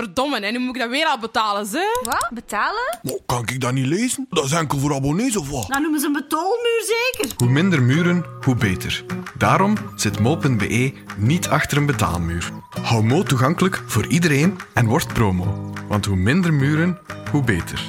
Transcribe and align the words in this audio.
Verdomme, 0.00 0.40
en 0.40 0.52
nu 0.52 0.58
moet 0.58 0.74
ik 0.74 0.80
dat 0.80 0.90
weer 0.90 1.06
al 1.06 1.18
betalen, 1.18 1.66
ze? 1.66 2.00
Wat? 2.02 2.30
Betalen? 2.34 2.98
Maar 3.02 3.14
kan 3.26 3.42
ik 3.46 3.60
dat 3.60 3.72
niet 3.72 3.86
lezen? 3.86 4.26
Dat 4.28 4.44
is 4.44 4.52
enkel 4.52 4.78
voor 4.78 4.94
abonnees 4.94 5.36
of 5.36 5.50
wat? 5.50 5.68
Dan 5.68 5.82
noemen 5.82 6.00
ze 6.00 6.06
een 6.06 6.12
betaalmuur 6.12 6.82
zeker. 6.86 7.34
Hoe 7.36 7.48
minder 7.48 7.82
muren, 7.82 8.24
hoe 8.44 8.54
beter. 8.54 9.04
Daarom 9.38 9.76
zit 9.96 10.18
mo.be 10.18 10.92
niet 11.16 11.48
achter 11.48 11.76
een 11.78 11.86
betaalmuur. 11.86 12.50
Hou 12.82 13.04
Mo 13.04 13.22
toegankelijk 13.22 13.82
voor 13.86 14.06
iedereen 14.06 14.58
en 14.74 14.86
word 14.86 15.12
promo. 15.12 15.72
Want 15.88 16.04
hoe 16.04 16.16
minder 16.16 16.54
muren, 16.54 16.98
hoe 17.30 17.42
beter. 17.42 17.88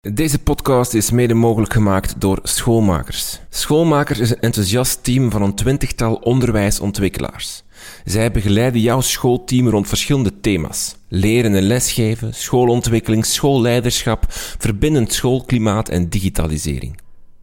Deze 0.00 0.38
podcast 0.38 0.94
is 0.94 1.10
mede 1.10 1.34
mogelijk 1.34 1.72
gemaakt 1.72 2.20
door 2.20 2.38
Schoolmakers. 2.42 3.40
Schoolmakers 3.48 4.18
is 4.18 4.30
een 4.30 4.40
enthousiast 4.40 5.04
team 5.04 5.30
van 5.30 5.42
een 5.42 5.54
twintigtal 5.54 6.14
onderwijsontwikkelaars. 6.14 7.62
Zij 8.04 8.30
begeleiden 8.30 8.80
jouw 8.80 9.00
schoolteam 9.00 9.68
rond 9.68 9.88
verschillende 9.88 10.40
thema's. 10.40 10.96
Leren 11.08 11.54
en 11.54 11.62
lesgeven, 11.62 12.34
schoolontwikkeling, 12.34 13.26
schoolleiderschap, 13.26 14.24
verbindend 14.58 15.12
schoolklimaat 15.12 15.88
en 15.88 16.08
digitalisering. 16.08 16.98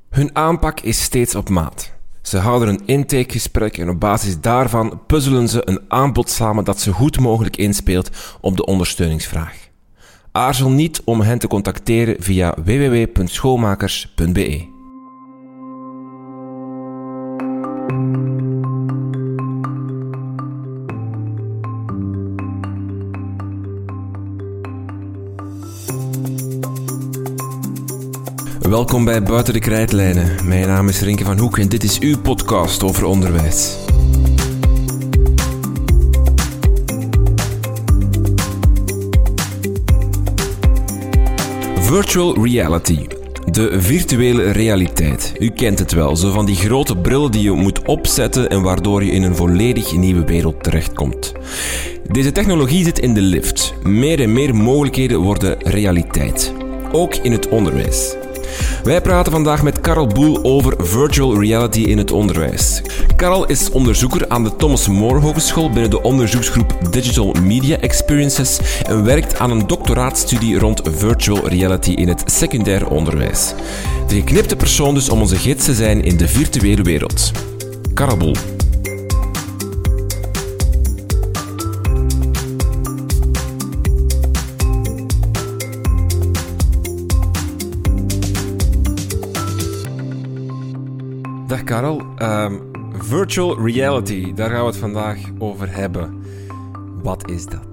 Hun 0.09 0.35
aanpak 0.35 0.80
is 0.80 1.02
steeds 1.02 1.35
op 1.35 1.49
maat. 1.49 1.91
Ze 2.21 2.38
houden 2.38 2.67
een 2.67 2.81
intakegesprek 2.85 3.77
en 3.77 3.89
op 3.89 3.99
basis 3.99 4.39
daarvan 4.39 5.02
puzzelen 5.08 5.49
ze 5.49 5.67
een 5.67 5.81
aanbod 5.88 6.30
samen 6.30 6.63
dat 6.63 6.80
zo 6.80 6.91
goed 6.91 7.19
mogelijk 7.19 7.58
inspeelt 7.58 8.09
op 8.41 8.58
de 8.58 8.66
ondersteuningsvraag. 8.66 9.67
Aarzel 10.31 10.69
niet 10.69 11.02
om 11.05 11.22
hen 11.22 11.39
te 11.39 11.47
contacteren 11.47 12.16
via 12.19 12.55
www.schoolmakers.be. 12.63 14.75
Welkom 28.69 29.05
bij 29.05 29.23
Buiten 29.23 29.53
de 29.53 29.59
Krijtlijnen. 29.59 30.47
Mijn 30.47 30.67
naam 30.67 30.87
is 30.87 31.01
Rinke 31.01 31.23
van 31.23 31.37
Hoek 31.37 31.57
en 31.57 31.69
dit 31.69 31.83
is 31.83 31.99
uw 31.99 32.17
podcast 32.21 32.83
over 32.83 33.05
onderwijs. 33.05 33.77
Virtual 41.79 42.43
reality. 42.43 43.07
De 43.51 43.81
virtuele 43.81 44.51
realiteit. 44.51 45.33
U 45.39 45.49
kent 45.49 45.79
het 45.79 45.91
wel, 45.91 46.15
zo 46.15 46.31
van 46.31 46.45
die 46.45 46.55
grote 46.55 46.97
bril 46.97 47.31
die 47.31 47.41
je 47.41 47.51
moet 47.51 47.85
opzetten 47.85 48.49
en 48.49 48.61
waardoor 48.61 49.03
je 49.03 49.11
in 49.11 49.23
een 49.23 49.35
volledig 49.35 49.95
nieuwe 49.95 50.25
wereld 50.25 50.63
terechtkomt. 50.63 51.33
Deze 52.11 52.31
technologie 52.31 52.83
zit 52.83 52.99
in 52.99 53.13
de 53.13 53.21
lift. 53.21 53.73
Meer 53.83 54.21
en 54.21 54.33
meer 54.33 54.55
mogelijkheden 54.55 55.19
worden 55.19 55.63
realiteit. 55.63 56.53
Ook 56.91 57.15
in 57.15 57.31
het 57.31 57.49
onderwijs. 57.49 58.15
Wij 58.84 59.02
praten 59.02 59.31
vandaag 59.31 59.64
met 59.64 59.81
Karel 59.81 60.08
Boel 60.08 60.44
over 60.44 60.73
virtual 60.78 61.40
reality 61.40 61.80
in 61.80 61.98
het 61.98 62.12
onderwijs. 62.12 62.81
Karel 63.16 63.45
is 63.45 63.70
onderzoeker 63.70 64.30
aan 64.30 64.44
de 64.44 64.56
Thomas 64.56 64.88
More 64.88 65.20
Hogeschool 65.20 65.70
binnen 65.70 65.90
de 65.90 66.02
onderzoeksgroep 66.02 66.78
Digital 66.92 67.36
Media 67.44 67.78
Experiences 67.78 68.59
en 68.84 69.03
werkt 69.03 69.40
aan 69.40 69.52
een 69.52 69.68
doctoraatstudie 69.68 70.59
rond 70.59 70.81
virtual 70.84 71.48
reality 71.48 71.92
in 71.92 72.08
het 72.08 72.23
secundair 72.25 72.90
onderwijs. 72.90 73.53
De 74.08 74.16
geknipte 74.16 74.56
persoon 74.56 74.94
dus 74.94 75.09
om 75.09 75.22
onze 75.22 75.36
gids 75.36 75.66
te 75.66 75.73
zijn 75.73 76.03
in 76.03 76.18
de 76.18 76.28
virtuele 76.28 76.81
wereld. 76.81 77.31
Karel 77.94 78.18
Boel. 78.18 78.56
Ehm, 92.17 92.57
virtual 92.91 93.66
reality, 93.66 94.33
daar 94.33 94.50
gaan 94.50 94.59
we 94.59 94.66
het 94.66 94.78
vandaag 94.78 95.17
over 95.39 95.75
hebben. 95.75 96.23
Wat 97.03 97.29
is 97.29 97.45
dat? 97.45 97.67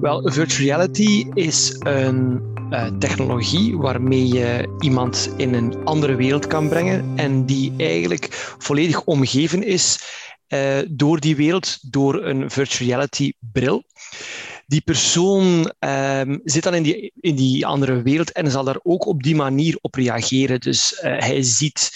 Wel, 0.00 0.30
virtual 0.32 0.66
reality 0.66 1.26
is 1.34 1.76
een 1.78 2.42
uh, 2.70 2.86
technologie 2.98 3.76
waarmee 3.76 4.28
je 4.28 4.76
iemand 4.80 5.34
in 5.36 5.54
een 5.54 5.84
andere 5.84 6.14
wereld 6.14 6.46
kan 6.46 6.68
brengen 6.68 7.12
en 7.16 7.46
die 7.46 7.72
eigenlijk 7.76 8.28
volledig 8.58 9.04
omgeven 9.04 9.62
is 9.62 9.98
uh, 10.48 10.78
door 10.88 11.20
die 11.20 11.36
wereld, 11.36 11.92
door 11.92 12.22
een 12.22 12.50
virtual 12.50 12.88
reality 12.88 13.32
bril 13.52 13.84
die 14.66 14.80
persoon 14.80 15.72
um, 15.78 16.40
zit 16.44 16.62
dan 16.62 16.74
in 16.74 16.82
die, 16.82 17.12
in 17.20 17.36
die 17.36 17.66
andere 17.66 18.02
wereld 18.02 18.32
en 18.32 18.50
zal 18.50 18.64
daar 18.64 18.80
ook 18.82 19.06
op 19.06 19.22
die 19.22 19.34
manier 19.34 19.78
op 19.80 19.94
reageren. 19.94 20.60
Dus 20.60 20.92
uh, 20.92 21.00
hij 21.18 21.42
ziet 21.42 21.90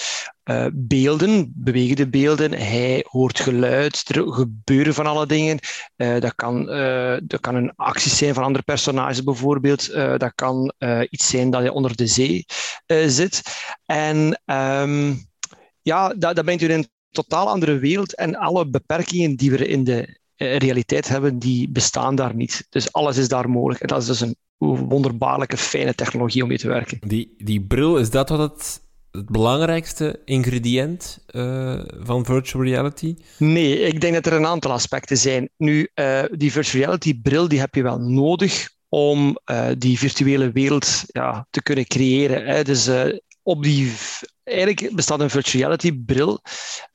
uh, 0.45 0.67
beelden, 0.73 1.53
bewegende 1.55 2.09
beelden, 2.09 2.53
hij 2.53 3.05
hoort 3.09 3.41
geluid, 3.41 4.05
er 4.09 4.33
gebeuren 4.33 4.95
van 4.95 5.06
alle 5.06 5.27
dingen. 5.27 5.59
Uh, 5.97 6.21
dat, 6.21 6.34
kan, 6.34 6.67
dat 7.27 7.41
kan 7.41 7.55
een 7.55 7.73
actie 7.77 8.11
zijn 8.11 8.34
van 8.34 8.45
andere 8.45 8.65
personages 8.65 9.25
bijvoorbeeld. 9.25 9.93
dat 9.93 10.33
kan 10.35 10.73
iets 11.11 11.29
zijn 11.29 11.50
dat 11.50 11.61
hij 11.61 11.71
onder 11.71 11.97
de 11.97 12.06
zee 12.06 12.45
zit. 13.06 13.43
En 13.87 14.41
um, 14.45 15.27
ja, 15.83 16.15
dat, 16.15 16.37
dat 16.37 16.49
u 16.49 16.65
in 16.65 16.71
een 16.71 16.89
totaal 17.11 17.49
andere 17.49 17.79
wereld 17.79 18.15
en 18.15 18.37
alle 18.37 18.69
beperkingen 18.69 19.37
die 19.37 19.50
we 19.50 19.67
in 19.67 19.85
de 19.85 20.19
realiteit 20.38 21.09
hebben, 21.09 21.38
die 21.38 21.71
bestaan 21.71 22.15
daar 22.15 22.34
niet. 22.34 22.66
Dus 22.71 22.93
alles 22.93 23.16
is 23.16 23.28
daar 23.28 23.50
mogelijk. 23.50 23.81
En 23.81 23.88
dat 23.88 24.00
is 24.00 24.06
dus 24.06 24.21
een 24.21 24.37
wonderbaarlijke, 24.88 25.56
fijne 25.56 25.94
technologie 25.94 26.43
om 26.43 26.49
mee 26.49 26.59
te 26.59 26.69
werken. 26.69 26.99
Die, 27.06 27.34
die 27.38 27.60
bril, 27.60 27.97
is 27.97 28.10
dat 28.10 28.28
wat 28.28 28.38
het, 28.38 28.81
het 29.10 29.26
belangrijkste 29.26 30.22
ingrediënt 30.25 31.25
uh, 31.31 31.81
van 31.99 32.25
virtual 32.25 32.65
reality? 32.65 33.16
Nee, 33.38 33.81
ik 33.81 34.00
denk 34.00 34.15
dat 34.15 34.26
er 34.26 34.32
een 34.32 34.47
aantal 34.47 34.72
aspecten 34.72 35.16
zijn. 35.16 35.49
Nu, 35.56 35.88
uh, 35.94 36.22
die 36.31 36.53
virtual 36.53 36.82
reality 36.82 37.20
bril 37.20 37.49
die 37.49 37.60
heb 37.60 37.75
je 37.75 37.82
wel 37.82 37.99
nodig 37.99 38.76
om 38.88 39.38
uh, 39.50 39.66
die 39.78 39.99
virtuele 39.99 40.50
wereld 40.50 41.05
ja, 41.06 41.47
te 41.50 41.62
kunnen 41.62 41.87
creëren. 41.87 42.47
Hè. 42.47 42.65
Dus 42.65 42.91
op 43.49 43.63
die 43.63 43.95
eigenlijk 44.45 44.95
bestaat 44.95 45.21
een 45.21 45.31
virtual 45.31 45.63
reality 45.63 45.93
bril 45.93 46.43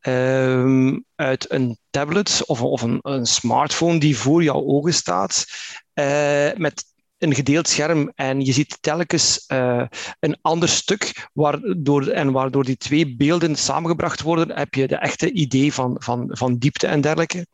um, 0.01 1.05
uit 1.15 1.51
een 1.51 1.77
tablet 1.89 2.43
of, 2.45 2.61
of 2.61 2.81
een, 2.81 2.99
een, 3.01 3.25
smartphone 3.25 3.99
die 3.99 4.17
voor 4.17 4.43
jouw 4.43 4.63
ogen 4.65 4.93
staat, 4.93 5.45
uh, 5.93 6.53
met 6.55 6.92
een 7.23 7.35
gedeeld 7.35 7.67
scherm 7.67 8.11
en 8.15 8.45
je 8.45 8.51
ziet 8.51 8.77
telkens 8.81 9.43
uh, 9.47 9.83
een 10.19 10.37
ander 10.41 10.69
stuk 10.69 11.27
waardoor, 11.33 12.07
en 12.07 12.31
waardoor 12.31 12.63
die 12.63 12.77
twee 12.77 13.15
beelden 13.15 13.55
samengebracht 13.55 14.21
worden, 14.21 14.57
heb 14.57 14.73
je 14.73 14.87
de 14.87 14.95
echte 14.95 15.31
idee 15.31 15.73
van, 15.73 15.95
van, 15.99 16.29
van 16.31 16.57
diepte 16.57 16.87
en 16.87 17.01
dergelijke. 17.01 17.45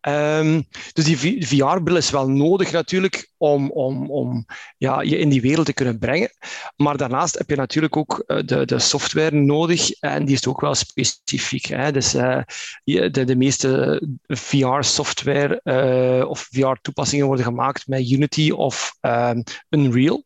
Um, 0.00 0.64
dus 0.92 1.04
die 1.04 1.46
VR-bril 1.46 1.96
is 1.96 2.10
wel 2.10 2.28
nodig 2.28 2.72
natuurlijk 2.72 3.30
om, 3.36 3.70
om, 3.70 4.10
om 4.10 4.46
ja, 4.78 5.00
je 5.00 5.18
in 5.18 5.28
die 5.28 5.40
wereld 5.40 5.66
te 5.66 5.72
kunnen 5.72 5.98
brengen. 5.98 6.30
Maar 6.76 6.96
daarnaast 6.96 7.38
heb 7.38 7.50
je 7.50 7.56
natuurlijk 7.56 7.96
ook 7.96 8.24
de, 8.26 8.64
de 8.64 8.78
software 8.78 9.36
nodig 9.36 9.90
en 9.90 10.24
die 10.24 10.34
is 10.34 10.46
ook 10.46 10.60
wel 10.60 10.74
specifiek. 10.74 11.64
Hè. 11.64 11.92
Dus 11.92 12.14
uh, 12.14 12.40
de, 12.84 13.24
de 13.24 13.36
meeste 13.36 14.02
VR-software 14.26 15.60
of 16.28 16.48
VR-toepassingen 16.50 17.26
worden 17.26 17.44
gemaakt 17.44 17.86
met 17.86 18.10
Unity 18.10 18.50
of 18.50 18.96
um, 19.06 19.42
Unreal. 19.68 20.24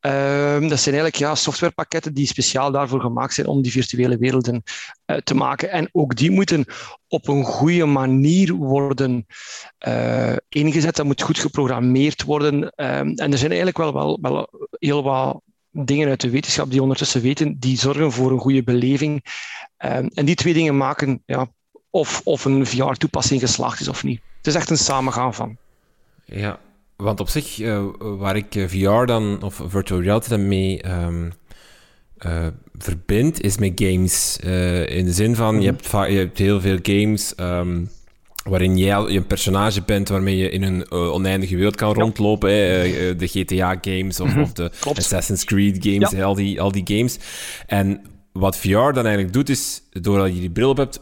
Um, 0.00 0.68
dat 0.68 0.80
zijn 0.80 0.94
eigenlijk 0.94 1.16
ja, 1.16 1.34
softwarepakketten 1.34 2.14
die 2.14 2.26
speciaal 2.26 2.70
daarvoor 2.70 3.00
gemaakt 3.00 3.34
zijn 3.34 3.46
om 3.46 3.62
die 3.62 3.72
virtuele 3.72 4.16
werelden 4.16 4.62
uh, 5.06 5.16
te 5.16 5.34
maken. 5.34 5.70
En 5.70 5.88
ook 5.92 6.16
die 6.16 6.30
moeten 6.30 6.64
op 7.08 7.28
een 7.28 7.44
goede 7.44 7.84
manier 7.84 8.52
worden 8.52 9.26
uh, 9.86 10.36
ingezet. 10.48 10.96
Dat 10.96 11.06
moet 11.06 11.22
goed 11.22 11.38
geprogrammeerd 11.38 12.22
worden. 12.22 12.62
Um, 12.62 13.14
en 13.14 13.32
er 13.32 13.38
zijn 13.38 13.50
eigenlijk 13.50 13.78
wel, 13.78 13.92
wel, 13.92 14.18
wel 14.20 14.48
heel 14.70 15.02
wat 15.02 15.40
dingen 15.70 16.08
uit 16.08 16.20
de 16.20 16.30
wetenschap 16.30 16.70
die 16.70 16.82
ondertussen 16.82 17.20
weten, 17.20 17.58
die 17.58 17.78
zorgen 17.78 18.12
voor 18.12 18.30
een 18.30 18.38
goede 18.38 18.62
beleving. 18.62 19.24
En 19.76 20.24
die 20.24 20.34
twee 20.34 20.54
dingen 20.54 20.76
maken 20.76 21.22
ja, 21.26 21.48
of, 21.90 22.20
of 22.24 22.44
een 22.44 22.66
VR-toepassing 22.66 23.40
geslaagd 23.40 23.80
is 23.80 23.88
of 23.88 24.04
niet. 24.04 24.20
Het 24.36 24.46
is 24.46 24.54
echt 24.54 24.70
een 24.70 24.76
samengaan 24.76 25.34
van. 25.34 25.56
Ja, 26.24 26.60
want 27.02 27.20
op 27.20 27.28
zich, 27.28 27.58
uh, 27.58 27.84
waar 27.98 28.36
ik 28.36 28.54
uh, 28.54 28.68
VR 28.68 29.04
dan, 29.06 29.42
of 29.42 29.62
virtual 29.66 30.02
reality 30.02 30.28
dan 30.28 30.48
mee 30.48 30.90
um, 30.90 31.32
uh, 32.26 32.46
verbind, 32.78 33.40
is 33.40 33.58
met 33.58 33.72
games. 33.74 34.38
in 34.86 35.04
de 35.04 35.12
zin 35.12 35.34
van, 35.34 35.60
je, 35.60 35.66
hebt 35.66 35.90
je 35.90 36.18
hebt 36.18 36.38
heel 36.38 36.60
veel 36.60 36.78
games 36.82 37.32
um, 37.40 37.90
waarin 38.44 38.78
jij 38.78 38.96
een 38.96 39.26
personage 39.26 39.82
bent 39.82 40.08
waarmee 40.08 40.36
je 40.36 40.50
in 40.50 40.62
een 40.62 40.90
oneindige 40.90 41.56
wereld 41.56 41.76
kan 41.76 41.94
rondlopen. 41.94 42.50
Hè? 42.50 43.16
de 43.16 43.26
GTA-games 43.26 44.20
of, 44.20 44.28
mm 44.28 44.32
-hmm. 44.32 44.42
of, 44.42 44.52
de 44.52 44.70
Klopt. 44.80 44.98
Assassin's 44.98 45.44
Creed 45.44 45.76
games, 45.80 46.10
ja. 46.10 46.24
al, 46.24 46.34
die, 46.34 46.60
al 46.60 46.72
die 46.72 46.96
games. 46.96 47.18
En 47.66 48.00
wat 48.32 48.56
VR 48.56 48.68
dan 48.92 49.04
eigenlijk 49.04 49.32
doet, 49.32 49.48
is, 49.48 49.82
doordat 49.90 50.34
je 50.34 50.40
die 50.40 50.50
bril 50.50 50.70
op 50.70 50.76
hebt, 50.76 51.00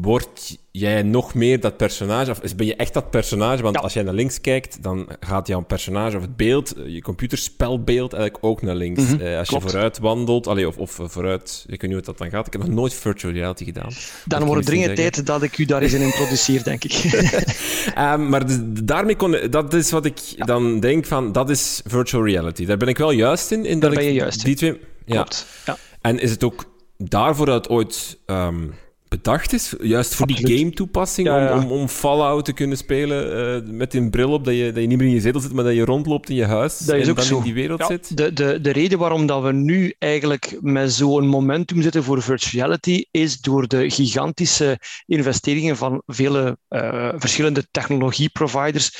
word 0.00 0.58
jij 0.70 1.02
nog 1.02 1.34
meer 1.34 1.60
dat 1.60 1.76
personage, 1.76 2.30
of 2.30 2.56
ben 2.56 2.66
je 2.66 2.76
echt 2.76 2.94
dat 2.94 3.10
personage? 3.10 3.62
Want 3.62 3.78
als 3.78 3.92
jij 3.92 4.02
naar 4.02 4.14
links 4.14 4.40
kijkt, 4.40 4.82
dan 4.82 5.08
gaat 5.20 5.46
jouw 5.46 5.60
personage 5.60 6.16
of 6.16 6.22
het 6.22 6.36
beeld, 6.36 6.74
eh, 6.74 6.86
je 6.88 7.02
computerspelbeeld, 7.02 8.12
eigenlijk 8.12 8.44
ook 8.44 8.62
naar 8.62 8.74
links. 8.74 9.02
Mhm, 9.02 9.20
Eh, 9.20 9.38
als 9.38 9.48
klopt. 9.48 9.64
je 9.64 9.70
vooruit 9.70 9.98
wandelt, 9.98 10.46
allee, 10.46 10.68
of, 10.68 10.76
of 10.76 10.98
vooruit, 11.02 11.64
ik 11.66 11.80
weet 11.80 11.90
niet 11.90 11.92
hoe 11.92 12.02
dat 12.06 12.18
dan 12.18 12.30
gaat. 12.30 12.46
Ik 12.46 12.52
heb 12.52 12.62
nog 12.62 12.70
nooit 12.70 12.94
virtual 12.94 13.32
reality 13.32 13.64
gedaan. 13.64 13.90
Dan 14.24 14.44
wordt 14.44 14.56
het 14.60 14.66
dringend 14.66 14.96
tijd 14.96 15.26
dat 15.26 15.42
ik 15.42 15.58
u 15.58 15.64
daar 15.64 15.82
eens 15.82 15.92
in 15.92 16.00
introduceer, 16.00 16.62
denk 16.64 16.84
ik. 16.84 16.92
Ehm, 17.94 18.28
maar 18.28 18.46
dus 18.46 18.58
daarmee 18.62 19.16
kon, 19.16 19.36
dat 19.50 19.74
is 19.74 19.90
wat 19.90 20.04
ik 20.04 20.20
dan 20.36 20.80
denk 20.80 21.06
van, 21.06 21.32
dat 21.32 21.50
is 21.50 21.80
virtual 21.86 22.24
reality. 22.26 22.64
Daar 22.66 22.76
ben 22.76 22.88
ik 22.88 22.98
wel 22.98 23.10
juist 23.10 23.50
in. 23.50 23.64
in 23.64 23.80
dat 23.80 23.90
ben 23.90 24.00
ik 24.00 24.06
je 24.06 24.12
juist 24.12 24.38
in. 24.38 24.44
Die 24.44 24.54
twee, 24.56 24.80
ja. 25.06 25.14
Klopt. 25.14 25.46
Ja. 25.66 25.76
En 26.00 26.18
is 26.18 26.30
het 26.30 26.44
ook 26.44 26.64
daarvoor 26.96 27.46
dat 27.46 27.54
het 27.54 27.68
ooit 27.68 28.18
ehm, 28.26 28.64
bedacht 29.08 29.52
is? 29.52 29.74
Juist 29.80 30.14
voor 30.14 30.26
die 30.26 30.56
game-toepassing? 30.56 31.26
Ja, 31.26 31.38
ja. 31.38 31.58
Om, 31.58 31.70
om, 31.72 31.88
Fallout 31.88 32.44
te 32.44 32.52
kunnen 32.52 32.76
spelen 32.76 33.54
eh, 33.56 33.70
met 33.70 33.94
een 33.94 34.10
bril 34.10 34.32
op, 34.32 34.44
dat 34.44 34.54
je, 34.54 34.72
dat 34.72 34.82
je 34.82 34.88
niet 34.88 34.98
meer 34.98 35.06
in 35.06 35.14
je 35.14 35.20
zetel 35.20 35.40
zit, 35.40 35.52
maar 35.52 35.64
dat 35.64 35.74
je 35.74 35.84
rondloopt 35.84 36.28
in 36.28 36.36
je 36.36 36.44
huis 36.44 36.78
Dat 36.78 36.96
is 36.96 37.04
en 37.04 37.10
ook 37.10 37.16
dan 37.16 37.24
zo. 37.24 37.36
in 37.36 37.42
die 37.42 37.54
wereld 37.54 37.78
Ja, 37.78 37.86
zit? 37.86 38.16
de, 38.16 38.32
de, 38.32 38.60
de 38.60 38.70
reden 38.70 38.98
waarom 38.98 39.26
dat 39.26 39.42
we 39.42 39.52
nu 39.52 39.94
eigenlijk 39.98 40.58
met 40.60 40.92
zo'n 40.92 41.26
momentum 41.26 41.82
zitten 41.82 42.02
voor 42.04 42.22
virtual 42.22 42.44
reality 42.52 43.04
is 43.10 43.40
door 43.40 43.68
de 43.68 43.90
gigantische 43.90 44.78
investeringen 45.06 45.76
van 45.76 46.02
vele 46.06 46.58
eh, 46.68 47.08
verschillende 47.16 47.66
technologieproviders. 47.70 48.92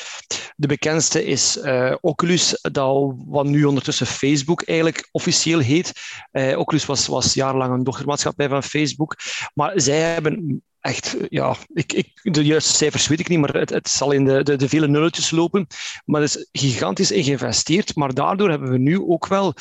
De 0.56 0.67
bekendste 0.67 1.25
is 1.25 1.59
eh, 1.59 1.94
Oculus, 2.00 2.59
dat, 2.73 3.14
wat 3.26 3.47
nu 3.47 3.64
ondertussen 3.64 4.06
Facebook 4.06 4.62
eigenlijk 4.62 5.09
officieel 5.11 5.59
heet. 5.59 5.93
Eh, 6.31 6.59
Oculus 6.59 6.87
was, 6.87 7.06
was 7.06 7.35
jarenlang 7.35 7.73
een 7.73 7.85
dochtermaatschappij 7.85 8.49
van 8.49 8.62
Facebook, 8.62 9.17
maar 9.55 9.73
zij 9.75 9.95
hebben 10.02 10.62
echt, 10.81 11.16
ja, 11.28 11.56
ik, 11.72 11.93
ik, 11.93 12.12
de 12.22 12.44
juiste 12.44 12.75
cijfers 12.75 13.06
weet 13.06 13.20
ik 13.20 13.28
niet, 13.28 13.38
maar 13.38 13.54
het, 13.54 13.70
het 13.70 13.88
zal 13.88 14.12
in 14.12 14.25
de, 14.25 14.43
de, 14.43 14.56
de 14.56 14.69
vele 14.69 14.88
nulletjes 14.88 15.31
lopen. 15.31 15.66
Maar 16.04 16.20
er 16.20 16.26
is 16.26 16.48
gigantisch 16.52 17.10
in 17.10 17.25
geïnvesteerd. 17.25 17.94
Maar 17.94 18.14
daardoor 18.14 18.50
hebben 18.50 18.70
we 18.70 18.78
nu 18.78 19.00
ook 19.00 19.26
wel 19.26 19.54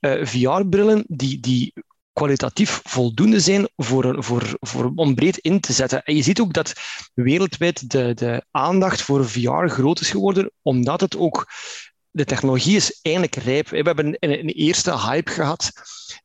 eh, 0.00 0.26
VR-brillen 0.26 1.04
die, 1.08 1.40
die 1.40 1.72
kwalitatief 2.12 2.80
voldoende 2.84 3.40
zijn 3.40 3.68
voor, 3.76 4.24
voor, 4.24 4.56
voor, 4.60 4.92
om 4.94 5.14
breed 5.14 5.38
in 5.38 5.60
te 5.60 5.72
zetten. 5.72 6.02
En 6.02 6.16
je 6.16 6.22
ziet 6.22 6.40
ook 6.40 6.52
dat 6.52 6.72
wereldwijd 7.14 7.90
de, 7.90 8.14
de 8.14 8.44
aandacht 8.50 9.02
voor 9.02 9.28
VR 9.28 9.66
groot 9.66 10.00
is 10.00 10.10
geworden, 10.10 10.50
omdat 10.62 11.00
het 11.00 11.16
ook 11.16 11.46
de 12.10 12.24
technologie 12.24 12.76
is 12.76 12.98
eindelijk 13.02 13.34
rijp. 13.34 13.68
We 13.68 13.76
hebben 13.76 14.06
een, 14.06 14.38
een 14.38 14.48
eerste 14.48 14.98
hype 14.98 15.30
gehad 15.30 15.72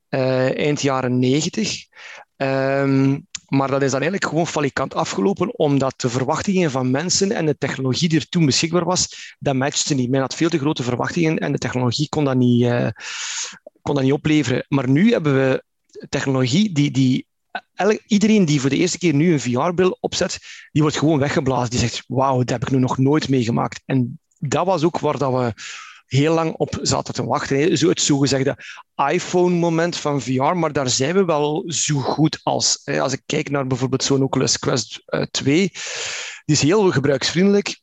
eh, 0.09 0.57
eind 0.57 0.81
jaren 0.81 1.19
90. 1.19 1.85
Ehm, 2.35 3.17
maar 3.47 3.67
dat 3.67 3.81
is 3.81 3.91
dan 3.91 4.01
eigenlijk 4.01 4.31
gewoon 4.31 4.47
falikant 4.47 4.93
afgelopen, 4.93 5.57
omdat 5.57 6.01
de 6.01 6.09
verwachtingen 6.09 6.71
van 6.71 6.91
mensen 6.91 7.31
en 7.31 7.45
de 7.45 7.57
technologie 7.57 8.09
die 8.09 8.19
er 8.19 8.29
toen 8.29 8.45
beschikbaar 8.45 8.85
was, 8.85 9.35
dat 9.39 9.55
matchte 9.55 9.93
niet. 9.93 10.09
Men 10.09 10.21
had 10.21 10.35
veel 10.35 10.49
te 10.49 10.59
grote 10.59 10.83
verwachtingen 10.83 11.37
en 11.37 11.51
de 11.51 11.57
technologie 11.57 12.09
kon 12.09 12.23
dat 12.23 12.35
niet, 12.35 12.63
eh, 12.63 12.87
kon 13.81 13.95
dat 13.95 14.03
niet 14.03 14.13
opleveren. 14.13 14.65
Maar 14.67 14.89
nu 14.89 15.11
hebben 15.11 15.33
we 15.33 15.63
technologie 16.09 16.71
die, 16.71 16.91
die 16.91 17.27
iedereen 18.07 18.45
die 18.45 18.61
voor 18.61 18.69
de 18.69 18.75
eerste 18.75 18.97
keer 18.97 19.13
nu 19.13 19.33
een 19.33 19.39
VR-bril 19.39 19.97
opzet, 19.99 20.39
die 20.71 20.81
wordt 20.81 20.97
gewoon 20.97 21.19
weggeblazen. 21.19 21.69
Die 21.69 21.79
zegt, 21.79 22.03
wauw, 22.07 22.37
dat 22.37 22.49
heb 22.49 22.61
ik 22.61 22.71
nu 22.71 22.79
nog 22.79 22.97
nooit 22.97 23.29
meegemaakt. 23.29 23.81
En 23.85 24.19
dat 24.39 24.65
was 24.65 24.83
ook 24.83 24.99
waar 24.99 25.17
dat 25.17 25.33
we 25.33 25.53
heel 26.07 26.33
lang 26.33 26.53
op 26.53 26.77
zaten 26.81 27.13
te 27.13 27.25
wachten. 27.25 27.77
Zo 27.77 27.89
het 27.89 28.01
zogezegde 28.01 28.57
iPhone-moment 29.11 29.97
van 29.97 30.21
VR, 30.21 30.41
maar 30.41 30.73
daar 30.73 30.89
zijn 30.89 31.15
we 31.15 31.25
wel 31.25 31.63
zo 31.67 31.99
goed 31.99 32.39
als. 32.43 32.81
Als 32.85 33.13
ik 33.13 33.21
kijk 33.25 33.49
naar 33.49 33.67
bijvoorbeeld 33.67 34.03
zo'n 34.03 34.23
Oculus 34.23 34.59
Quest 34.59 35.01
eh, 35.05 35.21
2, 35.21 35.71
die 36.45 36.55
is 36.55 36.61
heel 36.61 36.91
gebruiksvriendelijk. 36.91 37.79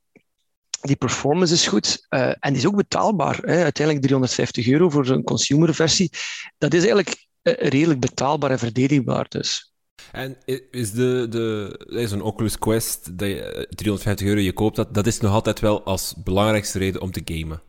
Die 0.81 0.97
performance 0.97 1.55
is 1.55 1.67
goed 1.67 2.07
eh, 2.09 2.29
en 2.29 2.37
die 2.53 2.57
is 2.57 2.67
ook 2.67 2.77
betaalbaar. 2.77 3.45
Uiteindelijk 3.45 4.07
350 4.07 4.69
euro 4.69 4.89
voor 4.89 5.09
een 5.09 5.25
consumerversie. 5.25 6.11
Dat 6.59 6.75
is 6.75 6.79
eigenlijk 6.79 7.27
eh, 7.45 7.69
redelijk 7.69 8.01
betaalbaar 8.01 8.51
en 8.51 8.59
verdedigbaar. 8.59 9.27
Dus. 9.29 9.73
En 10.13 10.37
is 10.71 10.93
de, 10.93 11.27
de, 11.31 11.79
een 12.13 12.23
Oculus 12.23 12.59
Quest, 12.59 13.19
dat 13.19 13.29
je, 13.29 13.41
eh, 13.41 13.63
350 13.69 14.27
euro, 14.27 14.41
je 14.41 14.53
koopt 14.53 14.77
dat, 14.77 14.95
dat 14.95 15.07
is 15.07 15.21
nog 15.21 15.33
altijd 15.33 15.61
wel 15.61 15.85
als 15.85 16.15
belangrijkste 16.25 16.79
reden 16.79 17.01
om 17.01 17.11
te 17.11 17.23
gamen. 17.25 17.63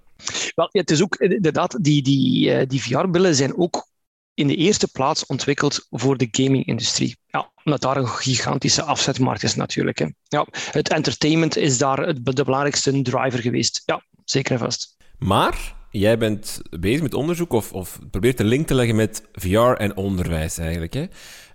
Wel, 0.56 0.69
het 0.72 0.92
is 0.92 1.02
ook 1.02 1.16
inderdaad, 1.16 1.84
die, 1.84 2.02
die, 2.02 2.52
eh, 2.52 2.68
die 2.68 2.81
VR-brillen 2.81 3.36
zijn 3.36 3.57
ook 3.57 3.88
in 4.34 4.48
de 4.48 4.56
eerste 4.56 4.88
plaats 4.88 5.25
ontwikkeld 5.25 5.88
voor 5.90 6.18
de 6.18 6.28
gaming-industrie. 6.31 7.18
Ja, 7.28 7.52
omdat 7.63 7.81
daar 7.81 7.98
een 7.98 8.07
gigantische 8.07 8.84
afzetmarkt 8.84 9.44
is 9.44 9.56
natuurlijk. 9.56 9.98
Hè. 10.00 10.06
Ja, 10.28 10.48
het 10.72 10.90
entertainment 10.90 11.57
is 11.57 11.78
daar 11.78 11.98
het, 11.98 12.25
de 12.25 12.44
belangrijkste 12.44 13.02
driver 13.02 13.40
geweest. 13.40 13.81
Ja, 13.86 14.04
zeker 14.25 14.52
en 14.52 14.60
vast. 14.60 14.96
Maar 15.18 15.75
jij 15.92 16.18
bent 16.18 16.62
bezig 16.80 17.02
met 17.02 17.13
onderzoek 17.13 17.54
of, 17.54 17.74
of 17.74 18.00
probeert 18.12 18.38
de 18.38 18.44
link 18.44 18.68
te 18.68 18.74
leggen 18.74 18.96
met 18.96 19.24
VR 19.34 19.57
en 19.57 19.96
onderwijs 19.98 20.57
eigenlijk. 20.57 20.94
Hè? 20.94 21.06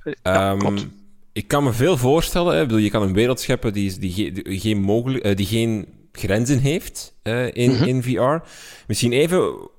Ja, 0.04 0.12
Ehm, 0.22 0.58
klopt. 0.58 0.86
ik 1.32 1.48
kan 1.48 1.64
me 1.64 1.72
veel 1.72 1.96
voorstellen. 1.96 2.54
Hè? 2.54 2.60
Ik 2.60 2.66
bedoel, 2.66 2.82
je 2.82 2.90
kan 2.90 3.02
een 3.02 3.12
wereld 3.12 3.40
scheppen 3.40 3.72
die, 3.72 3.98
die 3.98 4.60
geen, 4.60 4.80
mogelijk, 4.80 5.24
eh, 5.24 5.36
die 5.36 5.46
geen 5.46 5.86
grenzen 6.12 6.58
heeft 6.58 7.18
eh, 7.22 7.54
in, 7.54 7.70
Mhm. 7.70 7.84
in 7.84 8.02
VR. 8.02 8.48
Misschien 8.86 9.12
even, 9.12 9.70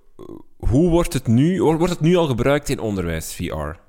hoe 0.57 0.89
wordt 0.89 1.13
het 1.13 1.27
nu, 1.27 1.63
wordt 1.63 1.89
het 1.89 1.99
nu 2.01 2.15
al 2.15 2.27
gebruikt 2.27 2.69
in 2.69 2.79
onderwijs, 2.79 3.35
VR? 3.35 3.79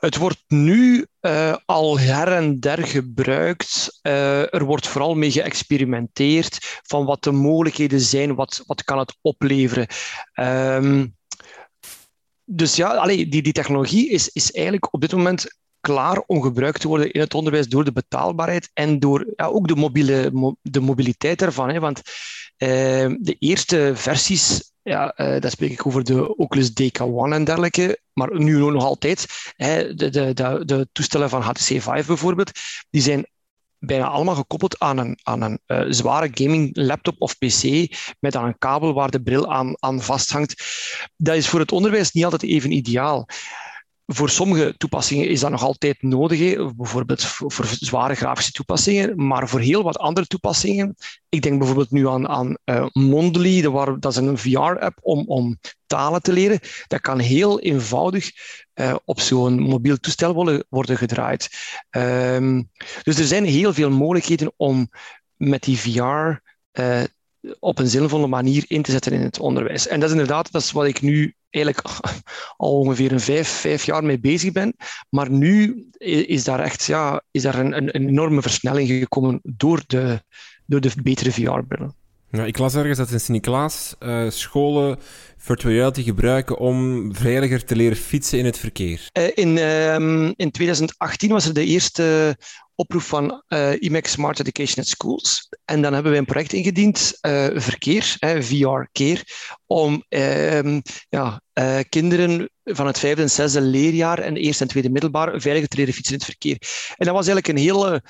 Het 0.00 0.16
wordt 0.16 0.44
nu 0.48 1.06
eh, 1.20 1.56
al 1.66 1.98
her 1.98 2.32
en 2.32 2.60
der 2.60 2.86
gebruikt. 2.86 3.98
Eh, 4.02 4.54
er 4.54 4.64
wordt 4.64 4.86
vooral 4.86 5.14
mee 5.14 5.30
geëxperimenteerd 5.30 6.80
van 6.82 7.04
wat 7.04 7.22
de 7.24 7.30
mogelijkheden 7.32 8.00
zijn, 8.00 8.34
wat, 8.34 8.62
wat 8.66 8.84
kan 8.84 8.98
het 8.98 9.16
opleveren. 9.20 9.86
Ehm, 10.32 11.06
dus 12.44 12.76
ja, 12.76 12.88
allee, 12.94 13.28
die, 13.28 13.42
die 13.42 13.52
technologie 13.52 14.10
is, 14.10 14.28
is 14.28 14.52
eigenlijk 14.52 14.94
op 14.94 15.00
dit 15.00 15.12
moment 15.12 15.46
klaar 15.86 16.22
om 16.26 16.42
gebruikt 16.42 16.80
te 16.80 16.88
worden 16.88 17.12
in 17.12 17.20
het 17.20 17.34
onderwijs 17.34 17.68
door 17.68 17.84
de 17.84 17.92
betaalbaarheid 17.92 18.70
en 18.74 18.98
door 18.98 19.26
ja, 19.36 19.46
ook 19.46 19.68
de, 19.68 19.76
mobiele, 19.76 20.30
mo- 20.32 20.56
de 20.62 20.80
mobiliteit 20.80 21.38
daarvan. 21.38 21.68
Hè, 21.68 21.80
want 21.80 22.02
eh, 22.56 22.68
de 23.18 23.36
eerste 23.38 23.92
versies, 23.94 24.72
ja, 24.82 25.12
eh 25.12 25.40
daar 25.40 25.50
spreek 25.50 25.70
ik 25.70 25.86
over 25.86 26.04
de 26.04 26.36
Oculus 26.36 26.70
DK1 26.70 27.32
en 27.32 27.44
dergelijke, 27.44 28.00
maar 28.12 28.40
nu 28.40 28.58
nog 28.58 28.84
altijd, 28.84 29.26
hè, 29.56 29.94
de, 29.94 30.10
de, 30.10 30.34
de, 30.34 30.62
de 30.64 30.88
toestellen 30.92 31.28
van 31.28 31.42
HTC 31.42 31.58
Vive 31.58 32.04
bijvoorbeeld, 32.06 32.50
die 32.90 33.02
zijn 33.02 33.26
bijna 33.78 34.06
allemaal 34.06 34.34
gekoppeld 34.34 34.78
aan 34.78 34.98
een, 34.98 35.18
aan 35.22 35.42
een 35.42 35.58
eh, 35.66 35.84
zware 35.88 36.28
gaming 36.32 36.76
laptop 36.76 37.14
of 37.18 37.38
pc 37.38 37.62
met 38.20 38.32
dan 38.32 38.44
een 38.44 38.58
kabel 38.58 38.92
waar 38.92 39.10
de 39.10 39.22
bril 39.22 39.52
aan, 39.52 39.74
aan 39.78 40.02
vasthangt. 40.02 40.64
Dat 41.16 41.36
is 41.36 41.48
voor 41.48 41.60
het 41.60 41.72
onderwijs 41.72 42.12
niet 42.12 42.24
altijd 42.24 42.42
even 42.42 42.72
ideaal. 42.72 43.28
Voor 44.06 44.30
sommige 44.30 44.74
toepassingen 44.76 45.28
is 45.28 45.40
dat 45.40 45.50
nog 45.50 45.62
altijd 45.62 46.02
nodig, 46.02 46.74
bijvoorbeeld 46.76 47.24
voor, 47.24 47.66
zware 47.66 48.14
grafische 48.14 48.52
toepassingen, 48.52 49.26
maar 49.26 49.48
voor 49.48 49.60
heel 49.60 49.82
wat 49.82 49.98
andere 49.98 50.26
toepassingen, 50.26 50.94
ik 51.28 51.42
denk 51.42 51.58
bijvoorbeeld 51.58 51.90
nu 51.90 52.08
aan, 52.08 52.28
aan 52.28 52.56
eh, 52.64 52.86
Mondly, 52.92 53.62
dat, 53.62 54.02
dat 54.02 54.12
is 54.12 54.18
een 54.18 54.38
VR-app 54.38 54.98
om, 55.00 55.24
om 55.26 55.58
talen 55.86 56.22
te 56.22 56.32
leren, 56.32 56.60
dat 56.86 57.00
kan 57.00 57.18
heel 57.18 57.60
eenvoudig 57.60 58.30
eh, 58.72 58.96
op 59.04 59.20
zo'n 59.20 59.58
mobiel 59.60 59.96
toestel 59.96 60.34
worden, 60.68 60.96
gedraaid. 60.96 61.48
Ehm, 61.90 62.62
dus 63.02 63.18
er 63.18 63.26
zijn 63.26 63.44
heel 63.44 63.72
veel 63.72 63.90
mogelijkheden 63.90 64.52
om 64.56 64.90
met 65.36 65.62
die 65.62 65.78
VR 65.78 66.40
eh, 66.70 67.02
op 67.58 67.78
een 67.78 67.88
zinvolle 67.88 68.26
manier 68.26 68.64
in 68.68 68.82
te 68.82 68.90
zetten 68.90 69.12
in 69.12 69.20
het 69.20 69.40
onderwijs. 69.40 69.86
En 69.86 70.00
dat 70.00 70.08
is 70.08 70.14
inderdaad 70.14 70.52
dat 70.52 70.62
is 70.62 70.72
wat 70.72 70.86
ik 70.86 71.00
nu 71.00 71.34
eigenlijk 71.50 71.86
al 72.56 72.78
ongeveer 72.78 73.12
een 73.12 73.20
vijf, 73.20 73.48
vijf 73.48 73.84
jaar 73.84 74.04
mee 74.04 74.18
bezig 74.18 74.52
ben. 74.52 74.76
Maar 75.08 75.30
nu 75.30 75.86
is 76.26 76.44
daar 76.44 76.60
echt 76.60 76.84
ja, 76.84 77.22
is 77.30 77.42
daar 77.42 77.58
een, 77.58 77.76
een, 77.76 77.96
een 77.96 78.08
enorme 78.08 78.42
versnelling 78.42 78.88
gekomen 78.88 79.40
door 79.42 79.82
de, 79.86 80.22
door 80.66 80.80
de 80.80 80.90
betere 81.02 81.32
VR-brillen. 81.32 81.94
Ik 82.44 82.58
las 82.58 82.74
ergens 82.74 82.98
dat 82.98 83.10
in 83.10 83.20
Sint-Niklaas 83.20 83.94
eh, 83.98 84.30
scholen 84.30 84.98
virtual 85.36 85.72
reality 85.74 86.02
gebruiken 86.02 86.58
om 86.58 87.08
veiliger 87.14 87.64
te 87.64 87.76
leren 87.76 87.96
fietsen 87.96 88.38
in 88.38 88.44
het 88.44 88.58
verkeer. 88.58 89.08
Eh, 89.12 89.30
in, 89.34 89.58
ehm, 89.58 90.32
in 90.36 90.50
2018 90.50 91.30
was 91.30 91.46
er 91.46 91.54
de 91.54 91.64
eerste 91.64 92.36
oproep 92.74 93.02
van 93.02 93.42
eh 93.48 93.72
IMEC 93.80 94.06
Smart 94.06 94.40
Education 94.40 94.84
at 94.84 94.90
Schools. 94.90 95.48
En 95.64 95.82
dan 95.82 95.92
hebben 95.92 96.10
wij 96.10 96.20
een 96.20 96.26
project 96.26 96.52
ingediend, 96.52 97.18
verkeer, 97.54 98.16
VR 98.40 98.82
Care, 98.92 99.22
om 99.66 100.04
ehm, 100.08 100.80
ja, 101.08 101.40
kinderen 101.88 102.50
van 102.64 102.86
het 102.86 102.98
vijfde 102.98 103.22
en 103.22 103.30
zesde 103.30 103.60
leerjaar 103.60 104.18
en 104.18 104.36
eerste 104.36 104.62
en 104.62 104.68
tweede 104.68 104.90
middelbaar 104.90 105.40
veiliger 105.40 105.68
te 105.68 105.76
leren 105.76 105.94
fietsen 105.94 106.14
in 106.14 106.20
het 106.20 106.28
verkeer. 106.28 106.58
En 106.96 107.06
dat 107.06 107.14
was 107.14 107.26
eigenlijk 107.26 107.48
een 107.48 107.64
hele 107.64 108.02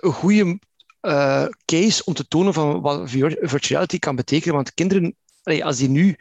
goede 0.00 0.58
eh, 1.00 1.46
case 1.64 2.04
om 2.04 2.14
te 2.14 2.28
tonen 2.28 2.54
van 2.54 2.80
wat 2.80 3.10
VR 3.10 3.16
virtual 3.26 3.58
reality 3.60 3.98
kan 3.98 4.16
betekenen. 4.16 4.54
Want 4.54 4.74
kinderen, 4.74 5.16
als 5.62 5.76
die 5.76 5.88
nu 5.88 6.16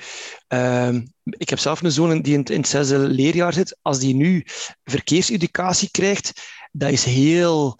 Ehm, 0.48 1.06
ik 1.24 1.50
heb 1.50 1.60
zelf 1.60 1.82
een 1.82 1.92
zoon 1.92 2.22
die 2.22 2.34
in, 2.34 2.46
het- 2.56 2.68
zesde 2.68 2.98
leerjaar 2.98 3.54
zit. 3.54 3.78
Als 3.82 4.00
die 4.00 4.16
nu 4.16 4.46
verkeerseducatie 4.84 5.92
krijgt 5.92 6.32
dat 6.72 6.92
is 6.92 7.04
heel 7.04 7.78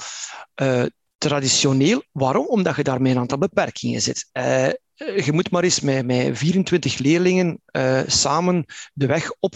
uh, 0.62 0.86
traditioneel. 1.18 2.04
Waarom? 2.12 2.46
Omdat 2.48 2.76
je 2.76 2.84
daarmee 2.84 3.12
een 3.12 3.20
aantal 3.20 3.38
beperkingen 3.38 4.02
zit. 4.02 4.30
Uh, 4.34 4.68
je 4.96 5.30
moet 5.32 5.52
maar 5.52 5.64
eens 5.64 5.80
met, 5.80 6.06
met 6.06 6.38
24 6.38 6.98
leerlingen 6.98 7.62
uh, 7.72 8.02
samen 8.08 8.66
de 8.94 9.06
weg 9.06 9.32
op 9.40 9.56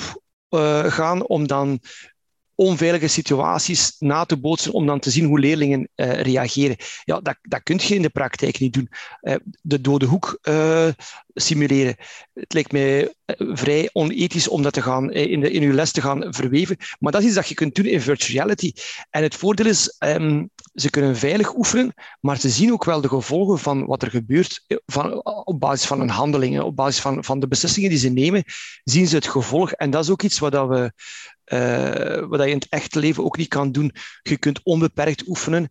gaan 0.87 1.27
om 1.27 1.47
dan 1.47 1.79
onveilige 2.61 3.07
situaties 3.07 3.95
na 3.99 4.25
te 4.25 4.37
bootsen 4.37 4.73
om 4.73 4.85
dan 4.85 4.99
te 4.99 5.09
zien 5.09 5.25
hoe 5.25 5.39
leerlingen 5.39 5.89
uh, 5.95 6.11
reageren. 6.11 6.75
Ja, 7.03 7.19
dat, 7.19 7.37
dat 7.41 7.63
kun 7.63 7.79
je 7.81 7.95
in 7.95 8.01
de 8.01 8.09
praktijk 8.09 8.59
niet 8.59 8.73
doen. 8.73 8.89
Uh, 9.21 9.35
de 9.61 9.81
dode 9.81 10.05
hoek 10.05 10.39
uh, 10.43 10.87
simuleren. 11.33 11.95
Het 12.33 12.53
lijkt 12.53 12.71
mij 12.71 13.13
vrij 13.37 13.89
onethisch 13.93 14.47
om 14.47 14.61
dat 14.61 14.73
te 14.73 14.81
gaan, 14.81 15.11
in, 15.11 15.39
de, 15.39 15.51
in 15.51 15.63
uw 15.63 15.73
les 15.73 15.91
te 15.91 16.01
gaan 16.01 16.33
verweven. 16.33 16.77
Maar 16.99 17.11
dat 17.11 17.21
is 17.21 17.27
iets 17.27 17.35
dat 17.35 17.47
je 17.47 17.55
kunt 17.55 17.75
doen 17.75 17.85
in 17.85 18.01
virtual 18.01 18.31
reality. 18.31 18.71
En 19.09 19.23
het 19.23 19.35
voordeel 19.35 19.65
is, 19.65 19.95
um, 19.99 20.49
ze 20.73 20.89
kunnen 20.89 21.15
veilig 21.15 21.55
oefenen, 21.55 21.93
maar 22.19 22.39
ze 22.39 22.49
zien 22.49 22.71
ook 22.71 22.85
wel 22.85 23.01
de 23.01 23.07
gevolgen 23.07 23.59
van 23.59 23.85
wat 23.85 24.01
er 24.01 24.09
gebeurt 24.09 24.65
van, 24.85 25.23
op 25.23 25.59
basis 25.59 25.87
van 25.87 25.99
hun 25.99 26.09
handelingen, 26.09 26.65
op 26.65 26.75
basis 26.75 27.01
van, 27.01 27.23
van 27.23 27.39
de 27.39 27.47
beslissingen 27.47 27.89
die 27.89 27.99
ze 27.99 28.09
nemen, 28.09 28.43
zien 28.83 29.07
ze 29.07 29.15
het 29.15 29.27
gevolg. 29.27 29.71
En 29.71 29.89
dat 29.89 30.03
is 30.03 30.09
ook 30.09 30.21
iets 30.21 30.39
wat 30.39 30.53
we 30.53 30.91
uh, 31.45 32.27
wat 32.27 32.39
je 32.39 32.49
in 32.49 32.55
het 32.55 32.69
echte 32.69 32.99
leven 32.99 33.23
ook 33.23 33.37
niet 33.37 33.47
kan 33.47 33.71
doen. 33.71 33.91
Je 34.21 34.37
kunt 34.37 34.59
onbeperkt 34.63 35.27
oefenen. 35.27 35.69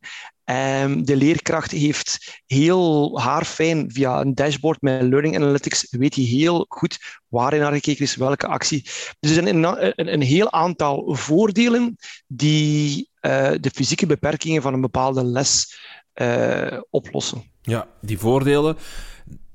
Um, 0.51 1.05
de 1.05 1.17
leerkracht 1.17 1.71
heeft 1.71 2.41
heel 2.47 3.21
haarfijn 3.21 3.91
via 3.91 4.21
een 4.21 4.35
dashboard 4.35 4.83
met 4.83 5.03
Learning 5.03 5.37
Analytics, 5.37 5.87
weet 5.91 6.15
hij 6.15 6.25
heel 6.25 6.67
goed 6.69 6.99
waar 7.29 7.59
naar 7.59 7.73
gekeken 7.73 8.05
is, 8.05 8.17
welke 8.17 8.47
actie. 8.47 8.83
Dus 9.21 9.37
er 9.37 9.43
zijn 9.43 9.47
een, 9.47 9.65
een, 9.99 10.13
een 10.13 10.23
heel 10.23 10.53
aantal 10.53 11.15
voordelen 11.15 11.97
die 12.27 13.09
uh, 13.21 13.51
de 13.61 13.71
fysieke 13.75 14.07
beperkingen 14.07 14.63
van 14.63 14.75
een 14.75 14.81
bepaalde 14.81 15.25
les 15.25 15.79
uh, 16.15 16.81
oplossen. 16.91 17.43
Ja, 17.63 17.89
die 18.01 18.19
voordelen 18.19 18.77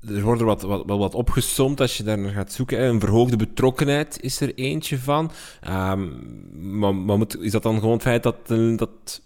er 0.08 0.22
wordt 0.22 0.42
wat, 0.42 0.62
wat, 0.62 0.84
wat 0.86 1.14
opgesomd 1.14 1.80
als 1.80 1.96
je 1.96 2.02
daar 2.02 2.18
naar 2.18 2.32
gaat 2.32 2.52
zoeken. 2.52 2.82
Een 2.82 3.00
verhoogde 3.00 3.36
betrokkenheid 3.36 4.20
is 4.20 4.40
er 4.40 4.54
eentje 4.54 4.98
van. 4.98 5.30
Um, 5.68 6.78
maar, 6.78 6.94
maar 6.94 7.18
is 7.40 7.52
dat 7.52 7.62
dan 7.62 7.78
gewoon 7.78 7.92
het 7.92 8.02
feit 8.02 8.22
dat, 8.22 8.46
dat, 8.76 9.22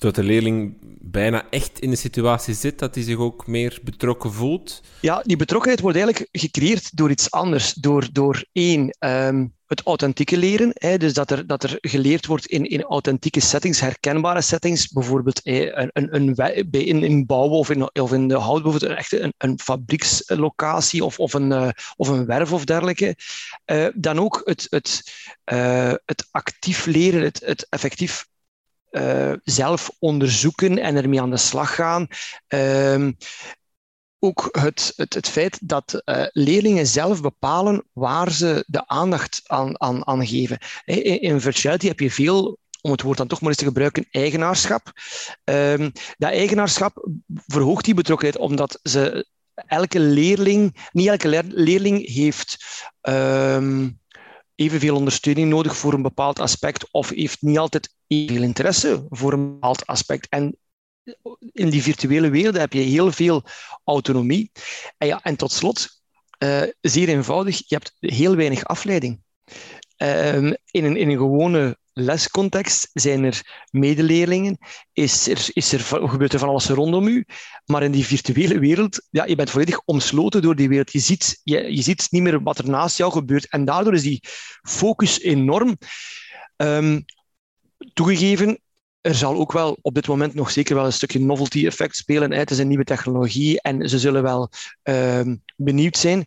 dat 0.00 0.14
de 0.14 0.22
leerling 0.22 0.76
bijna 1.00 1.46
echt 1.50 1.80
in 1.80 1.90
de 1.90 1.96
situatie 1.96 2.54
zit, 2.54 2.78
dat 2.78 2.94
hij 2.94 3.04
zich 3.04 3.16
ook 3.16 3.46
meer 3.46 3.78
betrokken 3.82 4.32
voelt? 4.32 4.82
Ja, 5.00 5.22
die 5.24 5.36
betrokkenheid 5.36 5.80
wordt 5.80 5.96
eigenlijk 5.96 6.28
gecreëerd 6.32 6.96
door 6.96 7.10
iets 7.10 7.30
anders. 7.30 7.74
Door, 7.74 8.08
door 8.12 8.44
één, 8.52 8.96
um, 8.98 9.54
het 9.70 9.82
authentieke 9.82 10.36
leren. 10.36 10.70
Hè, 10.74 10.96
dus 10.96 11.12
dat 11.12 11.30
er, 11.30 11.46
dat 11.46 11.62
er 11.62 11.78
geleerd 11.80 12.26
wordt 12.26 12.46
in, 12.46 12.64
in 12.64 12.82
authentieke 12.82 13.40
settings, 13.40 13.80
herkenbare 13.80 14.40
settings. 14.40 14.88
Bijvoorbeeld 14.88 15.40
een, 15.42 15.90
een, 15.92 16.14
een, 16.14 16.70
in, 16.70 17.02
in 17.02 17.26
bouwen 17.26 17.58
of 17.58 17.70
in, 17.70 18.00
of 18.00 18.12
in 18.12 18.28
de 18.28 18.38
hout, 18.38 18.62
bijvoorbeeld 18.62 18.92
echt 18.98 19.12
een, 19.12 19.34
een 19.38 19.58
fabriekslocatie 19.58 21.04
of, 21.04 21.18
of, 21.18 21.32
een, 21.32 21.50
uh, 21.50 21.68
of 21.96 22.08
een 22.08 22.26
werf 22.26 22.52
of 22.52 22.64
dergelijke. 22.64 23.16
Uh, 23.66 23.86
dan 23.94 24.18
ook 24.20 24.40
het, 24.44 24.66
het, 24.70 25.02
uh, 25.52 25.92
het 26.04 26.28
actief 26.30 26.86
leren, 26.86 27.22
het, 27.22 27.42
het 27.44 27.66
effectief 27.68 28.28
uh, 28.90 29.32
zelf 29.44 29.90
onderzoeken 29.98 30.78
en 30.78 30.96
ermee 30.96 31.20
aan 31.20 31.30
de 31.30 31.36
slag 31.36 31.74
gaan. 31.74 32.06
Uh, 32.48 33.08
ook 34.18 34.48
het, 34.50 34.92
het, 34.96 35.14
het 35.14 35.28
feit 35.28 35.58
dat 35.62 36.02
uh, 36.04 36.24
leerlingen 36.30 36.86
zelf 36.86 37.20
bepalen 37.20 37.84
waar 37.92 38.32
ze 38.32 38.64
de 38.66 38.86
aandacht 38.86 39.40
aan, 39.46 39.80
aan, 39.80 40.06
aan 40.06 40.26
geven. 40.26 40.58
In, 40.84 41.20
in 41.20 41.40
virtuality 41.40 41.86
heb 41.86 42.00
je 42.00 42.10
veel 42.10 42.58
om 42.80 42.90
het 42.90 43.02
woord 43.02 43.18
dan 43.18 43.26
toch 43.26 43.40
maar 43.40 43.48
eens 43.48 43.58
te 43.58 43.64
gebruiken, 43.64 44.06
eigenaarschap. 44.10 44.92
Um, 45.44 45.92
dat 46.18 46.30
eigenaarschap 46.30 47.08
verhoogt 47.46 47.84
die 47.84 47.94
betrokkenheid 47.94 48.38
omdat 48.38 48.78
ze 48.82 49.26
elke 49.54 50.00
leerling, 50.00 50.88
niet 50.92 51.08
elke 51.08 51.44
leerling 51.48 52.06
heeft 52.08 52.56
um, 53.02 53.99
evenveel 54.60 54.96
ondersteuning 54.96 55.48
nodig 55.48 55.76
voor 55.76 55.92
een 55.92 56.02
bepaald 56.02 56.38
aspect 56.38 56.90
of 56.90 57.08
heeft 57.08 57.42
niet 57.42 57.58
altijd 57.58 57.94
evenveel 58.06 58.42
interesse 58.42 59.06
voor 59.08 59.32
een 59.32 59.52
bepaald 59.52 59.86
aspect. 59.86 60.28
En 60.28 60.56
in 61.52 61.70
die 61.70 61.82
virtuele 61.82 62.30
wereld 62.30 62.56
heb 62.56 62.72
je 62.72 62.80
heel 62.80 63.12
veel 63.12 63.42
autonomie. 63.84 64.50
En, 64.98 65.06
ja, 65.06 65.20
en 65.22 65.36
tot 65.36 65.52
slot, 65.52 66.02
uh, 66.38 66.62
zeer 66.80 67.08
eenvoudig, 67.08 67.56
je 67.56 67.74
hebt 67.74 67.94
heel 67.98 68.36
weinig 68.36 68.64
afleiding. 68.64 69.22
Uh, 69.98 70.34
in, 70.70 70.84
een, 70.84 70.96
in 70.96 71.08
een 71.08 71.16
gewone 71.16 71.78
lescontext 72.00 72.90
zijn 72.92 73.24
er 73.24 73.64
medeleerlingen, 73.70 74.58
is 74.92 75.28
er, 75.28 75.48
is 75.52 75.72
er, 75.72 75.80
gebeurt 75.80 76.32
er 76.32 76.38
van 76.38 76.48
alles 76.48 76.68
rondom 76.68 77.06
u, 77.06 77.24
maar 77.64 77.82
in 77.82 77.92
die 77.92 78.06
virtuele 78.06 78.58
wereld, 78.58 79.06
ja, 79.10 79.24
je 79.24 79.36
bent 79.36 79.50
volledig 79.50 79.80
omsloten 79.84 80.42
door 80.42 80.56
die 80.56 80.68
wereld. 80.68 80.92
Je 80.92 80.98
ziet, 80.98 81.40
je, 81.44 81.96
niet 82.10 82.22
meer 82.22 82.42
wat 82.42 82.58
er 82.58 82.68
naast 82.68 82.96
jou 82.96 83.12
gebeurt 83.12 83.48
en 83.48 83.64
daardoor 83.64 83.94
is 83.94 84.02
die 84.02 84.22
focus 84.62 85.20
enorm. 85.20 85.78
Um, 86.56 87.04
toegegeven, 87.92 88.60
er 89.00 89.14
zal 89.14 89.36
ook 89.36 89.52
wel 89.52 89.78
op 89.82 89.94
dit 89.94 90.06
moment 90.06 90.34
nog 90.34 90.50
zeker 90.50 90.74
wel 90.74 90.84
een 90.84 90.92
stukje 90.92 91.20
novelty 91.20 91.66
effect 91.66 91.96
spelen. 91.96 92.32
Het 92.32 92.50
is 92.50 92.58
een 92.58 92.68
nieuwe 92.68 92.84
technologie 92.84 93.60
en 93.60 93.88
ze 93.88 93.98
zullen 93.98 94.22
wel 94.22 94.50
uh, 94.84 95.20
benieuwd 95.56 95.96
zijn. 95.96 96.26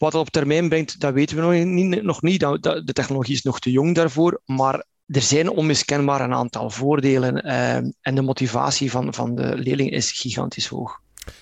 Wat 0.00 0.12
het 0.12 0.20
op 0.20 0.30
termijn 0.30 0.68
brengt, 0.68 1.00
dat 1.00 1.12
weten 1.12 1.36
we 1.36 1.42
nog 1.42 1.64
niet. 1.64 2.02
Nog 2.02 2.22
niet. 2.22 2.40
De 2.40 2.92
technologie 2.92 3.34
is 3.34 3.42
nog 3.42 3.60
te 3.60 3.70
jong 3.70 3.94
daarvoor, 3.94 4.40
maar 4.46 4.84
er 5.06 5.22
zijn 5.22 5.50
onmiskenbaar 5.50 6.20
een 6.20 6.34
aantal 6.34 6.70
voordelen 6.70 7.46
uh, 7.46 7.74
en 7.76 8.14
de 8.14 8.22
motivatie 8.22 8.90
van, 8.90 9.14
van 9.14 9.34
de 9.34 9.56
leerling 9.56 9.90
is 9.90 10.12
gigantisch 10.12 10.66
hoog. 10.66 11.00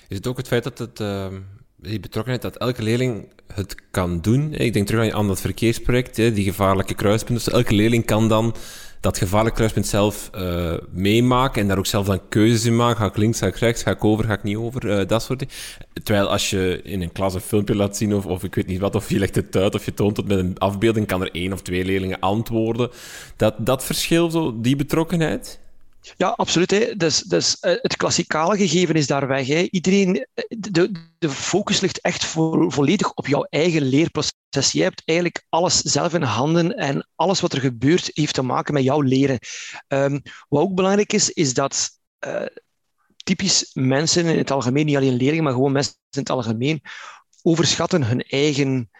Is 0.09 0.17
het 0.17 0.27
ook 0.27 0.37
het 0.37 0.47
feit 0.47 0.65
dat 0.65 0.79
het, 0.79 1.01
uh, 1.01 1.27
die 1.77 2.01
betrokkenheid, 2.01 2.43
dat 2.43 2.57
elke 2.57 2.83
leerling 2.83 3.33
het 3.47 3.75
kan 3.91 4.21
doen? 4.21 4.53
Ik 4.53 4.73
denk 4.73 4.87
terug 4.87 5.13
aan 5.13 5.27
dat 5.27 5.41
verkeersproject, 5.41 6.17
die 6.17 6.45
gevaarlijke 6.45 6.95
kruispunten. 6.95 7.45
Dus 7.45 7.55
elke 7.55 7.75
leerling 7.75 8.05
kan 8.05 8.29
dan 8.29 8.55
dat 9.01 9.19
gevaarlijk 9.19 9.55
kruispunt 9.55 9.87
zelf 9.87 10.31
uh, 10.35 10.75
meemaken 10.91 11.63
en 11.63 11.69
daar 11.69 11.79
ook 11.79 11.87
zelf 11.87 12.07
dan 12.07 12.29
keuzes 12.29 12.65
in 12.65 12.77
maken. 12.77 12.97
Ga 12.97 13.07
ik 13.07 13.17
links, 13.17 13.39
ga 13.39 13.47
ik 13.47 13.57
rechts, 13.57 13.83
ga 13.83 13.91
ik 13.91 14.05
over, 14.05 14.25
ga 14.25 14.33
ik 14.33 14.43
niet 14.43 14.57
over, 14.57 14.85
uh, 14.85 15.07
dat 15.07 15.23
soort 15.23 15.39
dingen. 15.39 15.55
Terwijl 16.03 16.29
als 16.29 16.51
je 16.51 16.81
in 16.83 17.03
een 17.03 17.13
klas 17.13 17.35
een 17.35 17.41
filmpje 17.41 17.77
laat 17.77 17.97
zien 17.97 18.15
of, 18.15 18.27
of 18.27 18.45
ik 18.45 18.55
weet 18.55 18.67
niet 18.67 18.81
wat, 18.81 18.95
of 18.95 19.11
je 19.11 19.19
legt 19.19 19.35
het 19.35 19.57
uit 19.57 19.75
of 19.75 19.85
je 19.85 19.95
toont 19.95 20.17
het 20.17 20.29
met 20.29 20.39
een 20.39 20.59
afbeelding, 20.59 21.07
kan 21.07 21.23
er 21.23 21.31
één 21.33 21.53
of 21.53 21.63
twee 21.63 21.85
leerlingen 21.85 22.21
antwoorden. 22.21 22.91
Dat, 23.37 23.55
dat 23.59 23.85
verschil, 23.85 24.31
zo, 24.31 24.61
die 24.61 24.77
betrokkenheid... 24.77 25.61
Ja, 26.17 26.29
absoluut. 26.29 26.71
Hè. 26.71 26.97
Dus, 26.97 27.23
dus 27.23 27.57
uh, 27.61 27.73
het 27.83 27.97
klassikale 27.97 28.57
gegeven 28.57 28.95
is 28.95 29.07
daar 29.07 29.27
weg. 29.27 29.47
Hè. 29.47 29.67
Iedereen, 29.71 30.27
de, 30.49 30.93
de 31.19 31.31
focus 31.31 31.81
ligt 31.81 32.01
echt 32.01 32.25
volledig 32.69 33.13
op 33.13 33.27
jouw 33.27 33.47
eigen 33.51 33.83
leerproces. 33.83 34.73
Je 34.73 34.83
hebt 34.83 35.03
eigenlijk 35.05 35.45
alles 35.49 35.81
zelf 35.81 36.15
in 36.15 36.23
handen 36.23 36.77
en 36.77 37.09
alles 37.15 37.41
wat 37.41 37.53
er 37.53 37.61
gebeurt 37.61 38.11
heeft 38.13 38.35
te 38.35 38.43
maken 38.43 38.75
met 38.75 38.83
jouw 38.83 39.01
leren. 39.01 39.39
Um, 39.89 40.23
wat 40.49 40.63
ook 40.63 40.75
belangrijk 40.75 41.13
is, 41.13 41.31
is 41.31 41.55
dat 41.55 41.91
uh, 42.27 42.47
typisch 43.17 43.71
mensen 43.73 44.27
in 44.27 44.39
het 44.39 44.51
algemeen, 44.51 44.87
niet 44.87 44.97
alleen 44.97 45.17
leerlingen, 45.17 45.45
maar 45.45 45.53
gewoon 45.53 45.73
mensen 45.73 45.95
in 46.11 46.21
het 46.21 46.31
algemeen, 46.31 46.83
overschatten 47.43 48.03
hun 48.03 48.23
eigen 48.23 48.91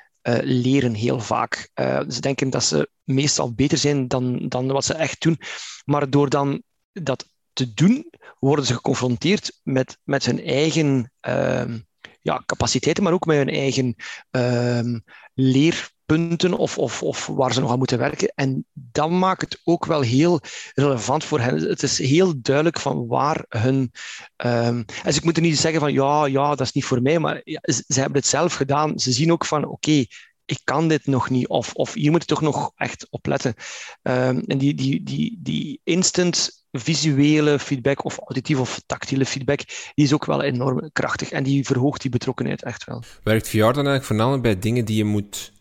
leren 0.43 0.95
heel 0.95 1.21
vaak. 1.21 1.71
Ze 2.09 2.21
denken 2.21 2.51
dat 2.51 2.65
ze 2.65 2.91
meestal 3.05 3.53
beter 3.53 3.79
zijn 3.79 4.09
dan, 4.09 4.49
dan 4.49 4.67
wat 4.67 4.85
ze 4.85 4.95
echt 4.95 5.23
doen. 5.23 5.39
Maar 5.85 6.11
door 6.11 6.29
dan 6.29 6.63
dat 7.03 7.27
te 7.53 7.75
doen, 7.75 8.13
worden 8.39 8.65
ze 8.65 8.75
geconfronteerd 8.75 9.61
met, 9.63 9.99
met 10.05 10.25
hun 10.25 10.45
eigen 10.45 11.13
uh, 11.29 11.75
ja, 12.21 12.43
capaciteiten, 12.47 13.05
maar 13.05 13.13
ook 13.13 13.27
met 13.27 13.37
hun 13.37 13.49
eigen 13.49 13.95
uh, 14.31 15.01
leerpunten 15.35 16.53
of, 16.53 16.79
of, 16.79 17.03
of 17.03 17.27
waar 17.27 17.53
ze 17.53 17.61
nog 17.61 17.71
aan 17.71 17.79
moeten 17.79 17.99
werken. 17.99 18.33
En 18.35 18.67
dan 18.73 19.19
maakt 19.19 19.41
het 19.41 19.61
ook 19.65 19.85
wel 19.85 20.01
heel 20.01 20.41
relevant 20.75 21.25
voor 21.25 21.41
hen. 21.41 21.59
Het 21.59 21.83
is 21.83 21.99
heel 21.99 22.33
duidelijk 22.41 22.81
van 22.81 23.07
waar 23.07 23.45
hun. 23.49 23.93
Um, 24.37 24.85
dus 25.05 25.17
ik 25.17 25.25
moet 25.25 25.37
er 25.37 25.43
niet 25.43 25.59
zeggen 25.59 25.81
van 25.81 25.93
ja, 25.93 26.27
ja, 26.27 26.49
dat 26.49 26.61
is 26.61 26.73
niet 26.73 26.85
voor 26.85 27.03
mij, 27.03 27.19
maar 27.19 27.41
ze, 27.45 28.01
hebben 28.01 28.19
het 28.19 28.27
zelf 28.27 28.55
gedaan. 28.55 28.99
Ze 28.99 29.13
zien 29.13 29.33
ook 29.33 29.45
van 29.45 29.65
oké, 29.65 30.05
ik 30.49 30.61
kan 30.65 30.89
dit 30.89 31.07
nog 31.07 31.31
niet, 31.31 31.49
of, 31.49 31.73
of 31.73 31.95
hier 31.95 32.11
moet 32.11 32.21
je 32.21 32.27
toch 32.27 32.41
nog 32.41 32.73
echt 32.77 33.07
op 33.11 33.27
letten. 33.27 33.55
Um, 34.03 34.43
en 34.47 34.59
die, 34.59 34.75
die, 34.75 35.03
die, 35.03 35.39
die 35.43 35.81
instant 35.85 36.65
visuele 36.73 37.59
feedback 37.59 38.05
of 38.05 38.19
auditieve 38.19 38.61
of 38.61 38.81
tactiele 38.87 39.27
feedback, 39.27 39.59
die 39.95 40.05
is 40.05 40.13
ook 40.13 40.25
wel 40.25 40.43
enorm 40.43 40.91
krachtig 40.93 41.31
en 41.31 41.43
die 41.43 41.67
verhoogt 41.67 42.01
die 42.03 42.11
betrokkenheid 42.11 42.63
echt 42.63 42.85
wel. 42.85 43.03
Werkt 43.23 43.49
VR 43.49 43.57
dan 43.57 43.75
eigenlijk 43.75 44.05
voornamelijk 44.05 44.43
bij 44.43 44.59
dingen 44.59 44.85
die 44.85 44.97
je 44.97 45.05
moet 45.05 45.53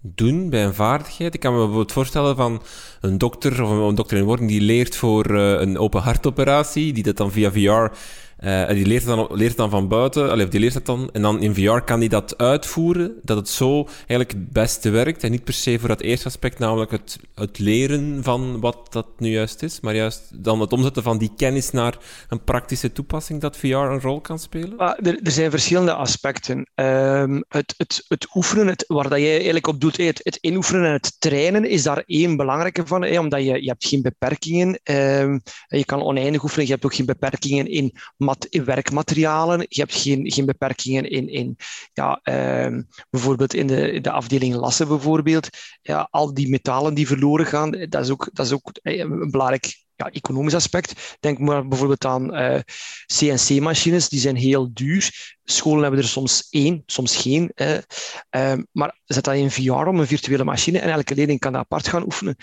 doen 0.00 0.50
bij 0.50 0.64
een 0.64 0.74
vaardigheid? 0.74 1.34
Ik 1.34 1.40
kan 1.40 1.52
me 1.52 1.58
bijvoorbeeld 1.58 1.92
voorstellen 1.92 2.36
van 2.36 2.62
een 3.00 3.18
dokter 3.18 3.62
of 3.62 3.70
een 3.70 3.94
dokter 3.94 4.18
in 4.18 4.24
wording 4.24 4.50
die 4.50 4.60
leert 4.60 4.96
voor 4.96 5.30
uh, 5.30 5.60
een 5.60 5.78
open 5.78 6.02
hartoperatie, 6.02 6.92
die 6.92 7.02
dat 7.02 7.16
dan 7.16 7.32
via 7.32 7.52
VR 7.52 7.96
Uh, 8.44 8.68
die 8.68 8.86
leert 8.86 9.04
dan, 9.04 9.28
leert 9.30 9.56
dan 9.56 9.70
van 9.70 9.88
buiten, 9.88 10.50
die 10.50 10.60
leert 10.60 10.74
het 10.74 10.86
dan, 10.86 11.10
en 11.12 11.22
dan 11.22 11.42
in 11.42 11.54
VR 11.54 11.78
kan 11.78 12.00
die 12.00 12.08
dat 12.08 12.38
uitvoeren, 12.38 13.14
dat 13.22 13.36
het 13.36 13.48
zo 13.48 13.88
eigenlijk 13.96 14.30
het 14.32 14.52
beste 14.52 14.90
werkt. 14.90 15.24
En 15.24 15.30
niet 15.30 15.44
per 15.44 15.54
se 15.54 15.78
voor 15.78 15.88
dat 15.88 16.00
eerste 16.00 16.26
aspect, 16.26 16.58
namelijk 16.58 16.90
het, 16.90 17.18
het 17.34 17.58
leren 17.58 18.22
van 18.22 18.60
wat 18.60 18.92
dat 18.92 19.06
nu 19.18 19.30
juist 19.30 19.62
is, 19.62 19.80
maar 19.80 19.94
juist 19.94 20.44
dan 20.44 20.60
het 20.60 20.72
omzetten 20.72 21.02
van 21.02 21.18
die 21.18 21.32
kennis 21.36 21.70
naar 21.70 21.98
een 22.28 22.44
praktische 22.44 22.92
toepassing 22.92 23.40
dat 23.40 23.56
VR 23.56 23.66
een 23.66 24.00
rol 24.00 24.20
kan 24.20 24.38
spelen? 24.38 24.78
Er, 24.78 25.18
er, 25.22 25.30
zijn 25.30 25.50
verschillende 25.50 25.94
aspecten. 25.94 26.66
Um, 26.74 27.44
het, 27.48 27.74
het, 27.76 28.04
het 28.08 28.26
oefenen, 28.34 28.66
het, 28.66 28.84
waar 28.86 29.08
dat 29.08 29.18
jij 29.18 29.34
eigenlijk 29.34 29.66
op 29.66 29.80
doet, 29.80 29.96
het, 29.96 30.20
het 30.22 30.38
inoefenen 30.40 30.84
en 30.84 30.92
het 30.92 31.20
trainen 31.20 31.64
is 31.64 31.82
daar 31.82 32.02
één 32.06 32.36
belangrijke 32.36 32.86
van, 32.86 33.18
omdat 33.18 33.40
je, 33.40 33.62
je 33.62 33.68
hebt 33.68 33.86
geen 33.86 34.02
beperkingen. 34.02 34.80
Um, 34.84 35.42
je 35.68 35.84
kan 35.84 36.02
oneindig 36.02 36.42
oefenen, 36.42 36.66
je 36.66 36.72
hebt 36.72 36.84
ook 36.84 36.94
geen 36.94 37.06
beperkingen 37.06 37.66
in, 37.66 37.92
in 38.38 38.64
werkmaterialen, 38.64 39.66
je 39.68 39.80
hebt 39.80 39.94
geen, 39.94 40.32
geen 40.32 40.46
beperkingen 40.46 41.10
in, 41.10 41.28
in 41.28 41.56
ja, 41.92 42.20
um, 42.64 42.88
bijvoorbeeld 43.10 43.54
in 43.54 43.66
de, 43.66 44.00
de 44.00 44.10
afdeling 44.10 44.54
lassen 44.54 44.88
bijvoorbeeld. 44.88 45.48
Ja, 45.82 46.08
al 46.10 46.34
die 46.34 46.48
metalen 46.48 46.94
die 46.94 47.06
verloren 47.06 47.46
gaan, 47.46 47.70
dat 47.70 48.04
is 48.04 48.10
ook, 48.10 48.28
dat 48.32 48.46
is 48.46 48.52
ook 48.52 48.70
een 48.82 49.30
belangrijk 49.30 49.80
ja, 49.96 50.10
economisch 50.10 50.54
aspect. 50.54 51.16
Denk 51.20 51.38
maar 51.38 51.68
bijvoorbeeld 51.68 52.04
aan 52.04 52.34
uh, 52.34 52.54
eh, 52.54 52.62
CNC-machines, 53.06 54.08
die 54.08 54.20
zijn 54.20 54.36
heel 54.36 54.70
duur. 54.72 55.36
Scholen 55.44 55.82
hebben 55.82 56.00
er 56.00 56.08
soms 56.08 56.46
één, 56.50 56.82
soms 56.86 57.16
geen. 57.16 57.52
Uh, 57.54 58.54
maar 58.72 59.00
zet 59.04 59.24
dat 59.24 59.34
in 59.34 59.50
VR 59.50 59.72
om 59.72 60.00
een 60.00 60.06
virtuele 60.06 60.44
machine 60.44 60.78
en 60.78 60.90
elke 60.90 61.14
leerling 61.14 61.40
kan 61.40 61.52
dat 61.52 61.60
apart 61.60 61.88
gaan 61.88 62.04
oefenen. 62.04 62.36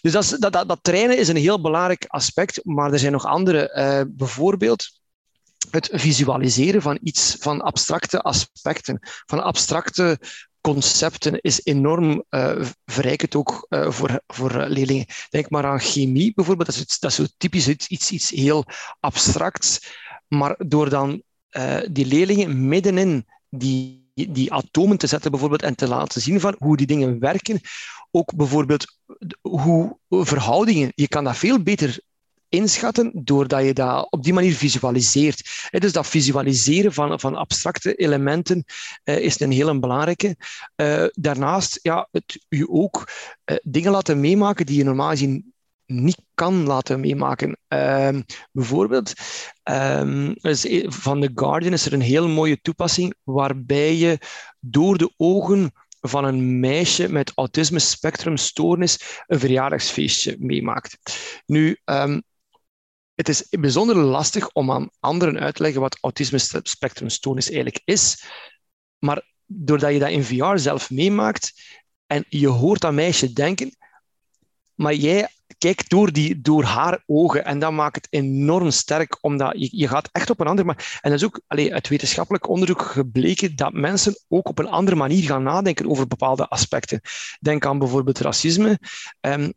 Dus 0.00 0.12
dat, 0.12 0.36
dat, 0.38 0.52
dat, 0.52 0.78
trainen 0.82 1.18
is 1.18 1.28
een 1.28 1.36
heel 1.36 1.60
belangrijk 1.60 2.04
aspect, 2.06 2.60
maar 2.64 2.92
er 2.92 2.98
zijn 2.98 3.12
nog 3.12 3.24
andere. 3.24 3.70
Eh, 3.70 4.02
bijvoorbeeld 4.08 5.00
het 5.70 5.88
visualiseren 5.92 6.82
van 6.82 6.98
iets, 7.02 7.36
van 7.40 7.60
abstracte 7.60 8.20
aspecten, 8.20 8.98
van 9.26 9.42
abstracte 9.42 10.18
concepten 10.60 11.40
is 11.40 11.64
enorm 11.64 12.24
uh, 12.30 12.62
verrijkend 12.84 13.34
ook 13.34 13.66
uh, 13.68 13.90
voor, 13.90 14.20
voor 14.26 14.66
leerlingen. 14.68 15.06
Denk 15.30 15.50
maar 15.50 15.64
aan 15.64 15.80
chemie 15.80 16.32
bijvoorbeeld, 16.34 16.68
dat 16.68 16.76
is, 16.76 16.98
dat 16.98 17.10
is 17.10 17.16
zo 17.16 17.26
typisch 17.36 17.68
iets, 17.68 18.10
iets, 18.10 18.30
heel 18.30 18.64
abstracts. 19.00 19.94
Maar 20.28 20.54
door 20.58 20.88
dan 20.88 21.22
uh, 21.50 21.78
die 21.90 22.06
leerlingen 22.06 22.68
middenin 22.68 23.26
die, 23.50 24.10
die 24.14 24.52
atomen 24.52 24.98
te 24.98 25.06
zetten 25.06 25.30
bijvoorbeeld 25.30 25.62
en 25.62 25.74
te 25.74 25.88
laten 25.88 26.20
zien 26.20 26.40
van 26.40 26.54
hoe 26.58 26.76
die 26.76 26.86
dingen 26.86 27.18
werken, 27.18 27.60
ook 28.10 28.34
bijvoorbeeld 28.34 28.98
hoe 29.40 29.98
verhoudingen, 30.08 30.92
je 30.94 31.08
kan 31.08 31.24
dat 31.24 31.36
veel 31.36 31.62
beter 31.62 32.00
inschatten 32.48 33.10
doordat 33.14 33.64
je 33.64 33.74
dat 33.74 34.06
op 34.10 34.22
die 34.22 34.32
manier 34.32 34.54
visualiseert. 34.54 35.68
Dus 35.70 35.92
dat 35.92 36.06
visualiseren 36.06 36.92
van, 36.92 37.20
van 37.20 37.36
abstracte 37.36 37.94
elementen 37.94 38.64
uh, 39.04 39.18
is 39.18 39.40
een 39.40 39.50
hele 39.50 39.78
belangrijke. 39.78 40.36
Uh, 40.76 41.04
daarnaast, 41.12 41.78
ja, 41.82 42.08
het 42.10 42.44
je 42.48 42.68
ook 42.68 43.08
uh, 43.44 43.56
dingen 43.62 43.90
laten 43.90 44.20
meemaken 44.20 44.66
die 44.66 44.76
je 44.76 44.84
normaal 44.84 45.10
gezien 45.10 45.54
niet 45.86 46.18
kan 46.34 46.66
laten 46.66 47.00
meemaken. 47.00 47.58
Uh, 47.68 48.18
bijvoorbeeld, 48.52 49.12
um, 49.64 50.34
van 50.86 51.20
The 51.20 51.30
Guardian 51.34 51.72
is 51.72 51.86
er 51.86 51.92
een 51.92 52.00
heel 52.00 52.28
mooie 52.28 52.60
toepassing 52.62 53.14
waarbij 53.22 53.96
je 53.96 54.18
door 54.60 54.98
de 54.98 55.12
ogen 55.16 55.72
van 56.00 56.24
een 56.24 56.60
meisje 56.60 57.08
met 57.08 57.32
autisme 57.34 57.78
spectrumstoornis 57.78 59.22
een 59.26 59.38
verjaardagsfeestje 59.38 60.36
meemaakt. 60.38 60.98
Nu, 61.46 61.78
um, 61.84 62.22
het 63.16 63.28
is 63.28 63.46
bijzonder 63.50 63.96
lastig 63.96 64.48
om 64.52 64.70
aan 64.72 64.90
anderen 65.00 65.40
uit 65.40 65.54
te 65.54 65.62
leggen 65.62 65.80
wat 65.80 65.98
autisme 66.00 66.38
spectrumstoornis 66.62 67.46
eigenlijk 67.46 67.82
is. 67.84 68.24
Maar 68.98 69.26
doordat 69.46 69.92
je 69.92 69.98
dat 69.98 70.10
in 70.10 70.24
VR 70.24 70.58
zelf 70.58 70.90
meemaakt 70.90 71.52
en 72.06 72.24
je 72.28 72.48
hoort 72.48 72.80
dat 72.80 72.92
meisje 72.92 73.32
denken, 73.32 73.76
maar 74.74 74.94
jij 74.94 75.28
kijkt 75.58 75.90
door, 75.90 76.12
die, 76.12 76.40
door 76.40 76.64
haar 76.64 77.02
ogen 77.06 77.44
en 77.44 77.58
dat 77.58 77.72
maakt 77.72 77.96
het 77.96 78.06
enorm 78.10 78.70
sterk, 78.70 79.18
omdat 79.20 79.52
je, 79.56 79.68
je 79.72 79.88
gaat 79.88 80.08
echt 80.12 80.30
op 80.30 80.40
een 80.40 80.46
andere 80.46 80.66
manier... 80.66 80.98
En 81.00 81.10
dat 81.10 81.20
is 81.20 81.26
ook 81.26 81.40
allee, 81.46 81.74
uit 81.74 81.88
wetenschappelijk 81.88 82.48
onderzoek 82.48 82.82
gebleken 82.82 83.56
dat 83.56 83.72
mensen 83.72 84.14
ook 84.28 84.48
op 84.48 84.58
een 84.58 84.68
andere 84.68 84.96
manier 84.96 85.22
gaan 85.22 85.42
nadenken 85.42 85.90
over 85.90 86.06
bepaalde 86.06 86.48
aspecten. 86.48 87.00
Denk 87.40 87.66
aan 87.66 87.78
bijvoorbeeld 87.78 88.18
racisme. 88.18 88.78
Um, 89.20 89.52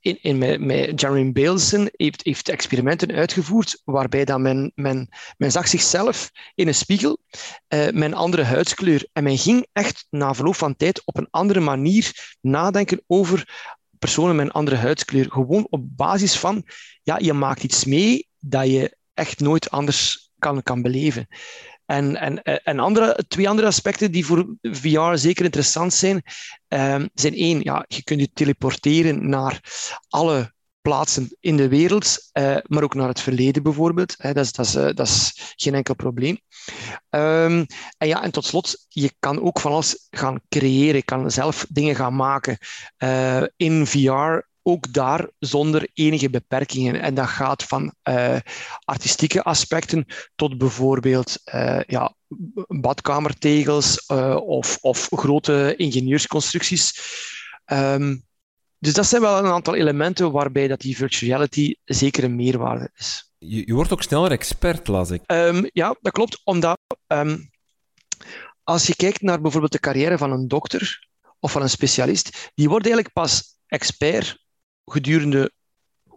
in, 0.00 0.22
in, 0.22 0.66
met 0.66 1.00
Jeremy 1.00 1.32
Baleson 1.32 1.88
heeft, 1.92 2.24
heeft 2.24 2.48
experimenten 2.48 3.12
uitgevoerd 3.12 3.82
waarbij 3.84 4.24
dat 4.24 4.38
men, 4.38 4.72
men, 4.74 5.08
men 5.36 5.50
zag 5.50 5.68
zichzelf 5.68 6.30
in 6.54 6.68
een 6.68 6.74
spiegel 6.74 7.18
uh, 7.28 7.84
met 7.84 8.02
een 8.02 8.14
andere 8.14 8.42
huidskleur. 8.42 9.08
En 9.12 9.22
men 9.22 9.38
ging 9.38 9.66
echt 9.72 10.06
na 10.10 10.34
verloop 10.34 10.54
van 10.54 10.76
tijd 10.76 11.02
op 11.04 11.16
een 11.16 11.28
andere 11.30 11.60
manier 11.60 12.36
nadenken 12.40 13.02
over 13.06 13.70
personen 14.02 14.36
met 14.36 14.46
een 14.46 14.52
andere 14.52 14.76
huidskleur. 14.76 15.30
Gewoon 15.30 15.66
op 15.70 15.96
basis 15.96 16.38
van, 16.38 16.64
ja, 17.02 17.18
je 17.18 17.32
maakt 17.32 17.62
iets 17.62 17.84
mee 17.84 18.28
dat 18.38 18.66
je 18.66 18.96
echt 19.14 19.40
nooit 19.40 19.70
anders 19.70 20.30
kan, 20.38 20.62
kan 20.62 20.82
beleven. 20.82 21.26
En, 21.86 22.16
en, 22.16 22.42
en 22.42 22.78
andere, 22.78 23.24
twee 23.28 23.48
andere 23.48 23.66
aspecten 23.66 24.12
die 24.12 24.26
voor 24.26 24.56
VR 24.60 25.16
zeker 25.16 25.44
interessant 25.44 25.94
zijn, 25.94 26.22
um, 26.68 27.08
zijn 27.14 27.34
één, 27.34 27.60
ja, 27.60 27.84
je 27.88 28.02
kunt 28.02 28.20
je 28.20 28.30
teleporteren 28.32 29.28
naar 29.28 29.60
alle 30.08 30.52
plaatsen 30.82 31.36
in 31.40 31.56
de 31.56 31.68
wereld, 31.68 32.30
uh, 32.32 32.56
maar 32.62 32.82
ook 32.82 32.94
naar 32.94 33.08
het 33.08 33.20
verleden 33.20 33.62
bijvoorbeeld. 33.62 34.16
Dat, 34.18 34.36
is, 34.36 34.52
dat, 34.52 34.66
is, 34.66 34.74
uh, 34.74 34.82
dat 34.82 35.06
is 35.06 35.52
geen 35.56 35.74
enkel 35.74 35.94
probleem. 35.94 36.40
Um, 37.10 37.66
en 37.98 38.08
ja, 38.08 38.22
en 38.22 38.30
tot 38.30 38.44
slot, 38.44 38.86
je 38.88 39.12
kan 39.18 39.42
ook 39.42 39.60
van 39.60 39.72
alles 39.72 40.06
gaan 40.10 40.40
creëren, 40.48 40.94
je 40.94 41.02
kan 41.02 41.30
zelf 41.30 41.66
dingen 41.68 41.94
gaan 41.94 42.16
maken. 42.16 42.58
Uh, 42.98 43.42
in 43.56 43.86
VR 43.86 44.50
ook 44.64 44.92
daar 44.92 45.28
zonder 45.38 45.88
enige 45.94 46.30
beperkingen. 46.30 47.00
En 47.00 47.14
dat 47.14 47.26
gaat 47.28 47.62
van 47.62 47.94
artistieke 48.84 49.42
aspecten 49.42 50.06
tot 50.34 50.58
bijvoorbeeld 50.58 51.36
ja, 51.86 52.14
badkamertegels 52.68 54.06
of, 54.36 54.78
of 54.80 55.08
grote 55.10 55.74
ingenieursconstructies. 55.76 56.92
Um, 57.66 58.24
dus 58.82 58.94
dat 58.94 59.06
zijn 59.06 59.22
wel 59.22 59.38
een 59.38 59.52
aantal 59.52 59.74
elementen 59.74 60.32
waarbij 60.32 60.68
dat 60.68 60.80
die 60.80 60.96
virtual 60.96 61.30
reality 61.30 61.74
zeker 61.84 62.24
een 62.24 62.36
meerwaarde 62.36 62.90
is. 62.94 63.32
Je, 63.38 63.66
je 63.66 63.74
wordt 63.74 63.92
ook 63.92 64.02
sneller 64.02 64.30
expert, 64.30 64.88
las 64.88 65.10
ik. 65.10 65.22
Um, 65.26 65.70
ja, 65.72 65.96
dat 66.00 66.12
klopt. 66.12 66.40
Omdat 66.44 66.78
um, 67.06 67.50
als 68.62 68.86
je 68.86 68.96
kijkt 68.96 69.22
naar 69.22 69.40
bijvoorbeeld 69.40 69.72
de 69.72 69.80
carrière 69.80 70.18
van 70.18 70.32
een 70.32 70.48
dokter 70.48 71.08
of 71.38 71.52
van 71.52 71.62
een 71.62 71.70
specialist, 71.70 72.50
die 72.54 72.68
wordt 72.68 72.84
eigenlijk 72.84 73.14
pas 73.14 73.56
expert 73.66 74.44
gedurende, 74.84 75.52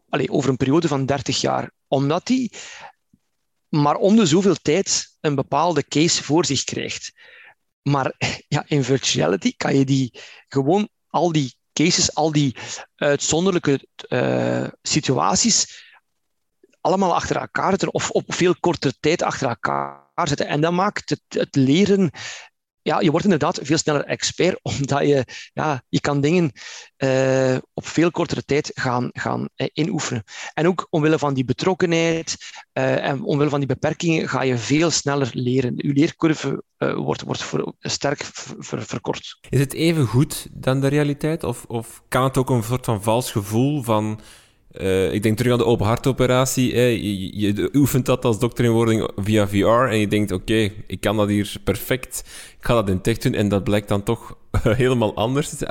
allez, 0.09 0.27
over 0.27 0.49
een 0.49 0.57
periode 0.57 0.87
van 0.87 1.05
30 1.05 1.41
jaar. 1.41 1.71
Omdat 1.87 2.27
hij 2.27 2.51
maar 3.69 3.95
om 3.95 4.15
de 4.15 4.25
zoveel 4.25 4.55
tijd 4.55 5.17
een 5.19 5.35
bepaalde 5.35 5.87
case 5.87 6.23
voor 6.23 6.45
zich 6.45 6.63
krijgt. 6.63 7.11
Maar 7.81 8.13
ja, 8.47 8.63
in 8.67 8.83
virtuality 8.83 9.53
kan 9.57 9.77
je 9.77 9.85
die 9.85 10.19
gewoon 10.47 10.89
al 11.07 11.31
die 11.31 11.55
cases, 11.75 12.13
al 12.15 12.31
die 12.31 12.55
uitzonderlijke 12.95 13.87
uh, 14.09 14.67
situaties 14.81 15.83
allemaal 16.81 17.15
achter 17.15 17.35
elkaar 17.35 17.69
zetten 17.69 17.93
of 17.93 18.09
op 18.09 18.23
veel 18.27 18.55
kortere 18.59 18.93
tijd 18.99 19.21
achter 19.21 19.47
elkaar 19.47 20.27
zetten. 20.27 20.47
En 20.47 20.61
dat 20.61 20.71
maakt 20.71 21.09
het, 21.09 21.21
het 21.27 21.55
leren 21.55 22.11
ja, 22.85 22.99
je 22.99 23.09
wordt 23.09 23.25
inderdaad 23.25 23.59
veel 23.61 23.77
sneller 23.77 24.05
expert, 24.05 24.59
omdat 24.71 24.99
je, 24.99 25.25
ja, 25.53 25.83
je 25.89 25.99
kan 25.99 26.21
dingen 26.21 26.51
uh, 26.97 27.57
op 27.73 27.87
veel 27.87 28.11
kortere 28.11 28.43
tijd 28.43 28.71
gaan, 28.73 29.09
gaan 29.13 29.49
uh, 29.55 29.67
inoefenen. 29.73 30.23
En 30.53 30.67
ook 30.67 30.87
omwille 30.89 31.19
van 31.19 31.33
die 31.33 31.45
betrokkenheid 31.45 32.37
uh, 32.73 33.05
en 33.05 33.23
omwille 33.23 33.49
van 33.49 33.59
die 33.59 33.67
beperkingen 33.67 34.29
ga 34.29 34.41
je 34.41 34.57
veel 34.57 34.89
sneller 34.89 35.29
leren. 35.33 35.73
Je 35.75 35.93
leercurve 35.93 36.63
wordt, 36.77 37.21
wordt 37.21 37.43
voor, 37.43 37.73
sterk 37.79 38.23
ver, 38.59 38.83
verkort. 38.85 39.37
Is 39.49 39.59
het 39.59 39.73
even 39.73 40.05
goed 40.05 40.47
dan 40.51 40.79
de 40.81 40.87
realiteit? 40.87 41.43
Of, 41.43 41.65
of 41.67 42.03
kan 42.07 42.23
het 42.23 42.37
ook 42.37 42.49
een 42.49 42.63
soort 42.63 42.85
van 42.85 43.03
vals 43.03 43.31
gevoel 43.31 43.83
van 43.83 44.19
uh, 44.81 45.13
ik 45.13 45.23
denk 45.23 45.37
terug 45.37 45.51
aan 45.51 45.57
de 45.57 45.65
open 45.65 45.85
hartoperatie. 45.85 46.75
Je, 47.39 47.69
oefent 47.73 48.05
dat 48.05 48.25
als 48.25 48.39
dokter 48.39 48.65
in 48.65 48.71
wording 48.71 49.09
via 49.15 49.47
VR 49.47 49.65
en 49.65 49.99
je 49.99 50.07
denkt, 50.07 50.31
oké, 50.31 50.69
ik 50.87 50.99
kan 50.99 51.17
dat 51.17 51.27
hier 51.27 51.55
perfect. 51.63 52.23
Ik 52.57 52.65
ga 52.65 52.73
dat 52.73 52.89
in 52.89 53.01
tech 53.01 53.17
doen 53.17 53.33
en 53.33 53.49
dat 53.49 53.63
blijkt 53.63 53.87
dan 53.87 54.03
toch 54.03 54.37
helemaal 54.63 55.15
anders. 55.15 55.63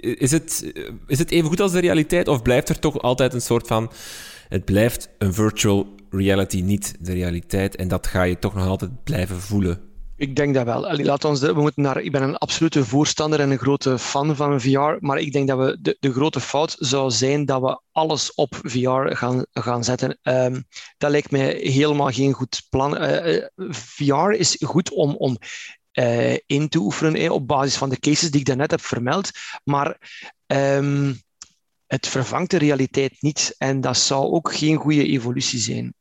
Is, 0.00 0.30
het, 0.30 0.72
is 1.06 1.18
het 1.18 1.30
even 1.30 1.48
goed 1.48 1.60
als 1.60 1.72
de 1.72 1.80
realiteit 1.80 2.28
of 2.28 2.42
blijft 2.42 2.68
er 2.68 2.78
toch 2.78 3.02
altijd 3.02 3.34
een 3.34 3.40
soort 3.40 3.66
van... 3.66 3.90
Het 4.48 4.64
blijft 4.64 5.08
een 5.18 5.34
virtual 5.34 5.86
reality, 6.10 6.60
niet 6.60 6.94
de 7.00 7.12
realiteit. 7.12 7.76
En 7.76 7.88
dat 7.88 8.06
ga 8.06 8.22
je 8.22 8.38
toch 8.38 8.54
nog 8.54 8.66
altijd 8.66 9.04
blijven 9.04 9.40
voelen. 9.40 9.87
Ik 10.18 10.36
denk 10.36 10.54
dat 10.54 10.64
wel. 10.64 10.88
Allee, 10.88 11.04
laat 11.04 11.24
ons 11.24 11.40
we 11.40 11.52
moeten 11.52 11.82
naar, 11.82 12.00
ik 12.00 12.12
ben 12.12 12.22
een 12.22 12.36
absolute 12.36 12.84
voorstander 12.84 13.40
en 13.40 13.50
een 13.50 13.58
grote 13.58 13.98
fan 13.98 14.36
van 14.36 14.60
VR, 14.60 14.96
maar 14.98 15.18
ik 15.18 15.32
denk 15.32 15.48
dat 15.48 15.58
we 15.58 15.78
de, 15.80 15.96
de 16.00 16.12
grote 16.12 16.40
fout 16.40 16.76
zou 16.78 17.10
zijn 17.10 17.44
dat 17.44 17.60
we 17.60 17.80
alles 17.92 18.34
op 18.34 18.60
VR 18.62 19.14
gaan, 19.14 19.46
gaan 19.52 19.84
zetten. 19.84 20.18
Ehm, 20.22 20.60
dat 20.96 21.10
lijkt 21.10 21.30
mij 21.30 21.54
helemaal 21.54 22.10
geen 22.10 22.32
goed 22.32 22.66
plan. 22.70 22.96
Eh, 22.96 23.36
eh, 23.36 23.44
VR 23.70 24.30
is 24.30 24.56
goed 24.64 24.90
om, 24.90 25.14
om 25.16 25.38
eh, 25.90 26.36
in 26.46 26.68
te 26.68 26.78
oefenen 26.78 27.30
op 27.30 27.46
basis 27.46 27.76
van 27.76 27.88
de 27.88 27.98
cases 27.98 28.30
die 28.30 28.40
ik 28.40 28.46
daarnet 28.46 28.70
heb 28.70 28.82
vermeld, 28.82 29.30
maar 29.64 29.98
ehm, 30.46 31.14
het 31.86 32.06
vervangt 32.06 32.50
de 32.50 32.58
realiteit 32.58 33.16
niet 33.20 33.54
en 33.58 33.80
dat 33.80 33.98
zou 33.98 34.24
ook 34.24 34.54
geen 34.54 34.76
goede 34.76 35.06
evolutie 35.06 35.58
zijn 35.58 35.94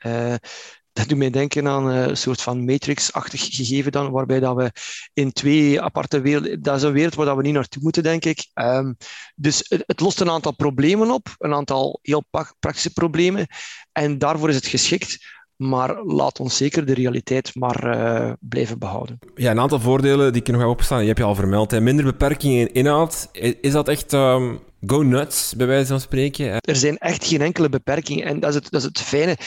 dat 0.98 1.08
doet 1.08 1.18
mij 1.18 1.30
denken 1.30 1.68
aan 1.68 1.92
eh, 1.92 2.08
een 2.08 2.18
soort 2.18 2.42
van 2.42 2.66
matrix-achtig 2.66 3.56
gegeven 3.56 3.92
dan, 3.92 4.12
waarbij 4.12 4.40
dat 4.40 4.56
we 4.56 4.72
in 5.14 5.32
twee 5.32 5.82
aparte 5.82 6.22
werelden... 6.22 6.62
Dat 6.62 6.76
is 6.76 6.84
een 6.84 6.92
wereld 6.92 7.16
waar 7.16 7.36
we 7.38 7.42
niet 7.42 7.54
naartoe 7.54 7.82
moeten, 7.84 8.04
denk 8.04 8.26
ik. 8.26 8.48
Um, 8.54 8.98
dus 9.36 9.66
het, 9.86 10.00
lost 10.00 10.22
een 10.22 10.30
aantal 10.30 10.56
problemen 10.56 11.12
op, 11.12 11.36
een 11.38 11.54
aantal 11.54 12.00
heel 12.02 12.24
praktische 12.60 12.94
problemen. 12.94 13.48
En 13.92 14.18
daarvoor 14.18 14.50
is 14.50 14.56
het 14.56 14.68
geschikt. 14.68 15.36
Maar 15.56 16.04
laat 16.04 16.40
ons 16.40 16.58
zeker 16.58 16.86
de 16.86 16.94
realiteit 16.94 17.56
maar 17.56 17.98
uh, 17.98 18.32
blijven 18.40 18.80
behouden. 18.80 19.20
Ja, 19.36 19.52
een 19.52 19.60
aantal 19.60 19.80
voordelen 19.80 20.34
die 20.34 20.42
ik 20.42 20.48
nog 20.48 20.62
heb 20.62 20.70
opstaan, 20.70 21.00
die 21.00 21.08
heb 21.08 21.18
je 21.18 21.24
al 21.24 21.36
vermeld. 21.36 21.72
Hè. 21.72 21.82
Minder 21.82 22.06
beperkingen 22.06 22.60
in 22.60 22.74
inhoud. 22.74 23.30
Is 23.62 23.72
dat 23.72 23.88
echt 23.88 24.14
um, 24.14 24.60
go 24.86 25.02
nuts, 25.02 25.54
bij 25.56 25.68
wijze 25.68 25.88
van 25.88 26.00
spreken? 26.00 26.60
Er 26.60 26.76
zijn 26.76 26.98
echt 26.98 27.26
geen 27.26 27.42
enkele 27.42 27.70
beperkingen. 27.70 28.26
En 28.26 28.40
dat 28.40 28.50
is 28.50 28.56
het, 28.56 28.72
dat 28.72 28.82
is 28.82 28.88
het 28.88 29.00
fijne 29.00 29.38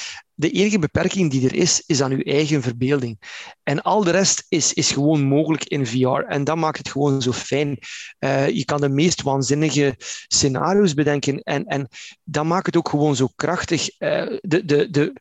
de 0.40 0.50
enige 0.50 0.78
beperking 0.78 1.30
die 1.30 1.48
er 1.48 1.54
is, 1.54 1.82
is 1.86 2.02
aan 2.02 2.10
uw 2.10 2.22
eigen 2.22 2.62
verbeelding. 2.62 3.18
En 3.62 3.82
al 3.82 4.04
de 4.04 4.10
rest 4.10 4.44
is, 4.48 4.72
is 4.72 4.92
gewoon 4.92 5.22
mogelijk 5.22 5.64
in 5.64 5.86
VR. 5.86 6.24
En 6.28 6.44
dat 6.44 6.56
maakt 6.56 6.78
het 6.78 6.90
gewoon 6.90 7.22
zo 7.22 7.32
fijn. 7.32 7.78
Uh, 8.18 8.48
je 8.48 8.64
kan 8.64 8.80
de 8.80 8.88
meest 8.88 9.22
waanzinnige 9.22 9.94
scenario's 10.26 10.94
bedenken. 10.94 11.42
En, 11.42 11.64
en 11.64 11.88
dat 12.24 12.44
maakt 12.44 12.66
het 12.66 12.76
ook 12.76 12.88
gewoon 12.88 13.16
zo 13.16 13.28
krachtig. 13.36 13.90
Uh, 13.98 14.38
de, 14.40 14.64
de, 14.64 14.90
de, 14.90 15.12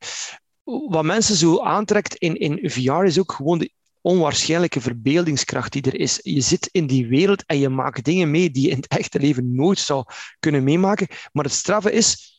wat 0.89 1.03
mensen 1.03 1.35
zo 1.35 1.61
aantrekt 1.61 2.15
in, 2.15 2.35
in 2.35 2.69
VR 2.69 3.03
is 3.03 3.19
ook 3.19 3.31
gewoon 3.31 3.57
de 3.57 3.71
onwaarschijnlijke 4.01 4.81
verbeeldingskracht 4.81 5.71
die 5.71 5.81
er 5.81 5.99
is. 5.99 6.19
Je 6.21 6.41
zit 6.41 6.69
in 6.71 6.88
die 6.88 7.07
wereld 7.07 7.45
en 7.45 7.59
je 7.59 7.69
maakt 7.69 8.05
dingen 8.05 8.31
mee 8.31 8.51
die 8.51 8.63
je 8.63 8.69
in 8.69 8.77
het 8.77 8.88
echte 8.88 9.19
leven 9.19 9.55
nooit 9.55 9.79
zou 9.79 10.05
kunnen 10.39 10.63
meemaken. 10.63 11.07
Maar 11.31 11.43
het 11.43 11.53
straffe 11.53 11.91
is 11.91 12.38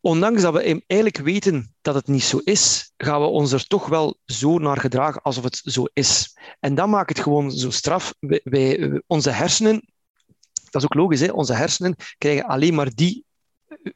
ondanks 0.00 0.42
dat 0.42 0.52
we 0.52 0.82
eigenlijk 0.86 1.18
weten 1.18 1.74
dat 1.80 1.94
het 1.94 2.08
niet 2.08 2.22
zo 2.22 2.38
is, 2.44 2.92
gaan 2.96 3.20
we 3.20 3.26
ons 3.26 3.52
er 3.52 3.66
toch 3.66 3.86
wel 3.86 4.18
zo 4.24 4.58
naar 4.58 4.80
gedragen 4.80 5.22
alsof 5.22 5.44
het 5.44 5.60
zo 5.64 5.84
is. 5.92 6.38
En 6.60 6.74
dat 6.74 6.88
maakt 6.88 7.08
het 7.08 7.20
gewoon 7.20 7.50
zo 7.52 7.70
straf. 7.70 8.14
Wij, 8.42 9.02
onze 9.06 9.30
hersenen, 9.30 9.92
dat 10.70 10.82
is 10.82 10.84
ook 10.84 10.94
logisch, 10.94 11.20
hè? 11.20 11.32
onze 11.32 11.54
hersenen 11.54 11.96
krijgen 12.18 12.44
alleen 12.44 12.74
maar 12.74 12.94
die 12.94 13.24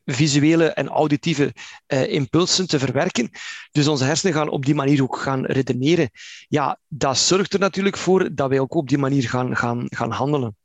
visuele 0.05 0.69
en 0.69 0.89
auditieve 0.89 1.55
uh, 1.89 2.13
impulsen 2.13 2.69
te 2.69 2.79
verwerken. 2.79 3.31
Dus 3.71 3.89
onze 3.89 4.05
hersenen 4.05 4.35
gaan 4.35 4.49
op 4.49 4.65
die 4.65 4.75
manier 4.75 5.03
ook 5.03 5.17
gaan 5.17 5.45
redeneren. 5.45 6.11
Ja, 6.49 6.79
dat 6.89 7.19
zorgt 7.19 7.53
er 7.53 7.59
natuurlijk 7.59 7.97
voor 7.97 8.35
dat 8.35 8.49
wij 8.49 8.61
ook 8.61 8.75
op 8.75 8.89
die 8.89 8.99
manier 8.99 9.29
gaan, 9.29 9.57
gaan, 9.57 9.87
gaan 9.89 10.11
handelen. 10.11 10.57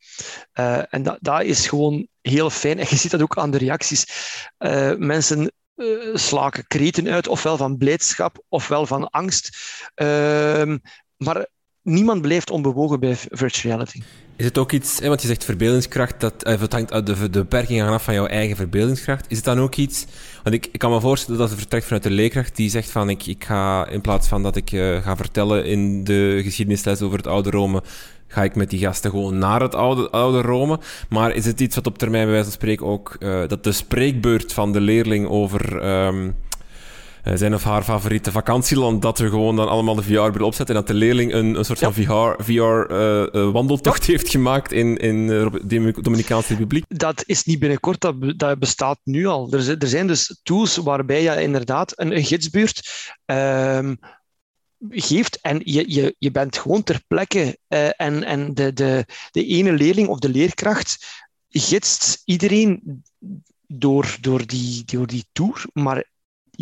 Uh, 0.59 0.93
en 0.93 1.03
dat, 1.03 1.17
dat 1.21 1.43
is 1.43 1.67
gewoon 1.67 2.07
heel 2.21 2.49
fijn. 2.49 2.79
En 2.79 2.85
je 2.89 2.95
ziet 2.95 3.11
dat 3.11 3.21
ook 3.21 3.37
aan 3.37 3.51
de 3.51 3.57
reacties. 3.57 4.05
Uh, 4.59 4.95
mensen 4.95 5.51
slaken 6.13 6.67
kreten 6.67 7.07
uit, 7.07 7.27
ofwel 7.27 7.57
van 7.57 7.77
blijdschap, 7.77 8.43
ofwel 8.47 8.85
van 8.85 9.09
angst. 9.09 9.57
Ehm, 9.95 10.77
maar 11.17 11.47
niemand 11.83 12.21
blijft 12.21 12.49
onbewogen 12.49 12.99
bij 12.99 13.15
virtual 13.15 13.73
reality. 13.75 14.01
Is 14.35 14.45
het 14.45 14.57
ook 14.57 14.71
iets, 14.71 14.99
want 14.99 15.21
je 15.21 15.27
zegt 15.27 15.45
verbeeldingskracht, 15.45 16.19
dat, 16.19 16.43
eh, 16.43 16.59
het 16.59 16.73
hangt 16.73 17.05
de, 17.05 17.29
de 17.29 17.39
beperkingen 17.39 17.87
af 17.87 18.03
van 18.03 18.13
jouw 18.13 18.25
eigen 18.25 18.55
verbeeldingskracht. 18.55 19.25
Is 19.29 19.35
het 19.35 19.45
dan 19.45 19.59
ook 19.59 19.75
iets, 19.75 20.05
want 20.43 20.55
ik, 20.55 20.69
ik 20.71 20.79
kan 20.79 20.91
me 20.91 20.99
voorstellen 20.99 21.39
dat 21.39 21.49
het 21.49 21.59
vertrekt 21.59 21.85
vanuit 21.85 22.03
de 22.03 22.09
leerkracht 22.11 22.55
die 22.55 22.69
zegt 22.69 22.91
van 22.91 23.09
ik, 23.09 23.25
ik 23.25 23.43
ga, 23.43 23.87
in 23.87 24.01
plaats 24.01 24.27
van 24.27 24.43
dat 24.43 24.55
ik 24.55 24.71
uh, 24.71 25.01
ga 25.03 25.15
vertellen 25.15 25.65
in 25.65 26.03
de 26.03 26.41
geschiedenisles 26.43 27.01
over 27.01 27.17
het 27.17 27.27
oude 27.27 27.49
Rome, 27.49 27.83
ga 28.27 28.43
ik 28.43 28.55
met 28.55 28.69
die 28.69 28.79
gasten 28.79 29.09
gewoon 29.09 29.37
naar 29.37 29.61
het 29.61 29.75
oude, 29.75 30.09
oude 30.09 30.41
Rome. 30.41 30.79
Maar 31.09 31.31
is 31.31 31.45
het 31.45 31.59
iets 31.59 31.75
wat 31.75 31.87
op 31.87 31.97
termijn 31.97 32.23
bij 32.23 32.31
wijze 32.31 32.49
van 32.49 32.59
spreken 32.59 32.85
ook, 32.85 33.17
dat 33.47 33.63
de 33.63 33.71
spreekbeurt 33.71 34.53
van 34.53 34.71
de 34.71 34.81
leerling 34.81 35.27
over... 35.27 35.83
Uh, 35.83 36.27
zijn 37.37 37.53
of 37.53 37.63
haar 37.63 37.83
favoriete 37.83 38.31
vakantieland, 38.31 39.01
dat 39.01 39.19
we 39.19 39.29
gewoon 39.29 39.55
dan 39.55 39.69
allemaal 39.69 39.95
de 39.95 40.03
VR-bril 40.03 40.45
opzetten 40.45 40.75
en 40.75 40.81
dat 40.81 40.87
de 40.87 40.97
leerling 40.97 41.33
een, 41.33 41.55
een 41.55 41.65
soort 41.65 41.79
van 41.79 41.93
VR-wandeltocht 42.37 44.01
uh, 44.01 44.07
heeft 44.07 44.29
gemaakt 44.29 44.71
in, 44.71 44.97
in 44.97 45.27
de 45.27 45.93
Dominicaanse 46.01 46.53
Republiek? 46.53 46.85
Dat 46.87 47.23
is 47.25 47.43
niet 47.43 47.59
binnenkort, 47.59 48.01
dat, 48.01 48.39
dat 48.39 48.59
bestaat 48.59 48.99
nu 49.03 49.25
al. 49.25 49.51
Er, 49.51 49.81
er 49.81 49.87
zijn 49.87 50.07
dus 50.07 50.39
tools 50.43 50.77
waarbij 50.77 51.21
je 51.21 51.41
inderdaad 51.41 51.99
een, 51.99 52.15
een 52.15 52.25
gidsbuurt 52.25 52.89
um, 53.25 53.99
geeft 54.89 55.41
en 55.41 55.61
je, 55.63 55.93
je, 55.93 56.15
je 56.17 56.31
bent 56.31 56.57
gewoon 56.57 56.83
ter 56.83 57.01
plekke 57.07 57.57
uh, 57.67 57.89
en, 57.97 58.23
en 58.23 58.53
de, 58.53 58.73
de, 58.73 59.05
de 59.31 59.45
ene 59.45 59.71
leerling 59.71 60.07
of 60.07 60.19
de 60.19 60.29
leerkracht 60.29 61.05
gidst 61.49 62.21
iedereen 62.25 63.03
door, 63.67 64.17
door, 64.21 64.45
die, 64.45 64.83
door 64.85 65.07
die 65.07 65.25
tour, 65.31 65.65
maar 65.73 66.08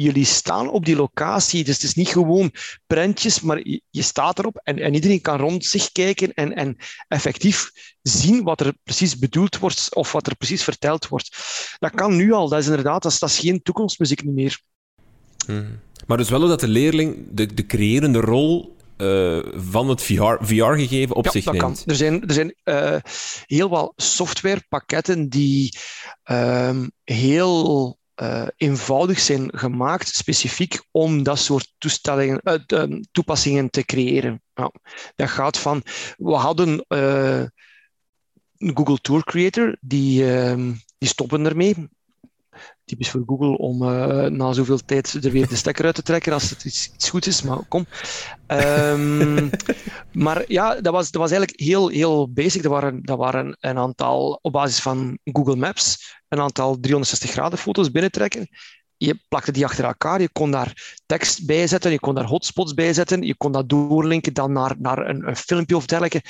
jullie 0.03 0.25
staan 0.25 0.69
op 0.69 0.85
die 0.85 0.95
locatie. 0.95 1.63
Dus 1.63 1.75
het 1.75 1.83
is 1.83 1.93
niet 1.93 2.07
gewoon 2.07 2.51
prentjes, 2.87 3.41
maar 3.41 3.61
je, 3.89 4.01
staat 4.01 4.39
erop 4.39 4.59
en, 4.63 4.79
en, 4.79 4.93
iedereen 4.93 5.21
kan 5.21 5.39
rond 5.39 5.65
zich 5.65 5.91
kijken 5.91 6.33
en, 6.33 6.55
en 6.55 6.77
effectief 7.07 7.71
zien 8.01 8.43
wat 8.43 8.59
er 8.59 8.73
precies 8.83 9.17
bedoeld 9.17 9.57
wordt 9.57 9.95
of 9.95 10.11
wat 10.11 10.27
er 10.27 10.35
precies 10.35 10.63
verteld 10.63 11.07
wordt. 11.07 11.37
Dat 11.79 11.91
kan 11.91 12.15
nu 12.15 12.31
al. 12.31 12.49
Dat 12.49 12.59
is 12.59 12.65
inderdaad 12.65 13.01
dat 13.01 13.11
is, 13.11 13.19
dat 13.19 13.29
is 13.29 13.39
geen 13.39 13.61
toekomstmuziek 13.61 14.23
meer. 14.23 14.59
Hmm. 15.45 15.79
Maar 16.07 16.17
dus 16.17 16.29
wel 16.29 16.47
dat 16.47 16.59
de 16.59 16.67
leerling 16.67 17.27
de, 17.31 17.53
de 17.53 17.65
creërende 17.65 18.19
rol 18.19 18.75
uh, 18.97 19.39
van 19.55 19.89
het 19.89 20.01
VR-gegeven 20.01 21.15
op 21.15 21.25
ja, 21.25 21.31
zich 21.31 21.43
dat 21.43 21.53
neemt. 21.53 21.65
Kan. 21.65 21.83
Er 21.85 21.95
zijn, 21.95 22.27
er 22.27 22.33
zijn 22.33 22.55
uh, 22.63 22.97
heel 23.45 23.69
wat 23.69 23.93
softwarepakketten 23.95 25.29
die 25.29 25.77
um, 26.31 26.91
heel 27.03 27.97
uh, 28.21 28.47
eenvoudig 28.57 29.19
zijn 29.19 29.57
gemaakt, 29.57 30.07
specifiek 30.07 30.83
om 30.91 31.23
dat 31.23 31.39
soort 31.39 31.73
toestellingen, 31.77 32.41
uh, 32.43 33.01
toepassingen 33.11 33.69
te 33.69 33.85
creëren. 33.85 34.41
Dat 35.15 35.29
gaat 35.29 35.57
van, 35.57 35.83
we 36.17 36.33
hadden 36.33 36.85
uh, 36.87 37.43
Google 38.57 38.97
Tour 38.97 39.23
Creator, 39.23 39.77
die, 39.81 40.25
die 40.97 41.09
stoppen 41.09 41.45
ermee 41.45 41.89
typisch 42.85 43.09
voor 43.09 43.23
Google 43.25 43.57
om 43.57 43.83
uh, 43.83 44.25
na 44.25 44.53
zoveel 44.53 44.79
tijd 44.85 45.13
er 45.13 45.31
weer 45.31 45.47
de 45.47 45.55
stekker 45.55 45.85
uit 45.85 45.95
te 45.95 46.01
trekken 46.01 46.33
als 46.33 46.49
het 46.49 46.63
iets, 46.63 46.91
iets 46.93 47.09
goed 47.09 47.25
is, 47.25 47.41
maar 47.41 47.65
kom. 47.67 47.85
Um, 48.47 49.49
maar 50.25 50.43
ja, 50.47 50.81
dat 50.81 50.93
was, 50.93 51.11
dat 51.11 51.21
was 51.21 51.31
eigenlijk 51.31 51.59
heel, 51.59 51.87
heel 51.87 52.31
basic. 52.31 52.63
Dat 52.63 52.71
waren, 52.71 53.03
dat 53.03 53.17
waren 53.17 53.57
een 53.59 53.77
aantal, 53.77 54.39
op 54.41 54.51
basis 54.51 54.79
van 54.79 55.19
Google 55.23 55.55
Maps, 55.55 56.15
een 56.27 56.39
aantal 56.39 56.79
360 56.79 57.31
graden 57.31 57.59
foto's 57.59 57.91
binnentrekken. 57.91 58.47
Je 58.97 59.19
plakte 59.27 59.51
die 59.51 59.65
achter 59.65 59.85
elkaar, 59.85 60.21
je 60.21 60.31
kon 60.31 60.51
daar 60.51 60.97
tekst 61.05 61.45
bij 61.45 61.67
zetten, 61.67 61.91
je 61.91 61.99
kon 61.99 62.15
daar 62.15 62.25
hotspots 62.25 62.73
bij 62.73 62.93
zetten, 62.93 63.21
je 63.21 63.35
kon 63.35 63.51
dat 63.51 63.69
doorlinken 63.69 64.33
dan 64.33 64.51
naar, 64.51 64.75
naar 64.79 65.09
een, 65.09 65.27
een 65.27 65.35
filmpje 65.35 65.75
of 65.75 65.85
dergelijke. 65.85 66.21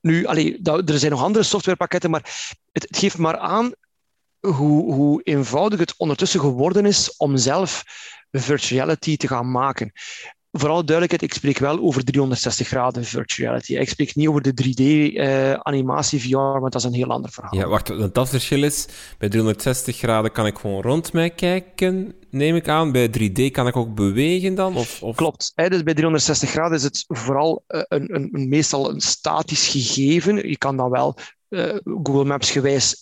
Nu, 0.00 0.26
allee, 0.26 0.58
dat, 0.60 0.88
er 0.88 0.98
zijn 0.98 1.12
nog 1.12 1.22
andere 1.22 1.44
softwarepakketten, 1.44 2.10
maar 2.10 2.54
het, 2.72 2.82
het 2.82 2.98
geeft 2.98 3.18
maar 3.18 3.38
aan 3.38 3.72
hoe, 4.50 4.92
hoe 4.94 5.22
eenvoudig 5.22 5.78
het 5.78 5.94
ondertussen 5.96 6.40
geworden 6.40 6.86
is 6.86 7.16
om 7.16 7.36
zelf 7.36 7.84
virtuality 8.30 9.16
te 9.16 9.28
gaan 9.28 9.50
maken. 9.50 9.92
Vooral 10.52 10.84
duidelijkheid, 10.84 11.32
ik 11.32 11.38
spreek 11.38 11.58
wel 11.58 11.80
over 11.80 12.04
360 12.04 12.66
graden 12.68 13.04
virtuality. 13.04 13.76
Ik 13.76 13.88
spreek 13.88 14.14
niet 14.14 14.28
over 14.28 14.42
de 14.42 14.52
3D-animatie 14.62 16.18
uh, 16.18 16.24
VR, 16.24 16.60
want 16.60 16.72
dat 16.72 16.74
is 16.74 16.84
een 16.84 16.94
heel 16.94 17.10
ander 17.10 17.30
verhaal. 17.30 17.54
Ja, 17.54 17.66
wacht, 17.66 18.14
dat 18.14 18.28
verschil 18.28 18.62
is, 18.62 18.86
bij 19.18 19.28
360 19.28 19.96
graden 19.96 20.32
kan 20.32 20.46
ik 20.46 20.58
gewoon 20.58 20.82
rond 20.82 21.12
mij 21.12 21.30
kijken, 21.30 22.14
neem 22.30 22.56
ik 22.56 22.68
aan. 22.68 22.92
Bij 22.92 23.08
3D 23.08 23.50
kan 23.50 23.66
ik 23.66 23.76
ook 23.76 23.94
bewegen 23.94 24.54
dan? 24.54 24.76
Of, 24.76 25.02
of... 25.02 25.16
Klopt. 25.16 25.52
Hè, 25.54 25.68
dus 25.68 25.82
bij 25.82 25.94
360 25.94 26.50
graden 26.50 26.76
is 26.76 26.82
het 26.82 27.04
vooral 27.08 27.64
uh, 27.68 27.82
een, 27.88 28.14
een, 28.14 28.28
een, 28.32 28.48
meestal 28.48 28.90
een 28.90 29.00
statisch 29.00 29.68
gegeven. 29.68 30.48
Je 30.48 30.58
kan 30.58 30.76
dan 30.76 30.90
wel 30.90 31.16
Google 31.84 32.24
Maps 32.24 32.50
gewijs 32.50 33.00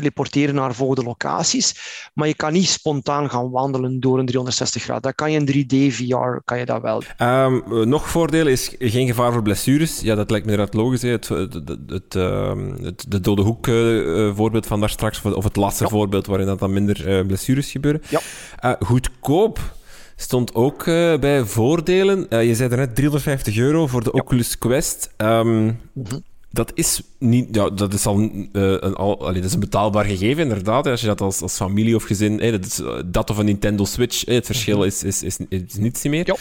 teleporteren 0.00 0.54
naar 0.54 0.74
volgende 0.74 1.02
locaties. 1.02 1.74
Maar 2.14 2.28
je 2.28 2.34
kan 2.34 2.52
niet 2.52 2.68
spontaan 2.68 3.30
gaan 3.30 3.50
wandelen 3.50 4.00
door 4.00 4.18
een 4.18 4.26
360 4.26 4.82
graden. 4.82 5.02
Dat 5.02 5.14
kan 5.14 5.32
je 5.32 5.38
in 5.38 5.64
3D 5.64 5.94
VR, 5.94 6.40
kan 6.44 6.58
je 6.58 6.64
dat 6.64 6.82
wel. 6.82 7.02
Um, 7.18 7.88
nog 7.88 8.08
voordeel 8.08 8.46
is 8.46 8.74
geen 8.78 9.06
gevaar 9.06 9.32
voor 9.32 9.42
blessures. 9.42 10.00
Ja, 10.00 10.14
dat 10.14 10.30
lijkt 10.30 10.46
me 10.46 10.52
inderdaad 10.52 10.74
logisch. 10.74 11.02
Hè. 11.02 11.08
Het, 11.08 11.28
het, 11.28 11.54
het, 11.86 12.14
ehm, 12.14 12.82
het, 12.82 13.04
de 13.08 13.20
dode 13.20 13.42
hoek 13.42 13.66
uh, 13.66 14.34
voorbeeld 14.34 14.66
van 14.66 14.80
daar 14.80 14.90
straks, 14.90 15.22
of 15.22 15.44
het 15.44 15.56
ja. 15.56 15.88
voorbeeld 15.88 16.26
waarin 16.26 16.46
dat 16.46 16.58
dan 16.58 16.72
minder 16.72 17.08
uh, 17.08 17.26
blessures 17.26 17.70
gebeuren. 17.70 18.02
Ja. 18.08 18.76
goedkoop 18.80 19.74
Stond 20.18 20.54
ook 20.54 20.86
uh, 20.86 21.18
bij 21.18 21.44
voordelen. 21.44 22.26
Uh, 22.30 22.46
je 22.46 22.54
zei 22.54 22.76
net 22.76 22.94
350 22.94 23.56
euro 23.56 23.86
voor 23.86 24.04
de 24.04 24.10
ja. 24.12 24.20
Oculus 24.20 24.58
Quest. 24.58 25.14
Um, 25.16 25.46
mm 25.46 25.78
-hmm. 25.94 26.22
Dat 26.56 26.72
is 26.74 27.02
niet, 27.18 27.54
ja, 27.54 27.70
dat 27.70 27.92
is 27.92 28.06
al, 28.06 28.20
uh, 28.20 28.30
een, 28.52 28.94
al 28.94 29.20
allee, 29.20 29.40
dat 29.40 29.44
is 29.44 29.52
een 29.52 29.60
betaalbaar 29.60 30.04
gegeven, 30.04 30.42
inderdaad. 30.42 30.86
Als 30.86 31.00
je 31.00 31.06
dat 31.06 31.20
als, 31.20 31.42
als 31.42 31.56
familie 31.56 31.94
of 31.94 32.02
gezin, 32.02 32.40
hè, 32.40 32.50
dat, 32.50 32.64
is, 32.64 32.80
dat 33.06 33.30
of 33.30 33.38
een 33.38 33.44
Nintendo 33.44 33.84
Switch, 33.84 34.24
hè, 34.24 34.34
het 34.34 34.46
verschil 34.46 34.82
is, 34.82 35.02
is, 35.02 35.22
is, 35.22 35.38
is 35.48 35.74
niets 35.74 36.02
meer. 36.02 36.26
Ja. 36.26 36.36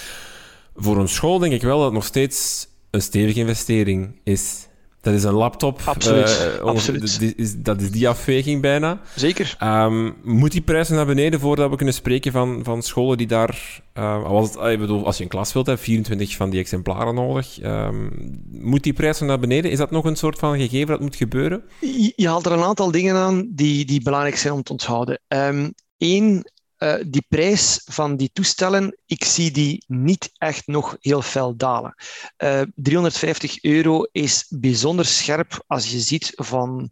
Voor 0.75 0.97
een 0.97 1.07
school 1.07 1.39
denk 1.39 1.53
ik 1.53 1.61
wel 1.61 1.75
dat 1.75 1.85
het 1.85 1.93
nog 1.93 2.05
steeds 2.05 2.67
een 2.91 3.01
stevige 3.01 3.39
investering 3.39 4.19
is. 4.23 4.67
Dat 5.05 5.13
is 5.13 5.23
een 5.23 5.33
laptop. 5.33 5.81
Absoluut. 5.85 6.51
Uh, 6.57 6.63
Absoluut. 6.63 7.01
Dat 7.01 7.33
is, 7.35 7.55
dat 7.57 7.81
is 7.81 7.91
die 7.91 8.09
afweging 8.09 8.61
bijna. 8.61 9.01
Zeker. 9.15 9.57
Um, 9.63 10.15
moet 10.23 10.51
die 10.51 10.61
prijs 10.61 10.89
naar 10.89 11.05
beneden 11.05 11.39
voordat 11.39 11.69
we 11.69 11.75
kunnen 11.75 11.93
spreken 11.95 12.31
van, 12.31 12.59
van 12.63 12.81
scholen 12.81 13.17
die 13.17 13.27
daar. 13.27 13.81
Uh, 13.93 14.29
was 14.29 14.49
het, 14.49 14.63
ik 14.63 14.79
bedoel, 14.79 15.05
als 15.05 15.17
je 15.17 15.23
een 15.23 15.29
klas 15.29 15.53
wilt, 15.53 15.65
heb 15.65 15.79
24 15.79 16.35
van 16.35 16.49
die 16.49 16.59
exemplaren 16.59 17.15
nodig. 17.15 17.63
Um, 17.63 18.39
moet 18.51 18.83
die 18.83 18.93
prijs 18.93 19.19
naar 19.19 19.39
beneden? 19.39 19.71
Is 19.71 19.77
dat 19.77 19.91
nog 19.91 20.05
een 20.05 20.15
soort 20.15 20.39
van 20.39 20.57
gegeven 20.59 20.87
dat 20.87 20.99
moet 20.99 21.15
gebeuren? 21.15 21.63
Je, 21.79 22.13
je 22.15 22.27
haalt 22.27 22.45
er 22.45 22.51
een 22.51 22.63
aantal 22.63 22.91
dingen 22.91 23.15
aan 23.15 23.47
die, 23.49 23.85
die 23.85 24.01
belangrijk 24.03 24.37
zijn 24.37 24.53
om 24.53 24.63
te 24.63 24.71
onthouden. 24.71 25.19
Eén, 25.27 25.65
um, 25.97 26.43
uh, 26.79 26.95
die 27.07 27.25
prijs 27.27 27.81
van 27.85 28.15
die 28.15 28.29
toestellen, 28.33 28.97
ik 29.05 29.23
zie 29.23 29.51
die 29.51 29.83
niet 29.87 30.31
echt 30.37 30.67
nog 30.67 30.97
heel 30.99 31.21
fel 31.21 31.55
dalen. 31.55 31.95
Uh, 32.37 32.61
eh, 32.61 32.67
350 32.75 33.63
euro 33.63 34.07
is 34.11 34.45
bijzonder 34.49 35.05
scherp 35.05 35.63
als 35.67 35.91
je 35.91 35.99
ziet 35.99 36.31
van 36.35 36.91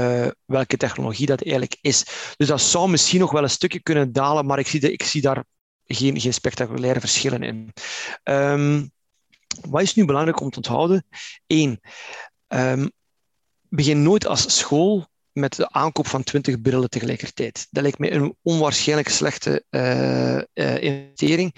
uh, 0.00 0.28
welke 0.44 0.76
technologie 0.76 1.26
dat 1.26 1.42
eigenlijk 1.42 1.78
is. 1.80 2.04
Dus 2.36 2.48
dat 2.48 2.60
zou 2.60 2.90
misschien 2.90 3.20
nog 3.20 3.32
wel 3.32 3.42
een 3.42 3.50
stukje 3.50 3.82
kunnen 3.82 4.12
dalen, 4.12 4.46
maar 4.46 4.58
ik 4.58 4.66
zie, 4.66 4.92
ik 4.92 5.02
zie 5.02 5.20
daar 5.20 5.44
geen, 5.86 6.20
geen 6.20 6.34
spectaculaire 6.34 7.00
verschillen 7.00 7.42
in. 7.42 7.72
Um, 8.24 8.90
wat 9.68 9.82
is 9.82 9.94
nu 9.94 10.04
belangrijk 10.04 10.40
om 10.40 10.50
te 10.50 10.56
onthouden? 10.56 11.06
Eén, 11.46 11.80
um, 12.48 12.92
begin 13.68 14.02
nooit 14.02 14.26
als 14.26 14.56
school 14.58 15.06
met 15.36 15.56
de 15.56 15.70
aankoop 15.70 16.06
van 16.06 16.22
20 16.22 16.60
brillen 16.60 16.90
tegelijkertijd. 16.90 17.66
Dat 17.70 17.82
lijkt 17.82 17.98
mij 17.98 18.12
een 18.12 18.36
onwaarschijnlijk 18.42 19.08
slechte 19.08 19.64
uh, 19.70 20.36
uh, 20.36 20.82
investering. 20.82 21.54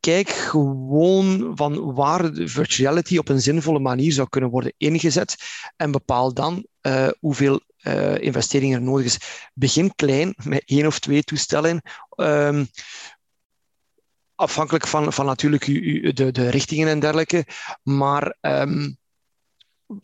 Kijk 0.00 0.28
gewoon 0.28 1.52
van 1.54 1.94
waar 1.94 2.32
de 2.32 2.48
virtual 2.48 2.88
reality 2.88 3.18
op 3.18 3.28
een 3.28 3.40
zinvolle 3.40 3.78
manier 3.78 4.12
zou 4.12 4.28
kunnen 4.28 4.50
worden 4.50 4.72
ingezet 4.76 5.36
en 5.76 5.90
bepaal 5.90 6.34
dan 6.34 6.66
uh, 6.82 7.08
hoeveel 7.18 7.60
investeringen 8.20 8.78
er 8.78 8.84
nodig 8.84 9.04
is. 9.04 9.48
Begin 9.54 9.94
klein 9.94 10.34
met 10.44 10.62
één 10.64 10.86
of 10.86 10.98
twee 10.98 11.22
toestellen. 11.22 11.82
Um, 12.16 12.68
afhankelijk 14.34 14.86
van, 14.86 15.12
van 15.12 15.26
natuurlijk 15.26 15.64
de, 16.16 16.32
de 16.32 16.48
richtingen 16.48 16.88
en 16.88 17.00
dergelijke. 17.00 17.46
Maar 17.82 18.36
um, 18.40 18.98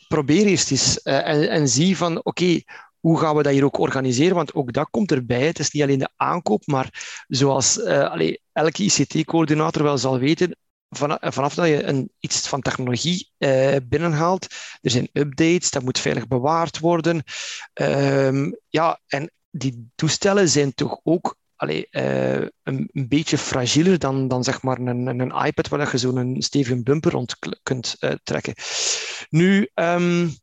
probeer 0.09 0.47
eerst 0.47 0.71
eens 0.71 1.01
uh, 1.05 1.29
en, 1.29 1.51
en, 1.51 1.69
zie 1.69 1.97
van 1.97 2.25
oké, 2.25 2.63
hoe 3.01 3.19
gaan 3.19 3.37
we 3.37 3.43
dat 3.43 3.53
hier 3.53 3.65
ook 3.65 3.79
organiseren? 3.79 4.37
Want 4.37 4.55
ook 4.55 4.73
dat 4.73 4.91
komt 4.91 5.13
erbij. 5.13 5.47
Het 5.47 5.59
is 5.59 5.71
niet 5.71 5.83
alleen 5.83 5.99
de 5.99 6.11
aankoop, 6.17 6.67
maar 6.67 7.25
zoals 7.29 7.85
allee, 7.85 8.41
elke 8.53 8.83
ICT-coördinator 8.83 9.83
wel 9.83 9.99
zal 9.99 10.19
weten, 10.19 10.57
van, 10.89 11.19
vanaf 11.21 11.55
dat 11.55 11.67
je 11.67 11.83
een, 11.83 12.11
iets 12.19 12.49
van 12.49 12.61
technologie 12.61 13.31
binnenhaalt, 13.83 14.47
er 14.81 14.91
zijn 14.91 15.09
updates, 15.13 15.71
dat 15.71 15.83
moet 15.83 15.99
veilig 15.99 16.27
bewaard 16.27 16.79
worden. 16.79 17.23
Um, 17.75 18.59
ja, 18.69 19.01
en 19.07 19.31
die 19.51 19.91
toestellen 19.95 20.49
zijn 20.49 20.75
toch 20.75 21.01
ook 21.03 21.37
allee, 21.63 21.87
uh, 21.91 22.47
een, 22.63 22.91
beetje 22.93 23.39
fragieler 23.39 23.99
dan, 23.99 24.29
dan 24.29 24.45
zeg 24.45 24.63
maar 24.63 24.79
een, 24.79 25.07
een 25.07 25.45
iPad 25.47 25.69
waar 25.69 25.91
je 25.91 25.99
zo'n 25.99 26.37
stevige 26.39 26.83
bumper 26.83 27.13
rond 27.13 27.37
kunt 27.63 27.97
uh, 28.01 28.13
trekken. 28.23 28.55
Nu, 29.29 29.69
um, 29.75 30.37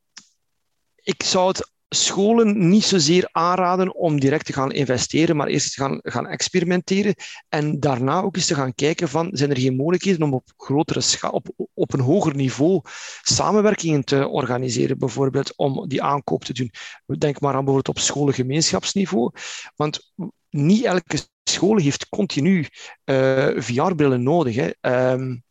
ik 0.96 1.24
zou 1.24 1.48
het 1.48 1.72
scholen 1.90 2.70
niet 2.70 2.84
zozeer 2.84 3.30
aanraden 3.32 3.96
om 3.96 4.20
direct 4.20 4.46
te 4.46 4.54
gaan 4.54 4.72
investeren, 4.72 5.36
maar 5.36 5.48
eerst 5.48 5.74
te 5.74 5.82
gaan, 5.82 6.00
gaan 6.04 6.28
experimenteren 6.28 7.16
en 7.50 7.80
daarna 7.80 8.22
ook 8.22 8.36
eens 8.36 8.46
te 8.46 8.56
gaan 8.56 8.74
kijken 8.74 9.10
van, 9.10 9.30
zijn 9.32 9.50
er 9.50 9.60
geen 9.60 9.76
mogelijkheden 9.76 10.22
om 10.22 10.34
op 10.34 10.54
grotere 10.58 11.02
schaal, 11.02 11.32
op, 11.32 11.48
op 11.74 11.94
een 11.94 12.00
hoger 12.00 12.36
niveau 12.36 12.82
samenwerkingen 13.22 14.04
te 14.04 14.28
organiseren, 14.28 14.98
bijvoorbeeld 14.98 15.54
om 15.56 15.88
die 15.88 16.04
aankoop 16.04 16.44
te 16.44 16.54
doen. 16.54 16.72
Denk 17.18 17.40
maar 17.40 17.54
aan 17.54 17.66
bijvoorbeeld 17.66 17.98
op 17.98 18.04
scholengemeenschapsniveau, 18.04 19.32
want 19.76 20.12
niet 20.50 20.84
elke 20.84 21.20
school 21.44 21.78
heeft 21.78 22.10
continu 22.10 22.68
uh, 23.06 23.48
VR-brillen 23.56 24.24
nodig. 24.24 24.56
Hè. 24.56 24.72
Um, 25.12 25.44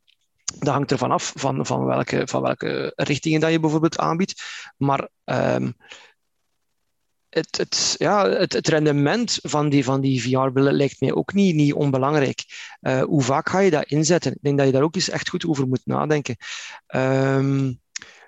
dat 0.58 0.74
hangt 0.74 0.90
ervan 0.90 1.11
af 1.11 1.32
van, 1.37 1.66
van, 1.66 1.84
welke, 1.84 2.26
van 2.26 2.42
welke 2.42 2.92
richtingen 2.96 3.40
dat 3.40 3.50
je 3.50 3.61
bijvoorbeeld 3.61 3.98
aanbiedt. 3.98 4.42
Maar 4.76 5.08
um, 5.24 5.76
het, 7.28 7.56
het, 7.56 7.94
ja, 7.98 8.28
het, 8.28 8.52
het, 8.52 8.68
rendement 8.68 9.38
van 9.42 9.68
die, 9.68 9.84
van 9.84 10.00
die 10.00 10.22
VR-brillen 10.22 10.74
lijkt 10.74 11.00
mij 11.00 11.12
ook 11.12 11.32
niet, 11.32 11.54
niet 11.54 11.72
onbelangrijk. 11.72 12.44
Uh, 12.80 13.02
hoe 13.02 13.22
vaak 13.22 13.48
ga 13.48 13.58
je 13.58 13.70
dat 13.70 13.84
inzetten? 13.84 14.32
Ik 14.32 14.42
denk 14.42 14.56
dat 14.58 14.66
je 14.66 14.72
daar 14.72 14.82
ook 14.82 14.94
eens 14.94 15.11
echt 15.11 15.28
goed 15.28 15.46
over 15.46 15.68
moet 15.68 15.87
nadenken. 15.87 16.37
Um, 16.87 17.80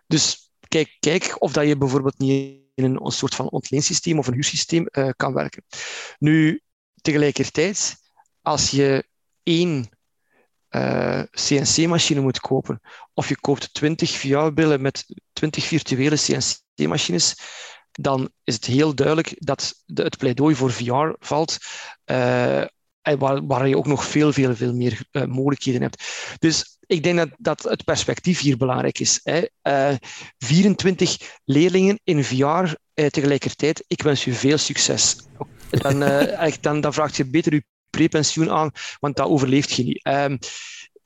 dus 0.07 0.53
kijk, 0.69 0.97
kijk 1.01 1.37
of 1.39 1.53
dat 1.53 1.67
je 1.67 1.77
bijvoorbeeld 1.77 2.19
niet 2.19 2.60
in 2.85 2.99
een, 3.03 3.11
soort 3.11 3.35
van 3.35 3.49
ontleensysteem 3.49 4.19
of 4.19 4.27
een 4.27 4.35
huursysteem 4.35 4.89
uh, 4.93 5.09
kan 5.17 5.33
werken. 5.33 5.65
Nu, 6.19 6.61
tegelijkertijd, 7.01 7.97
als 8.43 8.71
je 8.71 9.09
één 9.43 9.89
uh, 10.71 11.23
CNC-machine 11.31 12.21
moet 12.21 12.41
kopen, 12.41 12.81
of 13.15 13.29
je 13.29 13.41
koopt 13.41 13.75
20 13.75 14.11
VR-brillen 14.11 14.81
met 14.81 15.07
20 15.33 15.65
virtuele 15.65 16.17
CNC-machines, 16.17 17.37
dan 17.91 18.31
is 18.45 18.55
het 18.55 18.65
heel 18.65 18.95
duidelijk 18.95 19.35
dat 19.39 19.83
de, 19.87 20.03
het 20.03 20.19
pleidooi 20.19 20.55
voor 20.55 20.73
VR 20.73 21.15
valt. 21.19 21.59
Uh, 22.07 22.65
waar, 23.03 23.47
waar, 23.47 23.69
je 23.69 23.77
ook 23.77 23.87
nog 23.87 24.05
veel, 24.05 24.33
veel, 24.33 24.57
veel 24.57 24.75
meer 24.75 25.01
uh, 25.13 25.25
mogelijkheden 25.25 25.83
hebt. 25.83 26.05
Dus 26.39 26.79
ik 26.87 27.03
denk 27.03 27.19
dat, 27.19 27.29
dat 27.39 27.63
het 27.63 27.85
perspectief 27.85 28.41
hier 28.41 28.57
belangrijk 28.57 28.99
is. 28.99 29.21
Hè. 29.23 29.43
Uh, 29.63 29.97
24 30.39 31.17
leerlingen 31.45 32.01
in 32.05 32.25
VR 32.25 32.75
tegelijkertijd. 32.95 33.85
Ik 33.87 34.03
wens 34.03 34.27
u 34.27 34.33
veel 34.33 34.59
succes. 34.59 35.17
Dan, 35.71 35.99
dan, 36.61 36.81
dan 36.81 36.93
vraagt 36.93 37.17
je 37.17 37.31
beter 37.31 37.53
uw 37.53 37.61
prepensioen 37.91 38.51
aan, 38.51 38.71
want 38.99 39.17
dat 39.17 39.27
overleeft 39.27 39.71
je 39.71 39.85
niet. 39.85 40.07
Um, 40.07 40.39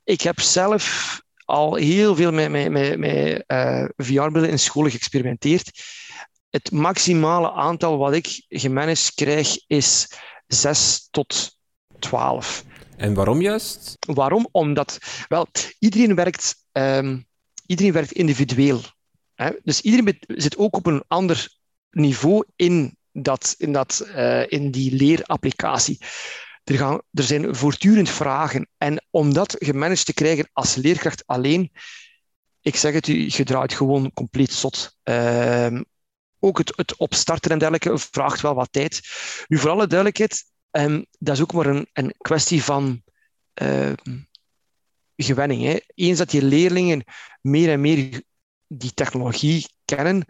ik 0.03 0.21
heb 0.21 0.39
zelf 0.39 1.21
al 1.45 1.75
heel 1.75 2.15
veel 2.15 2.31
met, 2.31 2.49
met, 2.49 2.69
met, 2.69 2.97
met 2.97 3.43
VR-brillen 3.95 4.49
in 4.49 4.59
scholen 4.59 4.91
geëxperimenteerd 4.91 5.71
het 6.55 6.71
maximale 6.71 7.51
aantal 7.51 7.97
wat 7.97 8.13
ik 8.13 8.45
gemanaged 8.49 9.13
krijg 9.13 9.57
is 9.67 10.11
6 10.47 11.07
tot 11.11 11.54
12. 11.99 12.63
En 12.97 13.13
waarom 13.13 13.41
juist? 13.41 13.97
Waarom? 13.99 14.47
Omdat, 14.51 14.97
wel, 15.27 15.47
iedereen 15.79 16.15
werkt, 16.15 16.55
um, 16.71 17.27
iedereen 17.65 17.91
werkt 17.91 18.11
individueel. 18.11 18.81
Hè? 19.35 19.51
Dus 19.63 19.81
iedereen 19.81 20.19
zit 20.27 20.57
ook 20.57 20.75
op 20.75 20.85
een 20.85 21.03
ander 21.07 21.49
niveau 21.91 22.43
in, 22.55 22.97
dat, 23.11 23.55
in, 23.57 23.71
dat, 23.71 24.07
uh, 24.07 24.51
in 24.51 24.71
die 24.71 24.95
leerapplicatie. 24.95 25.97
Er, 26.63 26.77
gaan, 26.77 27.01
er 27.11 27.23
zijn 27.23 27.55
voortdurend 27.55 28.09
vragen. 28.09 28.67
En 28.77 29.05
om 29.09 29.33
dat 29.33 29.55
gemanaged 29.59 30.05
te 30.05 30.13
krijgen 30.13 30.49
als 30.53 30.75
leerkracht 30.75 31.23
alleen, 31.25 31.71
ik 32.61 32.75
zeg 32.75 32.93
het 32.93 33.07
u, 33.07 33.25
je 33.27 33.43
draait 33.43 33.73
gewoon 33.73 34.13
compleet 34.13 34.53
zot. 34.53 34.97
Uh, 35.03 35.79
ook 36.39 36.57
het, 36.57 36.73
het 36.75 36.95
opstarten 36.95 37.51
en 37.51 37.57
dergelijke 37.57 37.97
vraagt 37.97 38.41
wel 38.41 38.53
wat 38.53 38.71
tijd. 38.71 39.01
Nu, 39.47 39.57
voor 39.57 39.69
alle 39.69 39.87
duidelijkheid, 39.87 40.43
um, 40.77 41.05
dat 41.19 41.35
is 41.35 41.41
ook 41.41 41.53
maar 41.53 41.65
een, 41.65 41.87
een 41.93 42.13
kwestie 42.17 42.63
van 42.63 43.03
uh, 43.61 43.91
gewenning. 45.15 45.63
Hè. 45.63 45.77
Eens 45.95 46.17
dat 46.17 46.31
je 46.31 46.43
leerlingen 46.43 47.03
meer 47.41 47.71
en 47.71 47.81
meer 47.81 48.21
die 48.67 48.93
technologie 48.93 49.67
kennen, 49.85 50.25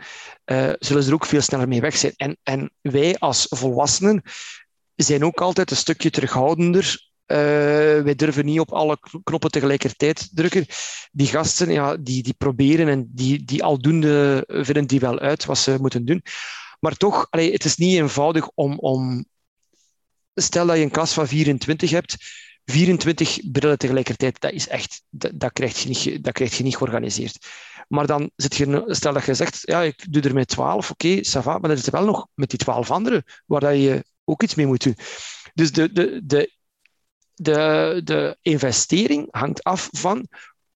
uh, 0.46 0.74
zullen 0.80 1.04
ze 1.04 1.10
er 1.10 1.16
ook 1.16 1.26
veel 1.26 1.42
sneller 1.42 1.68
mee 1.68 1.82
weg 1.82 1.98
zijn. 1.98 2.14
En, 2.16 2.38
en 2.44 2.72
wij 2.82 3.18
als 3.18 3.48
volwassenen 3.50 4.22
zijn 4.96 5.26
ook 5.26 5.42
altijd 5.42 5.72
een 5.72 5.78
stukje 5.78 6.10
terughoudender 6.10 7.06
uh, 7.28 7.38
wij 8.04 8.16
durven 8.16 8.46
niet 8.46 8.60
op 8.60 8.72
alle 8.74 9.00
knoppen 9.24 9.52
tegelijkertijd 9.52 10.30
drukken. 10.36 10.66
Die 11.12 11.28
gasten, 11.28 11.72
ja, 11.72 11.98
die, 11.98 12.24
die 12.24 12.34
proberen 12.34 12.88
en 12.88 13.10
die, 13.12 13.44
die 13.44 13.64
aldoende 13.64 14.44
vinden 14.48 14.88
die 14.88 15.00
wel 15.00 15.20
uit 15.20 15.46
wat 15.46 15.58
ze 15.58 15.78
moeten 15.80 16.06
doen. 16.06 16.24
Maar 16.80 16.96
toch, 16.96 17.28
het 17.30 17.66
is 17.66 17.76
niet 17.76 17.98
eenvoudig 17.98 18.50
om, 18.54 18.80
om... 18.80 19.26
Stel 20.36 20.66
dat 20.66 20.78
je 20.78 20.84
een 20.84 20.92
klas 20.92 21.14
van 21.14 21.28
24 21.28 21.90
hebt, 21.90 22.16
24 22.66 23.40
brillen 23.52 23.78
tegelijkertijd, 23.78 24.42
dat 24.42 24.52
is 24.52 24.68
echt... 24.68 25.04
Dat, 25.10 25.32
dat, 25.36 25.54
krijg, 25.54 25.80
je 25.80 25.88
niet, 25.88 26.24
dat 26.24 26.34
krijg 26.34 26.58
je 26.58 26.64
niet 26.64 26.78
georganiseerd. 26.78 27.48
Maar 27.88 28.08
dan 28.08 28.32
zit 28.36 28.56
je, 28.56 28.84
stel 28.88 29.14
dat 29.14 29.26
je 29.26 29.34
zegt, 29.34 29.60
ja, 29.62 29.82
ik 29.82 30.14
doe 30.14 30.22
er 30.22 30.34
met 30.34 30.48
12, 30.48 30.92
oké, 30.92 31.08
okay, 31.08 31.24
ça 31.28 31.44
va, 31.44 31.58
maar 31.58 31.70
er 31.70 31.92
wel 31.92 32.06
nog 32.06 32.28
met 32.34 32.50
die 32.50 32.60
12 32.60 32.92
anderen 32.92 33.24
waar 33.46 33.76
je 33.76 34.06
ook 34.24 34.44
iets 34.44 34.56
mee 34.56 34.66
moet 34.66 34.84
doen. 34.84 34.98
Dus 35.54 35.72
de, 35.72 35.92
de, 35.92 36.22
de 36.26 36.54
de, 37.36 38.02
de 38.04 38.38
investering 38.42 39.28
hangt 39.32 39.64
af 39.64 39.90
van 39.92 40.28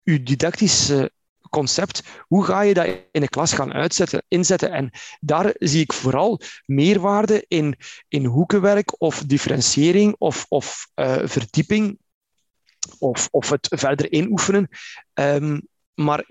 je 0.03 0.23
didactische 0.23 1.13
concept. 1.49 2.03
Hoe 2.27 2.45
ga 2.45 2.61
je 2.61 2.75
dat 2.75 2.87
in 3.13 3.21
de 3.21 3.29
klas 3.29 3.53
gaan 3.53 3.73
uitzetten, 3.73 4.25
inzetten? 4.29 4.73
En 4.73 4.91
daar 5.21 5.55
zie 5.59 5.81
ik 5.81 5.93
vooral 5.93 6.41
meerwaarde 6.65 7.45
in, 7.49 7.77
in 8.09 8.25
hoekenwerk 8.25 9.01
of 9.01 9.23
differentiëring 9.23 10.15
of, 10.19 10.47
of 10.49 10.89
uh, 10.95 11.17
verdieping 11.25 11.99
of, 12.99 13.29
of 13.31 13.51
het 13.51 13.69
verder 13.71 14.13
inoefenen. 14.13 14.69
Um, 15.15 15.69
maar 15.95 16.25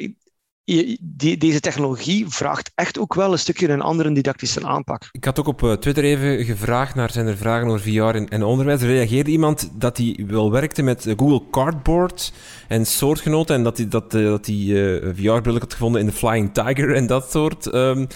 die, 0.65 1.37
deze 1.37 1.59
technologie 1.59 2.25
vraagt 2.27 2.71
echt 2.75 2.99
ook 2.99 3.13
wel 3.13 3.31
een 3.31 3.39
stukje 3.39 3.69
een 3.69 3.81
andere 3.81 4.11
didactische 4.11 4.67
aanpak. 4.67 5.09
Ik 5.11 5.25
had 5.25 5.39
ook 5.39 5.47
op 5.47 5.63
eh, 5.63 5.71
Twitter 5.71 6.03
even 6.03 6.45
gevraagd 6.45 6.95
naar 6.95 7.11
zijn 7.11 7.27
er 7.27 7.37
vragen 7.37 7.67
over 7.67 7.79
VR 7.79 8.15
en, 8.15 8.29
en 8.29 8.43
onderwijs. 8.43 8.81
Er 8.81 8.87
reageerde 8.87 9.31
iemand 9.31 9.69
dat 9.73 9.97
hij 9.97 10.23
wel 10.27 10.51
werkte 10.51 10.81
met 10.81 11.13
Google 11.17 11.41
Cardboard 11.51 12.33
en 12.67 12.85
soortgenoten 12.85 13.55
en 13.55 13.63
dat 13.63 13.77
hij, 13.77 13.87
dat, 13.87 14.13
uh, 14.13 14.25
dat 14.25 14.45
hij 14.45 14.55
uh, 14.55 15.13
VR-brillen 15.15 15.61
had 15.61 15.73
gevonden 15.73 16.01
in 16.01 16.07
de 16.07 16.13
Flying 16.13 16.53
Tiger 16.53 16.95
en 16.95 17.07
dat 17.07 17.31
soort. 17.31 17.73
Um, 17.73 18.07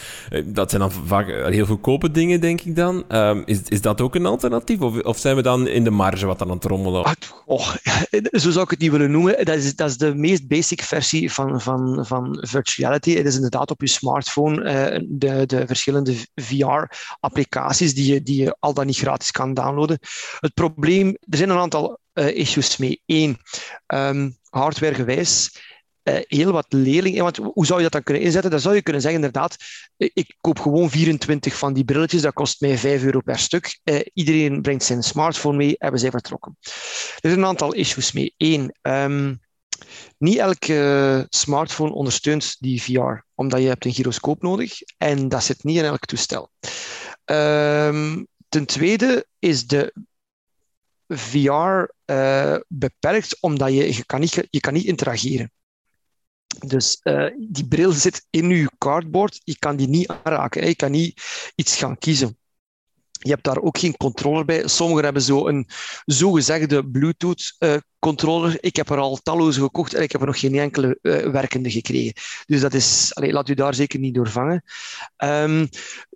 dat 0.46 0.70
zijn 0.70 0.82
dan 0.82 0.92
vaak 0.92 1.28
heel 1.28 1.66
goedkope 1.66 2.12
dingen, 2.12 2.42
denk 2.42 2.62
ik 2.62 2.76
dan. 2.76 3.04
Um, 3.10 3.44
is, 3.46 3.62
is 3.64 3.82
dat 3.82 4.02
ook 4.02 4.16
een 4.16 4.26
alternatief? 4.26 4.82
Of, 4.82 5.00
of 5.02 5.18
zijn 5.18 5.36
we 5.36 5.42
dan 5.42 5.68
in 5.68 5.84
de 5.84 5.90
marge 5.90 6.26
wat 6.26 6.40
dan 6.40 6.50
aan 6.50 6.56
het 6.56 6.66
rommelen? 6.66 7.18
Oh, 7.46 7.74
zo 8.42 8.52
zou 8.52 8.64
ik 8.64 8.70
het 8.70 8.80
niet 8.80 8.92
willen 8.92 9.12
noemen. 9.12 9.46
Dat 9.46 9.56
is, 9.56 9.76
dat 9.76 9.90
is 9.90 9.98
de 9.98 10.16
meest 10.16 10.48
basic 10.48 10.82
versie 10.82 11.32
van, 11.32 11.62
van, 11.62 12.06
van 12.06 12.39
virtuality. 12.48 13.16
Het 13.16 13.26
is 13.26 13.36
inderdaad 13.36 13.72
op 13.72 13.82
je 13.82 13.88
smartphone 13.88 14.64
uh, 14.64 15.06
de, 15.10 15.46
de 15.46 15.68
verschillende 15.68 16.16
VR-applicaties 16.36 17.94
die 17.94 18.14
je, 18.14 18.24
die 18.24 18.44
je 18.44 18.56
al 18.60 18.74
dan 18.74 18.86
niet 18.86 18.98
gratis 18.98 19.32
kan 19.32 19.54
downloaden. 19.54 20.00
Het 20.40 20.54
probleem, 20.54 21.08
er 21.08 21.38
zijn 21.38 21.50
een 21.50 21.58
aantal 21.58 22.00
uh, 22.14 22.36
issues 22.36 22.78
mee. 22.78 23.02
Eén, 23.06 23.38
um, 23.88 24.38
hardwaregewijs 24.50 25.52
uh, 26.04 26.16
heel 26.28 26.52
wat 26.52 26.66
leerlingen. 26.70 27.24
Want 27.24 27.38
hoe 27.38 27.66
zou 27.66 27.78
je 27.78 27.84
dat 27.84 27.92
dan 27.92 28.04
kunnen 28.04 28.24
inzetten? 28.24 28.52
Dan 28.52 28.60
zou 28.60 28.76
je 28.76 28.82
kunnen 28.82 29.02
zeggen, 29.02 29.22
inderdaad, 29.22 29.56
ik 29.98 30.36
koop 30.42 30.60
gewoon 30.60 30.90
24 30.90 31.58
van 31.58 31.74
die 31.74 31.84
brilletjes, 31.84 32.22
dat 32.22 32.34
kost 32.34 32.62
mij 32.62 32.78
5 32.78 33.04
euro 33.04 33.20
per 33.20 33.40
stuk. 33.40 33.80
Iedereen 34.14 34.62
brengt 34.62 34.84
zijn 34.84 35.04
smartphone 35.04 35.58
mee, 35.58 35.76
hebben 35.78 36.00
zij 36.00 36.12
vertrokken. 36.12 36.58
Er 36.62 37.30
zijn 37.30 37.38
een 37.38 37.46
aantal 37.46 37.74
issues 37.74 38.12
mee. 38.12 38.34
Eén, 38.38 38.76
um, 38.82 39.40
niet 40.18 40.38
elke 40.38 41.26
smartphone 41.30 41.94
ondersteunt 41.94 42.56
die 42.60 42.82
VR, 42.82 43.24
omdat 43.36 43.62
je 43.62 43.68
hebt 43.68 43.86
een 43.86 43.94
gyroscoop 43.94 44.42
nodig 44.42 44.82
en 44.98 45.30
dat 45.30 45.44
zit 45.44 45.64
niet 45.64 45.78
in 45.78 45.84
elk 45.84 46.06
toestel. 46.06 46.52
Um, 47.26 48.28
ten 48.50 48.66
tweede 48.66 49.28
is 49.40 49.68
de 49.68 49.94
VR 51.08 51.94
eh, 52.06 52.56
beperkt 52.68 53.42
omdat 53.42 53.74
je, 53.74 53.96
je, 53.96 54.06
kan 54.06 54.20
niet, 54.20 54.48
je 54.50 54.60
kan 54.60 54.74
niet 54.74 54.86
interageren. 54.86 55.52
Dus 56.66 57.00
uh, 57.04 57.26
die 57.38 57.68
bril 57.68 57.92
zit 57.92 58.26
in 58.30 58.50
je 58.50 58.72
cardboard, 58.78 59.42
je 59.44 59.58
kan 59.60 59.76
die 59.76 59.88
niet 59.88 60.08
aanraken, 60.08 60.68
je 60.68 60.76
kan 60.76 60.92
niet 60.92 61.22
iets 61.56 61.76
gaan 61.78 61.98
kiezen. 61.98 62.39
Je 63.22 63.30
hebt 63.30 63.44
daar 63.44 63.62
ook 63.62 63.78
geen 63.78 63.98
controller 63.98 64.46
bij. 64.46 64.68
Sommigen 64.68 65.04
hebben 65.04 65.22
zo 65.22 65.48
een 65.48 65.68
zogezegde 66.06 66.86
Bluetooth-controller. 66.90 68.58
ik 68.60 68.76
heb 68.76 68.90
er 68.90 68.98
al 68.98 69.20
talloze 69.24 69.62
gekocht 69.62 69.94
en 69.94 70.02
ik 70.02 70.12
heb 70.12 70.22
er 70.22 70.28
nog 70.28 70.40
geen 70.40 70.56
enkele 70.56 71.00
uh, 71.02 71.18
werkende 71.18 71.72
gekregen. 71.72 72.14
Dus 72.46 72.62
dat 72.62 72.74
is, 72.74 73.12
laat 73.14 73.50
u 73.50 73.54
daar 73.54 73.74
zeker 73.74 74.00
niet 74.00 74.14
door 74.14 74.30
vangen. 74.30 74.64
Um, 75.18 75.70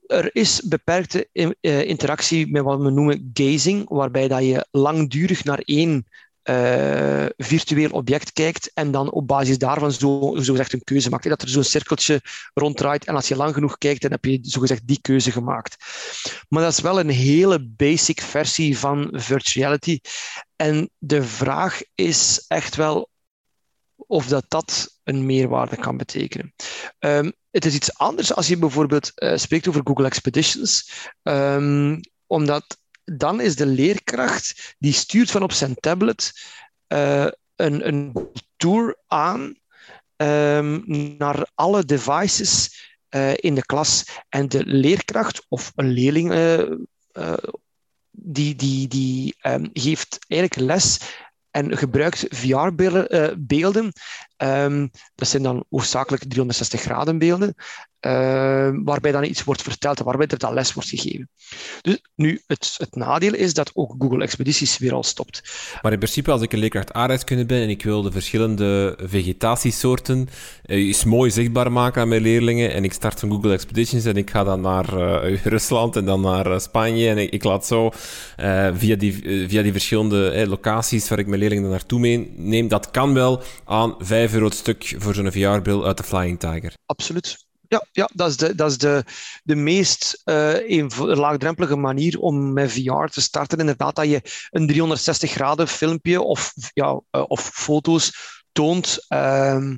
er 0.08 0.36
is 0.36 0.62
beperkte 0.62 1.30
uh, 1.34 1.82
interactie 1.82 2.52
met 2.52 2.63
wat 2.63 2.82
we 2.82 2.92
noemen 2.92 3.32
gazing, 3.34 3.89
waarbij 3.89 4.28
dat 4.28 4.44
je 4.44 4.68
langdurig 4.72 5.44
naar 5.44 5.62
één 5.66 6.06
uh, 6.43 7.25
virtueel 7.38 7.89
object 7.89 8.34
kijkt 8.34 8.71
en 8.73 8.91
dan 8.91 9.12
op 9.12 9.27
basis 9.27 9.58
daarvan 9.58 9.91
zo, 9.91 10.36
zo 10.41 10.51
gezegd 10.51 10.73
een 10.73 10.84
keuze 10.84 11.10
maakt. 11.10 11.29
Dat 11.29 11.41
er 11.41 11.49
zo'n 11.49 11.63
cirkeltje 11.63 12.21
ronddraait 12.53 13.06
en 13.06 13.15
als 13.15 13.27
je 13.27 13.36
lang 13.36 13.53
genoeg 13.53 13.77
kijkt, 13.77 14.01
dan 14.01 14.12
heb 14.12 14.25
je 14.25 14.39
zogezegd 14.41 14.88
die 14.88 15.01
keuze 15.01 15.32
gemaakt. 15.32 15.75
Maar 16.49 16.63
dat 16.63 16.71
is 16.71 16.79
wel 16.79 16.99
een 16.99 17.10
hele 17.10 17.65
basic 17.69 18.21
versie 18.21 18.77
van 18.77 19.10
virtuality. 19.12 19.99
En 20.56 20.89
de 20.97 21.23
vraag 21.23 21.82
is 21.95 22.45
echt 22.47 22.75
wel 22.75 23.10
of 23.95 24.27
dat, 24.27 24.45
dat 24.47 24.99
een 25.03 25.25
meerwaarde 25.25 25.75
kan 25.75 25.97
betekenen. 25.97 26.53
Um, 26.99 27.34
het 27.51 27.65
is 27.65 27.73
iets 27.73 27.97
anders 27.97 28.34
als 28.36 28.47
je 28.47 28.58
bijvoorbeeld 28.58 29.12
uh, 29.15 29.38
spreekt 29.38 29.67
over 29.67 29.82
Google 29.84 30.06
Expeditions, 30.06 30.91
um, 31.23 31.99
omdat 32.27 32.77
dan 33.04 33.42
is 33.42 33.56
de 33.56 33.66
leerkracht 33.66 34.76
die 34.80 34.94
stuurt 34.94 35.32
van 35.32 35.44
op 35.44 35.52
zijn 35.52 35.76
tablet 35.76 36.32
uh, 36.88 37.28
een, 37.56 37.88
een 37.88 38.32
tour 38.56 38.98
aan 39.08 39.56
um, 40.18 40.84
naar 41.18 41.50
alle 41.56 41.86
devices 41.86 42.82
uh, 43.10 43.32
in 43.36 43.56
de 43.56 43.66
klas. 43.66 44.06
En 44.30 44.50
de 44.50 44.66
leerkracht 44.66 45.46
of 45.48 45.72
een 45.76 45.92
leerling 45.92 46.34
uh, 46.34 47.34
die, 48.12 48.56
die, 48.56 48.88
die 48.88 49.36
um, 49.42 49.70
geeft 49.74 50.20
eigenlijk 50.28 50.62
les 50.62 51.00
en 51.52 51.78
gebruikt 51.78 52.26
VR-beelden. 52.30 53.94
Um, 54.43 54.91
dat 55.15 55.27
zijn 55.27 55.43
dan 55.43 55.65
hoofdzakelijk 55.69 56.23
360 56.23 56.82
graden 56.82 57.17
beelden. 57.17 57.56
Ehm, 58.03 58.84
waarbij 58.84 59.12
dan 59.12 59.23
iets 59.23 59.43
wordt 59.43 59.62
verteld 59.62 59.99
en 59.99 60.06
waarbij 60.06 60.27
er 60.27 60.38
dan 60.38 60.53
les 60.53 60.73
wordt 60.73 60.89
gegeven. 60.89 61.29
Dus 61.82 62.01
nu, 62.15 62.41
het, 62.47 62.75
het 62.77 62.95
nadeel 62.95 63.34
is 63.34 63.53
dat 63.53 63.71
ook 63.73 63.95
Google 63.99 64.23
Expedities 64.23 64.77
weer 64.77 64.93
al 64.93 65.03
stopt. 65.03 65.41
Maar 65.82 65.91
in 65.91 65.97
principe, 65.97 66.32
als 66.32 66.41
ik 66.41 66.53
een 66.53 66.60
leerkracht 66.60 66.93
aardrijkskunde 66.93 67.45
ben 67.45 67.62
en 67.62 67.69
ik 67.69 67.84
wil 67.84 68.01
de 68.01 68.12
verschillende 68.12 68.97
vegetatiesoorten 69.01 70.29
eens 70.63 71.03
mooi 71.03 71.32
zichtbaar 71.32 71.71
maken 71.71 72.01
aan 72.01 72.08
mijn 72.08 72.21
leerlingen 72.21 72.73
en 72.73 72.84
ik 72.84 72.93
start 72.93 73.19
van 73.19 73.29
Google 73.29 73.53
Expeditions 73.53 74.06
en 74.06 74.17
ik 74.17 74.29
ga 74.29 74.43
dan 74.43 74.62
naar 74.62 74.93
uh, 74.93 75.43
Rusland 75.56 75.95
en 75.95 76.06
dan 76.06 76.21
naar 76.21 76.47
uh, 76.47 76.60
Spanje 76.60 77.10
en 77.10 77.17
ik, 77.17 77.32
ik, 77.32 77.43
laat 77.43 77.65
zo 77.65 77.91
via, 78.73 78.95
die, 78.95 79.13
via 79.47 79.62
die 79.62 79.71
verschillende 79.71 80.45
locaties 80.47 81.10
waar 81.10 81.19
ik 81.19 81.27
mijn 81.27 81.39
leerlingen 81.39 81.69
naartoe 81.69 81.99
meeneem, 81.99 82.67
dat 82.67 82.91
kan 82.91 83.13
wel 83.13 83.41
aan 83.65 83.95
5 84.34 84.36
euro 84.36 84.46
het 84.46 84.56
stuk 84.58 84.96
voor 84.98 85.13
zo'n 85.13 85.32
VR-bril 85.32 85.86
uit 85.86 85.98
de 85.98 86.04
Flying 86.04 86.39
Tiger. 86.39 86.74
Absoluut. 86.86 87.46
Ja, 87.67 87.86
ja 87.91 88.10
dat 88.13 88.30
is 88.30 88.38
de, 88.38 88.56
dat 88.56 88.72
is 88.72 88.78
de, 88.78 89.04
de 89.43 89.56
meest 89.56 90.22
uh, 90.26 90.88
laagdrempelige 90.98 91.76
manier 91.76 92.19
om 92.19 92.54
met 92.54 92.72
VR 92.72 93.06
te 93.06 93.22
starten. 93.22 93.60
Inderdaad, 93.60 93.96
dat 93.96 94.10
je 94.10 94.22
een 94.50 94.67
360 94.67 95.32
graden 95.32 95.67
filmpje 95.67 96.22
of, 96.22 96.54
ja, 96.74 97.02
uh, 97.12 97.24
of 97.28 97.41
foto's 97.54 98.12
toont 98.52 99.06
uh, 99.10 99.72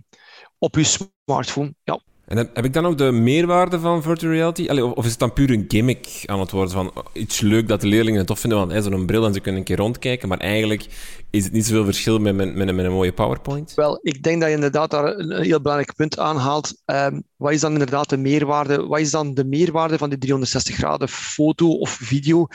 op 0.58 0.76
je 0.76 0.84
smartphone. 0.84 1.76
Ja. 1.84 2.00
En 2.26 2.38
heb, 2.38 2.66
ik 2.66 2.74
dan 2.74 2.86
ook 2.86 2.98
de 2.98 3.12
meerwaarde 3.12 3.80
van 3.80 4.02
virtual 4.02 4.32
reality? 4.34 4.68
Of, 4.68 5.06
is 5.06 5.12
het 5.12 5.20
dan 5.20 5.34
puur 5.34 5.52
een 5.52 5.66
gimmick 5.68 6.24
aan 6.26 6.40
het 6.40 6.52
worden 6.52 6.74
van 6.74 6.92
oh, 6.94 7.06
iets 7.14 7.40
leuk 7.40 7.68
dat 7.68 7.82
de 7.82 7.88
leerlingen 7.88 8.18
het 8.18 8.28
tof 8.28 8.40
vinden, 8.40 8.68
want 8.68 8.84
zo'n 8.84 9.06
bril 9.06 9.26
en 9.26 9.34
ze 9.34 9.40
kunnen 9.40 9.60
een 9.60 9.68
keer 9.68 9.78
rondkijken, 9.78 10.28
maar 10.28 10.38
eigenlijk 10.38 10.86
is 11.30 11.44
het 11.44 11.54
niet 11.54 11.66
zoveel 11.66 11.86
verschil 11.86 12.20
met, 12.20 12.40
een 12.40 12.92
mooie 12.92 13.14
PowerPoint? 13.14 13.74
Wel, 13.74 14.00
ik 14.02 14.24
denk 14.24 14.40
dat 14.40 14.50
je 14.50 14.56
inderdaad 14.56 14.92
daar 14.92 15.18
een 15.18 15.42
heel 15.42 15.62
belangrijk 15.62 15.96
punt 15.96 16.20
aanhaalt. 16.20 16.82
Um, 16.86 17.24
wat 17.36 17.52
is 17.52 17.62
dan 17.62 17.72
inderdaad 17.72 18.10
de 18.10 18.18
meerwaarde? 18.18 18.86
Wat 18.86 19.00
is 19.00 19.12
dan 19.12 19.34
de 19.34 19.46
meerwaarde 19.46 19.98
van 19.98 20.10
die 20.10 20.18
360 20.18 20.76
graden 20.76 21.10
foto 21.10 21.72
of 21.72 21.90
video 21.90 22.48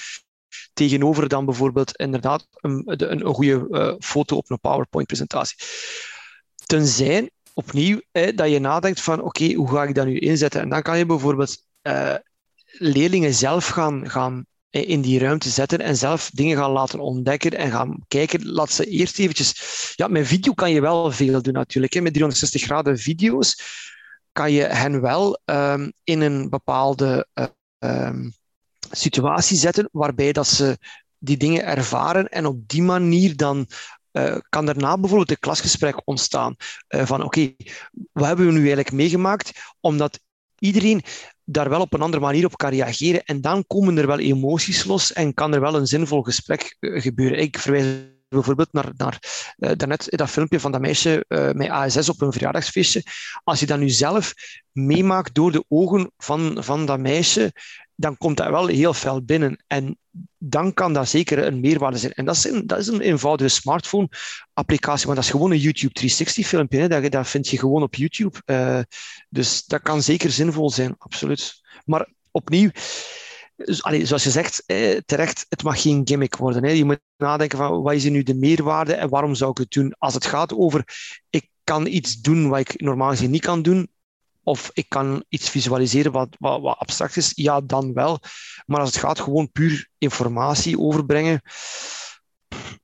tegenover 0.73 1.29
dan 1.29 1.45
bijvoorbeeld 1.45 1.97
inderdaad 1.97 2.47
een, 2.51 2.83
een, 2.85 3.13
een 3.13 3.35
goede 3.35 3.67
uh, 3.71 3.95
foto 3.99 4.37
op 4.37 4.51
een 4.51 4.61
PowerPoint-presentatie? 4.61 5.57
Tenzij 6.67 7.31
opnieuw 7.61 8.01
dat 8.35 8.51
je 8.51 8.59
nadenkt 8.59 9.01
van 9.01 9.23
oké, 9.23 9.53
hoe 9.53 9.71
ga 9.71 9.83
ik 9.83 9.95
dat 9.95 10.07
nu 10.07 10.19
inzetten? 10.19 10.61
En 10.61 10.69
dan 10.69 10.83
kan 10.83 10.99
je 10.99 11.07
bijvoorbeeld 11.07 11.65
uh, 11.83 12.15
leerlingen 12.79 13.35
zelf 13.35 13.67
gaan, 13.67 14.11
gaan 14.11 14.47
in 14.71 15.01
die 15.01 15.19
ruimte 15.19 15.49
zetten 15.49 15.81
en 15.81 15.97
zelf 15.97 16.31
dingen 16.33 16.57
gaan 16.57 16.71
laten 16.71 16.99
ontdekken 16.99 17.51
en 17.51 17.71
gaan 17.71 18.05
kijken. 18.09 18.47
Laat 18.47 18.73
ze 18.73 18.85
eerst 18.85 19.19
eventjes... 19.19 19.93
Ja, 19.97 20.09
met 20.09 20.27
video 20.27 20.53
kan 20.53 20.71
je 20.71 20.81
wel 20.81 21.13
veel 21.13 21.43
doen 21.43 21.53
natuurlijk. 21.53 21.93
Hè. 21.93 22.01
Met 22.01 22.13
360 22.13 22.63
graden 22.63 22.99
video's 22.99 23.63
kan 24.33 24.53
je 24.53 24.63
hen 24.63 25.01
wel 25.01 25.41
um, 25.45 25.93
in 26.05 26.21
een 26.21 26.49
bepaalde 26.49 27.27
uh, 27.35 27.47
um, 27.79 28.33
situatie 28.91 29.57
zetten 29.57 29.89
waarbij 29.93 30.33
dat 30.33 30.47
ze 30.47 30.79
die 31.19 31.37
dingen 31.37 31.65
ervaren 31.65 32.29
en 32.29 32.47
op 32.47 32.69
die 32.69 32.83
manier 32.83 33.37
dan 33.37 33.67
uh, 34.13 34.37
kan 34.49 34.67
daarna 34.67 34.99
bijvoorbeeld 34.99 35.31
een 35.31 35.39
klasgesprek 35.39 36.01
ontstaan. 36.05 36.57
Uh, 36.89 37.07
van 37.07 37.23
oké, 37.23 37.55
wat 38.13 38.27
hebben 38.27 38.47
we 38.47 38.53
nu 38.53 38.59
eigenlijk 38.59 38.93
meegemaakt? 38.93 39.53
Omdat 39.81 40.21
iedereen 40.59 41.03
daar 41.45 41.69
wel 41.69 41.81
op 41.81 41.93
een 41.93 42.03
andere 42.03 42.23
manier 42.23 42.45
op 42.45 42.57
kan 42.57 42.71
reageren. 42.71 43.25
En 43.25 43.41
dan 43.41 43.65
komen 43.67 43.99
er 43.99 44.07
wel 44.07 44.19
emoties 44.19 44.85
los 44.85 45.13
en 45.13 45.35
kan 45.35 45.55
er 45.55 45.61
wel 45.61 45.75
een 45.75 45.87
zinvol 45.87 46.23
gesprek 46.23 46.77
uh, 46.81 47.03
gebeuren. 47.03 47.39
Ik 47.39 47.59
verwijs 47.59 47.85
bijvoorbeeld 48.29 48.73
naar, 48.73 48.93
naar 48.97 49.19
daarnet 49.57 50.07
dat 50.11 50.31
filmpje 50.31 50.61
van 50.61 50.73
dat 50.73 50.81
meisje 50.81 51.25
met 51.55 51.69
ASS 51.69 52.09
op 52.09 52.21
een 52.21 52.33
verjaardagsfeestje. 52.33 53.03
Als 53.45 53.61
je 53.61 53.67
dat 53.67 53.79
nu 53.79 53.89
zelf 53.89 54.33
meemaakt 54.73 55.35
door 55.35 55.53
de 55.53 55.65
ogen 55.69 56.13
van, 56.17 56.57
van 56.61 56.87
dat 56.87 56.99
meisje, 56.99 57.53
dan 58.01 58.17
komt 58.17 58.37
dat 58.37 58.49
wel 58.49 58.67
heel 58.67 58.95
fel 58.95 59.23
binnen. 59.23 59.65
En 59.67 59.99
dan 60.39 60.75
kan 60.75 60.93
dat 60.93 61.09
zeker 61.09 61.47
een 61.47 61.61
meerwaarde 61.61 61.99
zijn. 61.99 62.13
En 62.13 62.25
dat 62.25 62.37
is 62.37 62.45
een, 62.45 62.67
dat 62.67 62.79
is 62.79 62.87
een 62.87 63.01
eenvoudige 63.01 63.49
smartphone-applicatie, 63.49 65.07
maar 65.07 65.15
dat 65.15 65.25
is 65.25 65.31
gewoon 65.31 65.51
een 65.51 65.59
YouTube 65.59 66.01
360-filmpje. 66.01 66.89
Dat, 66.89 67.13
dat 67.13 67.29
vind 67.29 67.49
je 67.49 67.59
gewoon 67.59 67.83
op 67.83 67.95
YouTube. 67.95 68.39
Uh, 68.47 68.81
dus 69.29 69.65
dat 69.65 69.83
kan 69.83 70.03
zeker 70.03 70.31
zinvol 70.31 70.71
zijn, 70.71 70.95
absoluut. 70.99 71.61
Maar 71.85 72.09
opnieuw, 72.31 72.71
zoals 73.57 74.25
je 74.25 74.31
zegt, 74.31 74.63
eh, 74.67 74.97
terecht, 75.07 75.47
het 75.49 75.63
mag 75.63 75.83
geen 75.83 76.01
gimmick 76.05 76.37
worden. 76.37 76.65
Hè. 76.65 76.71
Je 76.71 76.85
moet 76.85 77.01
nadenken 77.17 77.59
van 77.59 77.83
wat 77.83 77.95
is 77.95 78.05
nu 78.05 78.23
de 78.23 78.35
meerwaarde 78.35 78.95
en 78.95 79.09
waarom 79.09 79.35
zou 79.35 79.51
ik 79.51 79.59
het 79.59 79.71
doen? 79.71 79.95
Als 79.99 80.15
het 80.15 80.27
gaat 80.27 80.55
over 80.55 80.85
ik 81.31 81.49
kan 81.65 81.87
iets 81.87 82.21
doen 82.21 82.49
wat 82.49 82.59
ik 82.59 82.81
normaal 82.81 83.11
gezien 83.11 83.31
niet 83.31 83.45
kan 83.45 83.63
doen, 83.63 83.89
of 84.51 84.71
ik 84.73 84.89
kan 84.89 85.25
iets 85.29 85.51
visualiseren 85.51 86.13
wat, 86.13 86.29
wat, 86.39 86.61
wat, 86.61 86.79
abstract 86.79 87.17
is, 87.17 87.33
ja, 87.35 87.61
dan 87.61 87.93
wel. 87.93 88.19
Maar 88.67 88.81
als 88.81 88.89
het 88.89 88.99
gaat 88.99 89.21
gewoon 89.21 89.53
puur 89.53 89.89
informatie 89.99 90.79
overbrengen, 90.79 91.43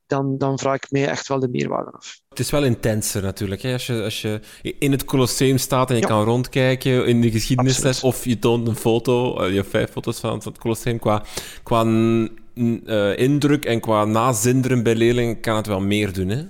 dan, 0.05 0.37
dan 0.37 0.59
vraag 0.59 0.75
ik 0.75 0.91
mij 0.91 1.07
echt 1.07 1.27
wel 1.27 1.39
de 1.39 1.47
meerwaarde 1.47 1.91
af. 1.91 2.19
Het 2.29 2.39
is 2.39 2.49
wel 2.49 2.63
intenser 2.63 3.21
natuurlijk. 3.21 3.61
Hè? 3.61 3.73
Als, 3.73 3.85
je, 3.85 4.03
als 4.03 4.21
je 4.21 4.41
in 4.79 4.91
het 4.91 5.05
Colosseum 5.05 5.57
staat 5.57 5.89
en 5.89 5.95
je 5.95 6.05
kan 6.05 6.23
rondkijken 6.23 7.07
in 7.07 7.21
de 7.21 7.31
geschiedenisles, 7.31 8.03
of 8.03 8.25
je 8.25 8.39
toont 8.39 8.67
een 8.67 8.75
foto, 8.75 9.39
eh, 9.39 9.49
je 9.49 9.55
hebt 9.55 9.69
vijf 9.69 9.91
foto's 9.91 10.19
van, 10.19 10.41
het 10.43 10.57
Colosseum, 10.57 10.99
qua, 10.99 11.23
qua 11.63 11.83
uh, 11.83 13.17
indruk 13.17 13.65
en 13.65 13.79
qua 13.79 14.05
nazinderen 14.05 14.83
bij 14.83 14.95
leerlingen 14.95 15.39
kan 15.39 15.55
het 15.55 15.67
wel 15.67 15.81
meer 15.81 16.13
doen. 16.13 16.29
Hè? 16.29 16.43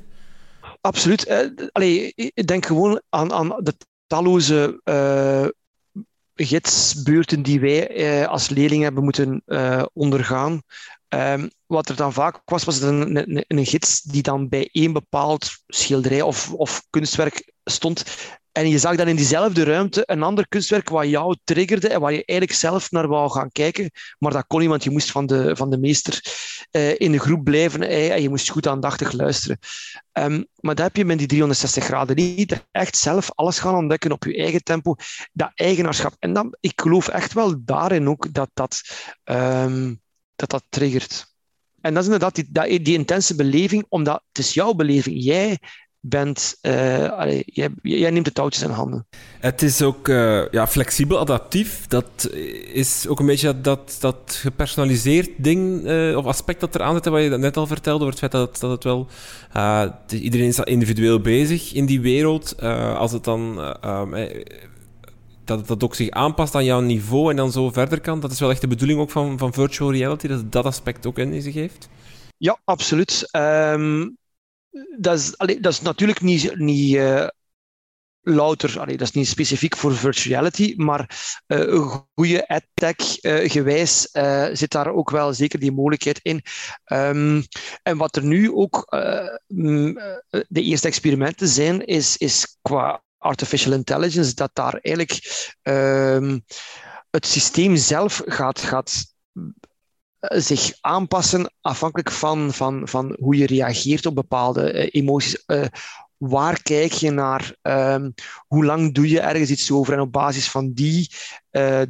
Absoluut. 0.82 1.28
Uh, 1.28 1.68
allee, 1.72 2.12
ik 2.16 2.48
denk 2.48 2.66
gewoon 2.66 3.02
aan, 3.10 3.34
aan 3.34 3.56
de 3.60 3.74
talloze 4.08 4.82
uh, 4.84 5.48
gidsbeurten 6.36 7.42
die 7.42 7.60
wij 7.60 7.98
uh, 8.22 8.28
als 8.28 8.50
leerling 8.50 8.84
hebben 8.84 9.04
moeten 9.04 9.42
uh, 9.46 9.84
ondergaan. 9.94 10.62
Um, 11.10 11.50
wat 11.66 11.90
er 11.90 11.96
dan 11.96 12.14
vaak 12.14 12.42
was, 12.46 12.64
was 12.64 12.82
een, 12.82 13.16
een, 13.16 13.44
een, 13.48 13.66
gids 13.66 14.02
die 14.02 14.22
dan 14.22 14.50
bij 14.50 14.70
één 14.72 14.94
bepaald 14.94 15.50
schilderij 15.68 16.22
of, 16.22 16.54
of 16.54 16.84
kunstwerk 16.90 17.52
stond. 17.64 18.04
En 18.58 18.70
je 18.70 18.78
zag 18.78 18.96
dan 18.96 19.08
in 19.08 19.16
diezelfde 19.16 19.64
ruimte 19.64 20.04
een 20.06 20.24
ander 20.24 20.48
kunstwerk 20.48 20.90
wat 20.90 21.10
jou 21.10 21.38
triggerde 21.44 21.88
en 21.88 22.00
waar 22.00 22.12
je 22.12 22.26
eigenlijk 22.26 22.60
zelf 22.60 22.92
naar 22.92 23.08
wou 23.08 23.32
gaan 23.32 23.52
kijken. 23.52 23.92
Maar 24.20 24.32
dat 24.32 24.48
kon 24.48 24.60
niet, 24.60 24.70
want 24.70 24.84
je 24.84 24.90
moest 24.90 25.12
van 25.12 25.26
de, 25.26 25.56
van 25.56 25.70
de 25.70 25.78
meester 25.78 26.22
uh, 26.72 27.00
in 27.00 27.12
de 27.12 27.20
groep 27.20 27.44
blijven 27.44 27.82
en 27.82 28.22
je 28.22 28.30
moest 28.30 28.50
goed 28.50 28.68
aandachtig 28.68 29.12
luisteren. 29.12 29.60
Um, 30.14 30.48
maar 30.60 30.76
dat 30.76 30.86
heb 30.86 30.96
je 30.96 31.06
met 31.06 31.18
die 31.18 31.28
360 31.28 31.84
graden 31.84 32.16
niet. 32.16 32.66
Echt 32.72 32.98
zelf 32.98 33.32
alles 33.36 33.60
gaan 33.60 33.76
ontdekken 33.76 34.12
op 34.12 34.24
je 34.24 34.38
eigen 34.38 34.64
tempo. 34.64 34.96
Dat 35.34 35.52
eigenaarschap. 35.56 36.16
En 36.20 36.34
dan, 36.34 36.56
ik 36.60 36.82
geloof 36.82 37.08
echt 37.08 37.34
wel 37.34 37.56
daarin 37.66 38.10
ook 38.10 38.34
dat 38.34 38.50
dat, 38.54 38.82
um, 39.24 40.02
dat, 40.36 40.50
dat 40.50 40.64
triggert. 40.70 41.36
En 41.82 41.94
dat 41.94 42.04
is 42.04 42.10
inderdaad 42.10 42.36
die, 42.36 42.48
die, 42.52 42.82
die 42.82 42.98
intense 42.98 43.36
beleving, 43.36 43.86
omdat 43.90 44.24
het 44.28 44.38
is 44.38 44.54
jouw 44.54 44.74
beleving. 44.74 45.24
Jij 45.24 45.60
bent, 46.10 46.58
uh, 46.62 47.10
allee, 47.10 47.44
jij, 47.46 47.70
jij, 47.82 48.10
neemt 48.10 48.26
de 48.26 48.32
touwtjes 48.32 48.64
in 48.64 48.70
handen. 48.70 49.08
Het 49.40 49.62
is 49.62 49.82
ook 49.82 50.08
uh, 50.08 50.50
ja, 50.50 50.68
flexibel, 50.68 51.20
adaptief. 51.20 51.88
Dat 51.88 52.30
is 52.74 53.08
ook 53.08 53.20
een 53.20 53.26
beetje 53.26 53.62
dat, 53.62 53.98
dat 54.00 54.40
gepersonaliseerd 54.42 55.30
ding 55.38 55.86
uh, 55.86 56.18
of 56.18 56.26
aspect 56.26 56.60
dat 56.60 56.76
er 56.76 56.82
aan 56.82 56.94
zit, 56.94 57.06
wat 57.06 57.24
je 57.24 57.30
net 57.30 57.58
al 57.58 57.68
vertelde, 57.68 58.06
over 58.06 58.20
het 58.20 58.20
feit 58.20 58.32
dat, 58.32 58.60
dat 58.60 58.72
het 58.72 58.84
wel... 58.84 59.08
iedereen 60.10 60.48
is 60.48 60.60
individueel 60.60 61.20
bezig 61.22 61.74
in 61.74 61.86
die 61.86 62.02
wereld. 62.02 62.62
als 62.98 63.12
het 63.12 63.24
dan... 63.24 63.76
Um, 63.86 64.14
dat 65.48 65.58
het 65.60 65.68
dat 65.68 65.84
ook 65.84 65.96
zich 65.96 66.10
aanpast 66.10 66.56
aan 66.56 66.66
jouw 66.66 66.80
niveau 66.80 67.30
en 67.30 67.36
dan 67.36 67.52
zo 67.52 67.72
verder 67.72 68.02
kan. 68.02 68.20
Dat 68.20 68.32
is 68.32 68.40
wel 68.40 68.50
echt 68.50 68.62
de 68.62 68.68
bedoeling 68.68 69.00
ook 69.00 69.12
van, 69.12 69.38
van 69.38 69.54
virtual 69.54 69.92
reality, 69.92 70.28
dat 70.28 70.52
dat 70.52 70.66
aspect 70.66 71.06
ook 71.06 71.18
in 71.18 71.42
zich 71.42 71.54
heeft? 71.54 71.90
Ja, 72.38 72.60
absoluut. 72.64 73.30
Um, 73.32 74.18
dat, 74.98 75.18
is, 75.18 75.36
dat 75.38 75.74
is 75.74 75.82
natuurlijk 75.82 76.22
niet, 76.22 76.58
niet 76.58 76.94
uh, 76.96 77.28
louter, 78.22 78.76
dat 78.76 79.02
is 79.02 79.12
niet 79.12 79.28
specifiek 79.28 79.76
voor 79.76 79.96
virtual 79.96 80.34
reality, 80.36 80.74
maar 80.78 81.34
uh, 81.48 81.60
een 81.60 82.06
goede 82.16 82.48
adtech 82.48 83.24
uh, 83.24 83.50
gewijs 83.50 84.10
zit 84.54 84.72
daar 84.72 84.94
ook 84.94 85.10
wel 85.10 85.34
zeker 85.34 85.60
die 85.60 85.72
mogelijkheid 85.72 86.20
in. 86.22 86.42
Um, 86.86 87.44
en 87.84 87.98
wat 87.98 88.16
er 88.16 88.24
nu 88.24 88.52
ook 88.52 88.88
de 90.48 90.62
eerste 90.62 90.88
experimenten 90.88 91.48
zijn, 91.48 91.86
is, 91.86 92.18
is 92.18 92.58
qua 92.62 93.04
artificial 93.18 93.74
intelligence, 93.74 94.34
dat 94.34 94.50
daar 94.54 94.74
eigenlijk 94.74 95.20
um, 95.62 96.44
het 97.10 97.26
systeem 97.26 97.76
zelf 97.76 98.22
gaat, 98.26 98.60
gaat 98.60 99.06
zich 100.20 100.78
aanpassen 100.82 101.54
afhankelijk 101.62 102.12
van, 102.12 102.54
van, 102.54 102.88
van 102.88 103.16
hoe 103.20 103.38
je 103.38 103.46
reageert 103.46 104.06
op 104.06 104.16
bepaalde 104.16 104.74
uh, 104.74 104.90
emoties. 104.92 105.44
Uh, 105.48 105.66
waar 106.18 106.62
kijk 106.62 106.92
je 106.92 107.12
naar? 107.12 107.56
Um, 107.62 108.14
hoe 108.48 108.66
lang 108.66 108.94
doe 108.94 109.10
je 109.10 109.20
ergens 109.20 109.50
iets 109.50 109.72
over? 109.72 109.94
En 109.94 110.00
op 110.00 110.12
basis 110.12 110.50
van 110.50 110.74
die 110.74 111.10
uh, 111.52 111.82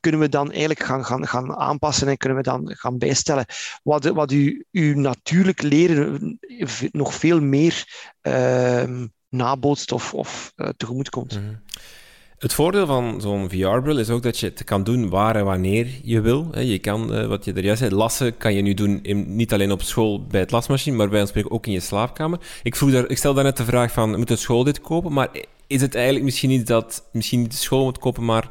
kunnen 0.00 0.20
we 0.20 0.28
dan 0.28 0.50
eigenlijk 0.50 0.82
gaan, 0.82 1.04
gaan, 1.04 1.26
gaan 1.26 1.56
aanpassen 1.56 2.08
en 2.08 2.16
kunnen 2.16 2.38
we 2.38 2.44
dan 2.44 2.76
gaan 2.76 2.98
bijstellen. 2.98 3.44
Wat, 3.82 4.04
wat 4.04 4.32
u, 4.32 4.66
u 4.70 4.94
natuurlijk 4.94 5.62
leren 5.62 6.38
nog 6.90 7.14
veel 7.14 7.40
meer 7.40 7.84
uh, 8.22 9.06
nabootst 9.28 9.92
of, 9.92 10.14
of 10.14 10.52
tegemoet 10.76 11.10
komt. 11.10 11.32
-hmm. 11.34 11.62
Het 12.42 12.54
voordeel 12.54 12.86
van 12.86 13.20
zo'n 13.20 13.50
VR-bril 13.50 13.98
is 13.98 14.10
ook 14.10 14.22
dat 14.22 14.38
je 14.38 14.46
het 14.46 14.64
kan 14.64 14.84
doen 14.84 15.08
waar 15.08 15.36
en 15.36 15.44
wanneer 15.44 15.86
je 16.02 16.20
wil. 16.20 16.58
Je 16.58 16.78
kan, 16.78 17.14
eh, 17.14 17.26
wat 17.26 17.44
je 17.44 17.52
er 17.52 17.64
juist 17.64 17.80
zei, 17.80 17.94
lassen 17.94 18.36
kan 18.36 18.54
je 18.54 18.62
nu 18.62 18.74
doen 18.74 19.00
niet 19.26 19.52
alleen 19.52 19.72
op 19.72 19.82
school 19.82 20.26
bij 20.26 20.40
het 20.40 20.50
lasmachine, 20.50 20.96
maar 20.96 21.08
bij 21.08 21.20
ons 21.20 21.32
ook 21.48 21.66
in 21.66 21.72
je 21.72 21.80
slaapkamer. 21.80 22.38
Ik, 22.62 22.76
vroeg 22.76 22.90
daar, 22.90 23.08
ik 23.08 23.16
stel 23.16 23.34
de 23.34 23.52
vraag 23.54 23.92
van, 23.92 24.16
moet 24.16 24.28
de 24.28 24.36
school 24.36 24.64
dit 24.64 24.80
kopen? 24.80 25.12
Maar 25.12 25.28
is 25.66 25.80
het 25.80 25.94
eigenlijk 25.94 26.24
misschien 26.24 26.48
niet 26.48 26.66
dat 26.66 27.08
misschien 27.12 27.40
niet 27.40 27.50
de 27.50 27.56
school 27.56 27.84
moet 27.84 27.98
kopen, 27.98 28.24
maar 28.24 28.44
uh, 28.44 28.50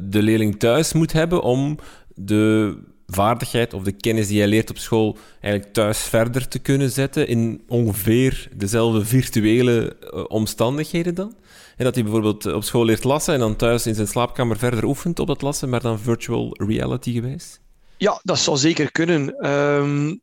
de 0.00 0.22
leerling 0.22 0.58
thuis 0.58 0.92
moet 0.92 1.12
hebben 1.12 1.42
om 1.42 1.78
de 2.14 2.76
vaardigheid 3.06 3.74
of 3.74 3.82
de 3.82 3.92
kennis 3.92 4.26
die 4.26 4.38
hij 4.38 4.48
leert 4.48 4.70
op 4.70 4.78
school 4.78 5.16
eigenlijk 5.40 5.74
thuis 5.74 5.98
verder 5.98 6.48
te 6.48 6.58
kunnen 6.58 6.90
zetten 6.90 7.28
in 7.28 7.62
ongeveer 7.68 8.48
dezelfde 8.56 9.04
virtuele 9.04 9.96
uh, 10.14 10.24
omstandigheden 10.28 11.14
dan? 11.14 11.34
En 11.76 11.84
dat 11.84 11.94
hij 11.94 12.02
bijvoorbeeld 12.02 12.46
op 12.46 12.64
school 12.64 12.84
leert 12.84 13.04
lassen 13.04 13.34
en 13.34 13.40
dan 13.40 13.56
thuis 13.56 13.86
in 13.86 13.94
zijn 13.94 14.06
slaapkamer 14.06 14.56
verder 14.56 14.84
oefent 14.84 15.18
op 15.18 15.26
dat 15.26 15.42
lassen, 15.42 15.68
maar 15.68 15.80
dan 15.80 15.98
virtual 15.98 16.56
reality 16.66 17.12
geweest? 17.12 17.60
Ja, 17.96 18.20
dat 18.22 18.38
zou 18.38 18.56
zeker 18.56 18.92
kunnen. 18.92 19.50
Um, 19.50 20.20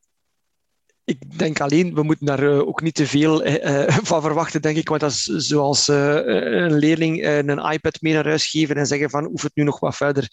ik 1.04 1.38
denk 1.38 1.62
alleen, 1.62 1.94
we 1.94 2.04
moeten 2.04 2.26
daar 2.26 2.44
uh, 2.44 2.60
ook 2.60 2.82
niet 2.82 2.96
te 2.96 3.08
veel 3.08 3.46
uh, 3.48 3.88
van 4.12 4.22
verwachten, 4.22 4.62
denk 4.62 4.78
ik. 4.78 4.90
Want 4.90 5.02
dat 5.02 5.12
is 5.12 5.24
zoals 5.24 5.88
een 5.88 6.74
leerling 6.74 7.26
een 7.26 7.72
iPad 7.72 8.02
mee 8.02 8.14
naar 8.14 8.28
huis 8.28 8.50
geven 8.50 8.76
en 8.76 8.86
zeggen 8.86 9.10
van, 9.10 9.30
oef 9.32 9.42
het 9.42 9.56
nu 9.56 9.64
nog 9.64 9.80
wat 9.80 9.96
verder. 9.96 10.28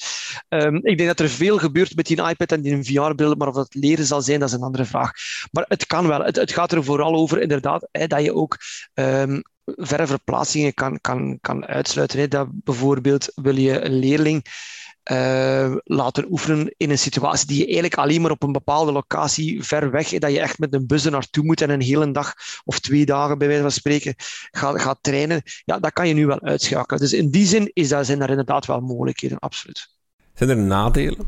Um, 0.49 0.77
ik 0.77 0.97
denk 0.97 1.09
dat 1.09 1.21
er 1.21 1.29
veel 1.29 1.59
gebeurt 1.59 1.97
met 1.97 2.07
die 2.07 2.23
iPad 2.23 2.53
en 2.53 2.63
die 2.63 2.85
VR-bril, 2.85 3.35
maar 3.35 3.49
of 3.49 3.55
dat 3.55 3.75
leren 3.75 4.05
zal 4.05 4.23
zijn, 4.23 4.41
dat 4.41 4.49
is 4.49 4.55
een 4.55 4.63
andere 4.63 4.85
vraag. 4.85 5.11
Maar 5.51 5.65
het 5.69 5.87
kan 5.87 6.07
wel. 6.07 6.21
Het, 6.23 6.53
gaat 6.53 6.73
er 6.73 6.85
vooral 6.85 7.15
over, 7.15 7.41
inderdaad, 7.41 7.89
dat 7.91 8.23
je 8.23 8.35
ook 8.35 8.57
um, 8.95 9.43
verre 9.77 10.07
verplaatsingen 10.07 10.75
kan, 10.75 11.01
kan, 11.01 11.39
kan 11.41 11.67
uitsluiten. 11.67 12.31
Dat 12.31 12.49
bijvoorbeeld 12.53 13.33
wil 13.35 13.57
je 13.57 13.81
een 13.81 13.99
leerling 13.99 14.45
uh, 15.13 15.75
laten 15.85 16.27
oefenen 16.31 16.75
in 16.77 16.91
een 16.91 16.99
situatie 16.99 17.47
die 17.47 17.57
je 17.57 17.65
eigenlijk 17.65 17.95
alleen 17.95 18.21
maar 18.21 18.31
op 18.31 18.43
een 18.43 18.53
bepaalde 18.53 18.93
locatie 18.93 19.63
ver 19.63 19.91
weg, 19.91 20.09
dat 20.09 20.33
je 20.33 20.41
echt 20.41 20.59
met 20.59 20.75
een 20.75 20.87
bus 20.87 21.05
er 21.05 21.11
naartoe 21.11 21.45
moet 21.45 21.61
en 21.61 21.71
een 21.71 21.81
hele 21.81 22.11
dag 22.11 22.35
of 22.65 22.79
twee 22.79 23.07
dagen 23.07 23.39
bij 23.39 23.47
wijze 23.47 23.63
van 23.63 23.71
spreken 23.71 24.15
gaat, 24.51 24.81
gaat 24.81 24.99
trainen, 25.01 25.43
ja, 25.65 25.79
dat 25.79 25.93
kan 25.93 26.09
je 26.09 26.15
nu 26.15 26.27
wel 26.27 26.41
uitschakelen. 26.41 27.01
Dus 27.01 27.13
in 27.13 27.31
die 27.31 27.47
zin 27.47 27.71
is 27.73 27.89
dat, 27.89 28.07
zijn 28.07 28.23
er 28.23 28.31
inderdaad 28.31 28.67
wel 28.67 28.81
mogelijkheden, 28.81 29.39
absoluut. 29.39 29.89
Zijn 30.35 30.51
er 30.51 30.57
nadelen? 30.57 31.27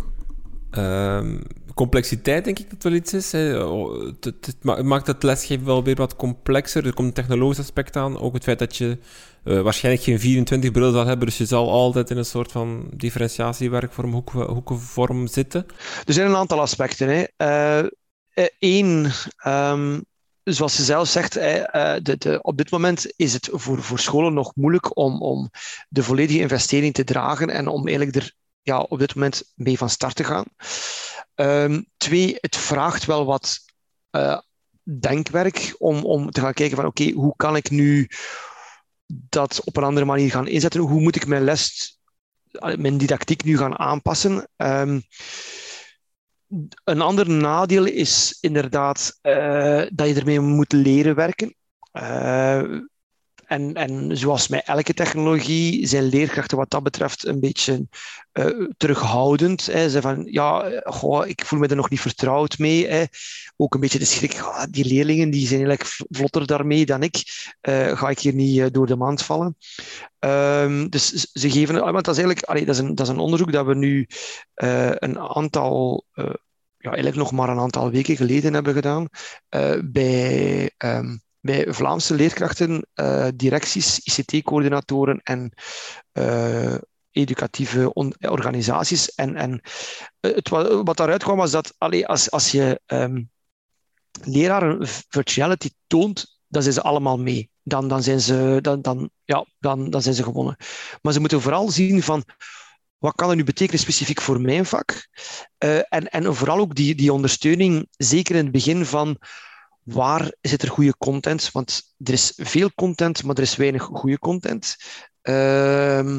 Uh, 0.72 1.41
complexiteit 1.75 2.45
denk 2.45 2.59
ik 2.59 2.71
dat 2.71 2.83
wel 2.83 2.93
iets 2.93 3.12
is. 3.12 3.33
Hè. 3.33 3.64
Oh, 3.64 4.12
het, 4.21 4.83
maakt 4.83 5.07
het 5.07 5.23
lesgeven 5.23 5.66
wel 5.66 5.85
weer 5.85 5.95
wat 5.95 6.16
complexer. 6.16 6.87
Er 6.87 6.95
komt 6.95 7.09
een 7.09 7.14
technologisch 7.14 7.59
aspect 7.59 7.97
aan. 7.97 8.18
Ook 8.18 8.35
het 8.35 8.43
feit 8.43 8.59
dat 8.59 8.77
je 8.77 8.99
uh, 9.45 9.61
waarschijnlijk 9.61 10.05
geen 10.05 10.21
24 10.21 10.71
brillen 10.71 10.93
zal 10.93 11.07
hebben, 11.07 11.27
dus 11.27 11.39
je 11.39 11.47
zal 11.47 11.71
altijd 11.71 12.11
in 12.11 12.16
een 12.16 12.25
soort 12.25 12.53
van 12.53 12.91
differentiatiewerkvorm, 12.95 14.12
hoek, 14.12 14.31
hoekenvorm 14.31 15.27
zitten. 15.27 15.66
Er 16.05 16.12
zijn 16.12 16.29
een 16.29 16.37
aantal 16.37 16.61
aspecten. 16.61 17.29
Eén, 18.59 19.12
uh, 19.47 19.71
um, 19.73 20.05
zoals 20.43 20.77
je 20.77 20.83
zelf 20.83 21.09
zegt, 21.09 21.37
uh, 21.37 21.43
de, 22.03 22.16
de, 22.18 22.39
op 22.43 22.57
dit 22.57 22.71
moment 22.71 23.12
is 23.16 23.33
het 23.33 23.49
voor, 23.53 23.83
voor 23.83 23.99
scholen 23.99 24.35
nog 24.35 24.53
moeilijk 24.55 24.97
om, 24.97 25.23
om 25.23 25.51
de 25.89 26.03
volledige 26.03 26.39
investering 26.39 26.95
te 26.95 27.05
dragen 27.05 27.51
en 27.51 27.66
om 27.66 27.87
eigenlijk 27.87 28.16
er 28.16 28.35
ja, 28.62 28.81
op 28.81 28.99
dit 28.99 29.14
moment 29.14 29.43
mee 29.55 29.79
van 29.79 29.91
start 29.91 30.16
te 30.16 30.25
gaan. 30.25 30.45
Um, 31.41 31.86
twee, 31.97 32.36
het 32.41 32.57
vraagt 32.57 33.05
wel 33.05 33.24
wat 33.24 33.59
uh, 34.11 34.38
denkwerk 34.82 35.74
om, 35.78 36.05
om 36.05 36.30
te 36.30 36.41
gaan 36.41 36.53
kijken 36.53 36.76
van 36.76 36.86
oké, 36.86 37.11
hoe 37.11 37.36
kan 37.36 37.57
ik 37.57 37.70
nu 37.70 38.09
dat 39.07 39.61
op 39.64 39.76
een 39.76 39.84
andere 39.84 40.07
manier 40.07 40.30
gaan 40.30 40.49
inzetten? 40.49 40.80
Hoe 40.80 41.01
moet 41.01 41.16
ik 41.16 41.26
mijn 41.26 41.45
les, 41.45 41.99
mijn 42.76 42.99
didactiek 42.99 43.45
nu 43.45 43.57
gaan 43.57 43.78
aanpassen? 43.78 44.49
Um, 44.57 45.03
een 46.84 47.01
ander 47.01 47.30
nadeel 47.30 47.84
is 47.84 48.38
inderdaad 48.41 49.18
uh, 49.22 49.82
dat 49.93 50.09
je 50.09 50.14
ermee 50.14 50.41
moet 50.41 50.72
leren 50.72 51.14
werken. 51.14 51.55
En, 53.51 53.74
en 53.74 54.16
zoals 54.16 54.48
met 54.48 54.64
elke 54.64 54.94
technologie 54.94 55.86
zijn 55.86 56.05
leerkrachten 56.05 56.57
wat 56.57 56.70
dat 56.70 56.82
betreft 56.82 57.26
een 57.26 57.40
beetje 57.40 57.86
uh, 58.32 58.68
terughoudend. 58.76 59.66
Hè. 59.66 59.90
Ze 59.90 60.01
van, 60.01 60.26
ja, 60.30 60.80
goh, 60.84 61.26
ik 61.26 61.44
voel 61.44 61.59
me 61.59 61.66
er 61.66 61.76
nog 61.76 61.90
niet 61.90 62.01
vertrouwd 62.01 62.59
mee. 62.59 62.88
Hè. 62.88 63.05
Ook 63.57 63.74
een 63.74 63.80
beetje 63.80 63.98
de 63.98 64.05
schrik, 64.05 64.38
ah, 64.40 64.62
die 64.70 64.84
leerlingen 64.84 65.30
die 65.30 65.46
zijn 65.46 65.66
eigenlijk 65.66 65.96
vlotter 66.09 66.46
daarmee 66.46 66.86
dan 66.86 67.03
ik. 67.03 67.22
Uh, 67.68 67.96
ga 67.98 68.09
ik 68.09 68.18
hier 68.18 68.34
niet 68.34 68.74
door 68.74 68.86
de 68.86 68.96
mand 68.96 69.22
vallen? 69.22 69.57
Um, 70.18 70.88
dus 70.88 71.11
ze 71.32 71.51
geven, 71.51 71.92
want 71.92 72.05
dat 72.05 72.16
is 72.16 72.24
eigenlijk 72.24 72.66
dat 72.66 72.76
is 72.76 72.78
een, 72.78 72.94
dat 72.94 73.07
is 73.07 73.12
een 73.12 73.18
onderzoek 73.18 73.53
dat 73.53 73.66
we 73.66 73.74
nu 73.74 74.07
een 74.55 75.18
aantal 75.18 76.05
ja, 76.78 76.90
eigenlijk 76.90 77.16
nog 77.16 77.32
maar 77.32 77.48
een 77.48 77.59
aantal 77.59 77.90
weken 77.90 78.16
geleden 78.16 78.55
hebben 78.55 78.74
gedaan 78.74 79.09
bij 79.84 80.70
um, 80.78 81.22
bij 81.41 81.72
Vlaamse 81.72 82.14
leerkrachten, 82.14 82.86
uh, 82.95 83.28
directies, 83.34 83.99
ICT-coördinatoren 83.99 85.20
en 85.22 85.53
uh, 86.12 86.74
educatieve 87.11 87.93
organisaties. 88.20 89.14
En, 89.14 89.36
en 89.36 89.61
het, 90.20 90.49
wat 90.84 90.97
daaruit 90.97 91.22
kwam 91.22 91.36
was 91.36 91.51
dat 91.51 91.74
allee, 91.78 92.07
als, 92.07 92.30
als 92.30 92.51
je 92.51 92.80
um, 92.86 93.30
leraren 94.24 94.86
virtuality 95.09 95.70
toont, 95.86 96.38
dan 96.47 96.62
zijn 96.62 96.74
ze 96.74 96.82
allemaal 96.82 97.18
mee. 97.18 97.51
Dan, 97.62 97.88
dan, 97.88 98.03
zijn 98.03 98.20
ze, 98.20 98.59
dan, 98.61 98.82
dan, 98.82 99.11
ja, 99.24 99.47
dan, 99.59 99.91
dan 99.91 100.03
zijn 100.03 100.14
ze 100.14 100.22
gewonnen. 100.22 100.57
Maar 101.03 101.12
ze 101.12 101.20
moeten 101.20 101.41
vooral 101.41 101.70
zien 101.70 102.03
van 102.03 102.24
wat 102.99 103.14
kan 103.14 103.28
het 103.28 103.36
nu 103.36 103.45
betekenen 103.45 103.80
specifiek 103.80 104.20
voor 104.20 104.41
mijn 104.41 104.66
vak? 104.66 105.09
En, 105.59 106.09
en 106.09 106.34
vooral 106.34 106.59
ook 106.59 106.74
die, 106.74 106.95
die 106.95 107.12
ondersteuning, 107.12 107.86
zeker 107.97 108.34
in 108.34 108.43
het 108.43 108.53
begin 108.53 108.86
van 108.86 109.18
waar 109.83 110.35
zit 110.41 110.62
er 110.62 110.68
goede 110.68 110.97
content? 110.97 111.53
Want 111.53 111.95
er 111.97 112.12
is 112.12 112.33
veel 112.37 112.70
content, 112.74 113.22
maar 113.22 113.37
er 113.37 113.43
is 113.43 113.57
weinig 113.57 113.83
goede 113.83 114.18
content. 114.18 114.76
Uh, 115.22 116.18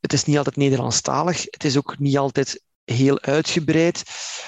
het 0.00 0.12
is 0.12 0.24
niet 0.24 0.36
altijd 0.36 0.56
Nederlandstalig. 0.56 1.42
Het 1.50 1.64
is 1.64 1.76
ook 1.76 1.98
niet 1.98 2.18
altijd 2.18 2.62
heel 2.84 3.20
uitgebreid. 3.20 4.02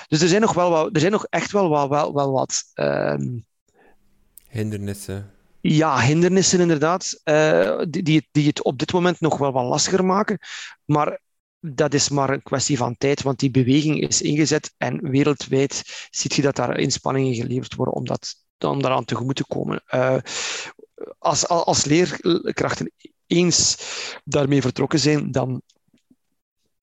Dus 0.09 0.21
er 0.21 0.29
zijn 0.29 0.41
nog, 0.41 0.53
wel 0.53 0.71
wat, 0.71 0.89
er 0.93 1.01
zijn 1.01 1.13
nog 1.13 1.27
echt 1.31 1.53
wel, 1.53 1.71
wel, 1.71 1.89
wel, 1.89 2.15
wel 2.15 2.33
wat... 2.33 2.63
Uh, 2.75 3.15
hindernissen. 4.49 5.31
Ja, 5.61 6.01
hindernissen 6.01 6.61
inderdaad, 6.61 7.21
uh, 7.25 7.83
die, 7.89 8.29
die, 8.33 8.47
het 8.47 8.63
op 8.63 8.79
dit 8.79 8.93
moment 8.93 9.21
nog 9.21 9.39
wel 9.39 9.53
wat 9.53 9.65
lastiger 9.65 10.05
maken. 10.05 10.39
Maar 10.85 11.21
dat 11.61 11.95
is 11.95 12.09
maar 12.09 12.31
een 12.31 12.43
kwestie 12.43 12.77
van 12.77 12.97
tijd, 12.97 13.23
want 13.23 13.39
die 13.39 13.51
beweging 13.51 14.01
is 14.01 14.23
ingezet 14.23 14.75
en 14.79 15.11
wereldwijd 15.11 15.83
ziet 16.11 16.35
je 16.35 16.43
dat 16.43 16.57
daar 16.57 16.79
inspanningen 16.79 17.35
geleverd 17.35 17.75
worden 17.75 17.95
om, 17.95 18.05
dat, 18.05 18.35
om 18.71 18.83
daaraan 18.83 19.05
tegemoet 19.05 19.37
te 19.37 19.47
komen. 19.47 19.83
Uh, 19.91 20.17
als, 21.19 21.49
als 21.49 21.85
leerkrachten 21.85 22.93
eens 23.27 23.77
daarmee 24.25 24.61
vertrokken 24.61 24.99
zijn, 24.99 25.31
dan, 25.33 25.63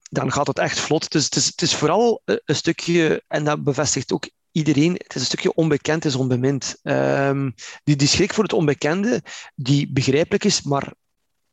dan 0.10 0.32
gaat 0.32 0.48
het 0.48 0.60
echt 0.60 0.80
vlot. 0.80 1.12
Dus 1.12 1.24
het 1.24 1.36
is, 1.36 1.46
het 1.46 1.62
is 1.62 1.76
vooral 1.76 2.22
een 2.26 2.56
stukje, 2.56 3.24
en 3.28 3.44
dat 3.44 3.64
bevestigt 3.64 4.12
ook 4.12 4.30
iedereen, 4.52 4.92
het 4.94 5.16
is 5.16 5.22
een 5.22 5.28
stukje 5.28 5.54
onbekend 5.54 6.06
is 6.06 6.16
onbemind. 6.16 6.80
Um, 6.84 7.54
die, 7.84 7.96
die 7.96 8.08
schrik 8.08 8.34
voor 8.34 8.44
het 8.44 8.54
onbekende, 8.54 9.24
die 9.56 9.92
begrijpelijk 9.92 10.44
is, 10.44 10.62
maar 10.62 10.94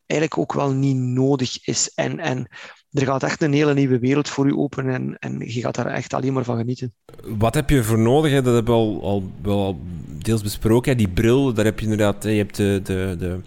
eigenlijk 0.07 0.41
ook 0.41 0.53
wel 0.53 0.71
niet 0.71 0.97
nodig 0.97 1.67
is. 1.67 1.93
En, 1.95 2.19
en 2.19 2.49
er 2.93 3.07
gaat 3.07 3.23
echt 3.23 3.43
een 3.43 3.53
hele 3.53 3.75
nieuwe 3.75 3.99
wereld 3.99 4.29
voor 4.29 4.47
je 4.47 4.57
open 4.57 4.89
en, 4.89 5.17
en 5.19 5.39
je 5.39 5.61
gaat 5.61 5.75
daar 5.75 5.87
echt 5.87 6.15
alleen 6.15 6.33
maar 6.33 6.45
van 6.45 6.57
genieten. 6.57 6.93
Wat 7.25 7.55
heb 7.55 7.71
je 7.71 7.83
voor 7.83 7.99
nodig? 7.99 8.43
Dat 8.43 8.55
hebben 8.55 8.75
we 8.75 8.81
al, 8.81 9.01
al, 9.03 9.31
wel 9.43 9.81
deels 10.23 10.43
besproken. 10.43 10.91
Hè? 10.91 10.97
Die 10.97 11.09
bril, 11.09 11.53
daar 11.53 11.65
heb 11.65 11.79
je 11.79 11.85
inderdaad... 11.85 12.23
Je 12.23 12.31
hebt 12.31 12.57
de, 12.57 12.81
de, 12.85 13.41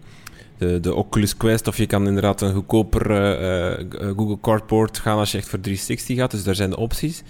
de, 0.58 0.80
de, 0.80 0.94
Oculus 0.94 1.38
Quest 1.38 1.68
of 1.68 1.78
je 1.78 1.86
kan 1.86 2.08
inderdaad 2.08 2.42
een 2.42 2.54
goedkoper 2.54 3.12
uh, 3.12 4.14
Google 4.18 4.40
Cardboard 4.42 4.98
gaan 4.98 5.18
als 5.18 5.32
je 5.32 5.38
echt 5.38 5.50
voor 5.50 5.60
360 5.60 6.18
gaat. 6.18 6.32
Dus 6.32 6.44
daar 6.44 6.56
zijn 6.56 6.70
de 6.70 6.78
opties. 6.78 7.22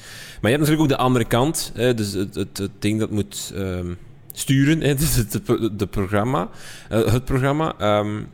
Maar 0.41 0.51
je 0.51 0.57
hebt 0.57 0.59
natuurlijk 0.59 0.81
ook 0.81 0.97
de 0.97 1.03
andere 1.03 1.25
kant. 1.25 1.71
Hè? 1.75 1.93
Dus 1.93 2.13
het, 2.13 2.35
het, 2.35 2.57
het 2.57 2.71
ding 2.79 2.99
dat 2.99 3.11
moet 3.11 3.53
um, 3.55 3.97
sturen. 4.31 4.79
Dus 4.97 5.15
het, 5.15 5.39
de 5.79 5.87
programma, 5.87 6.49
het 6.89 7.25
programma... 7.25 7.99
Um, 7.99 8.27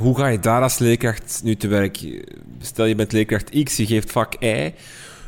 hoe 0.00 0.16
ga 0.16 0.26
je 0.26 0.38
daar 0.38 0.62
als 0.62 0.78
leerkracht 0.78 1.40
nu 1.44 1.56
te 1.56 1.68
werk? 1.68 2.22
Stel 2.60 2.84
je 2.84 2.94
bent 2.94 3.12
leerkracht 3.12 3.62
X, 3.64 3.76
je 3.76 3.86
geeft 3.86 4.12
vak 4.12 4.34
Y 4.42 4.74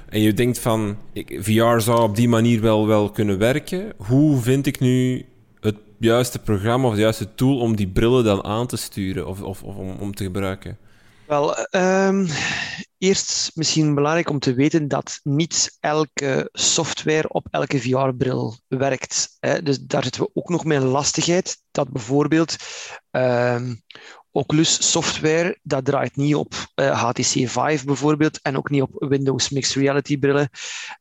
en 0.09 0.21
je 0.21 0.33
denkt 0.33 0.59
van 0.59 0.99
VR 1.14 1.81
zou 1.81 2.01
op 2.01 2.16
die 2.16 2.29
manier 2.29 2.61
wel, 2.61 2.87
wel 2.87 3.11
kunnen 3.11 3.39
werken. 3.39 3.93
Hoe 3.97 4.41
vind 4.41 4.66
ik 4.66 4.81
nu 4.81 5.27
het 5.61 5.77
juiste 5.99 6.39
programma 6.39 6.89
of 6.89 6.95
de 6.95 7.01
juiste 7.01 7.35
tool 7.35 7.59
om 7.59 7.77
die 7.77 7.89
brillen 7.89 8.25
dan 8.25 8.45
aan 8.45 8.66
te 8.66 8.77
sturen 8.77 9.27
of, 9.27 9.43
of, 9.43 9.62
om, 9.62 10.14
te 10.14 10.25
gebruiken? 10.25 10.79
Wel, 11.27 11.57
um, 11.71 12.29
eerst 12.99 13.51
misschien 13.55 13.95
belangrijk 13.95 14.31
om 14.31 14.39
te 14.39 14.55
weten 14.55 14.89
dat 14.89 15.21
niet 15.23 15.77
elke 15.81 16.49
software 16.53 17.29
op 17.29 17.47
elke 17.51 17.81
VR-bril 17.81 18.59
werkt. 18.68 19.37
Hè. 19.41 19.62
Dus 19.62 19.79
daar 19.79 20.03
zitten 20.03 20.23
we 20.23 20.31
ook 20.33 20.49
nog 20.49 20.64
met 20.64 20.83
een 20.83 20.89
lastigheid. 20.89 21.62
Dat 21.71 21.89
bijvoorbeeld 21.89 22.57
um, 23.11 23.83
Oculus 24.33 24.91
software, 24.91 25.59
dat 25.62 25.85
draait 25.85 26.16
niet 26.16 26.35
op 26.35 26.55
uh, 26.55 26.89
eh, 26.89 27.03
HTC 27.03 27.22
Vive 27.22 27.85
bijvoorbeeld 27.85 28.41
en 28.43 28.57
ook 28.57 28.70
niet 28.70 28.83
op 28.83 28.91
Windows 29.09 29.51
Mixed 29.51 29.83
Reality 29.83 30.18
brillen 30.18 30.51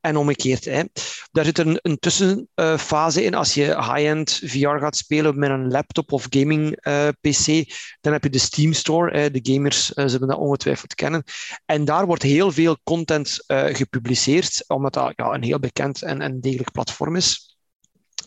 en 0.01 0.17
omgekeerd. 0.17 0.65
Hè. 0.65 0.84
Daar 1.32 1.45
zit 1.45 1.57
een, 1.57 1.80
een 1.82 1.99
tussenfase 1.99 3.23
in. 3.23 3.34
Als 3.34 3.53
je 3.53 3.65
high-end 3.65 4.41
VR 4.43 4.77
gaat 4.77 4.97
spelen 4.97 5.39
met 5.39 5.49
een 5.49 5.71
laptop 5.71 6.11
of 6.11 6.27
gaming 6.30 6.88
uh, 6.88 7.07
PC, 7.07 7.73
dan 8.01 8.13
heb 8.13 8.23
je 8.23 8.30
de 8.30 8.39
Steam 8.39 8.73
Store. 8.73 9.32
De 9.32 9.53
gamers 9.53 9.86
zullen 9.88 10.27
dat 10.27 10.38
ongetwijfeld 10.38 10.95
kennen. 10.95 11.23
En 11.65 11.86
daar 11.86 12.05
wordt 12.05 12.23
heel 12.23 12.51
veel 12.51 12.77
content 12.84 13.43
gepubliceerd, 13.47 14.63
omdat 14.67 14.93
dat 14.93 15.13
ja, 15.15 15.34
een 15.34 15.43
heel 15.43 15.59
bekend 15.59 16.01
en, 16.01 16.21
en 16.21 16.41
degelijk 16.41 16.71
platform 16.71 17.15
is 17.15 17.57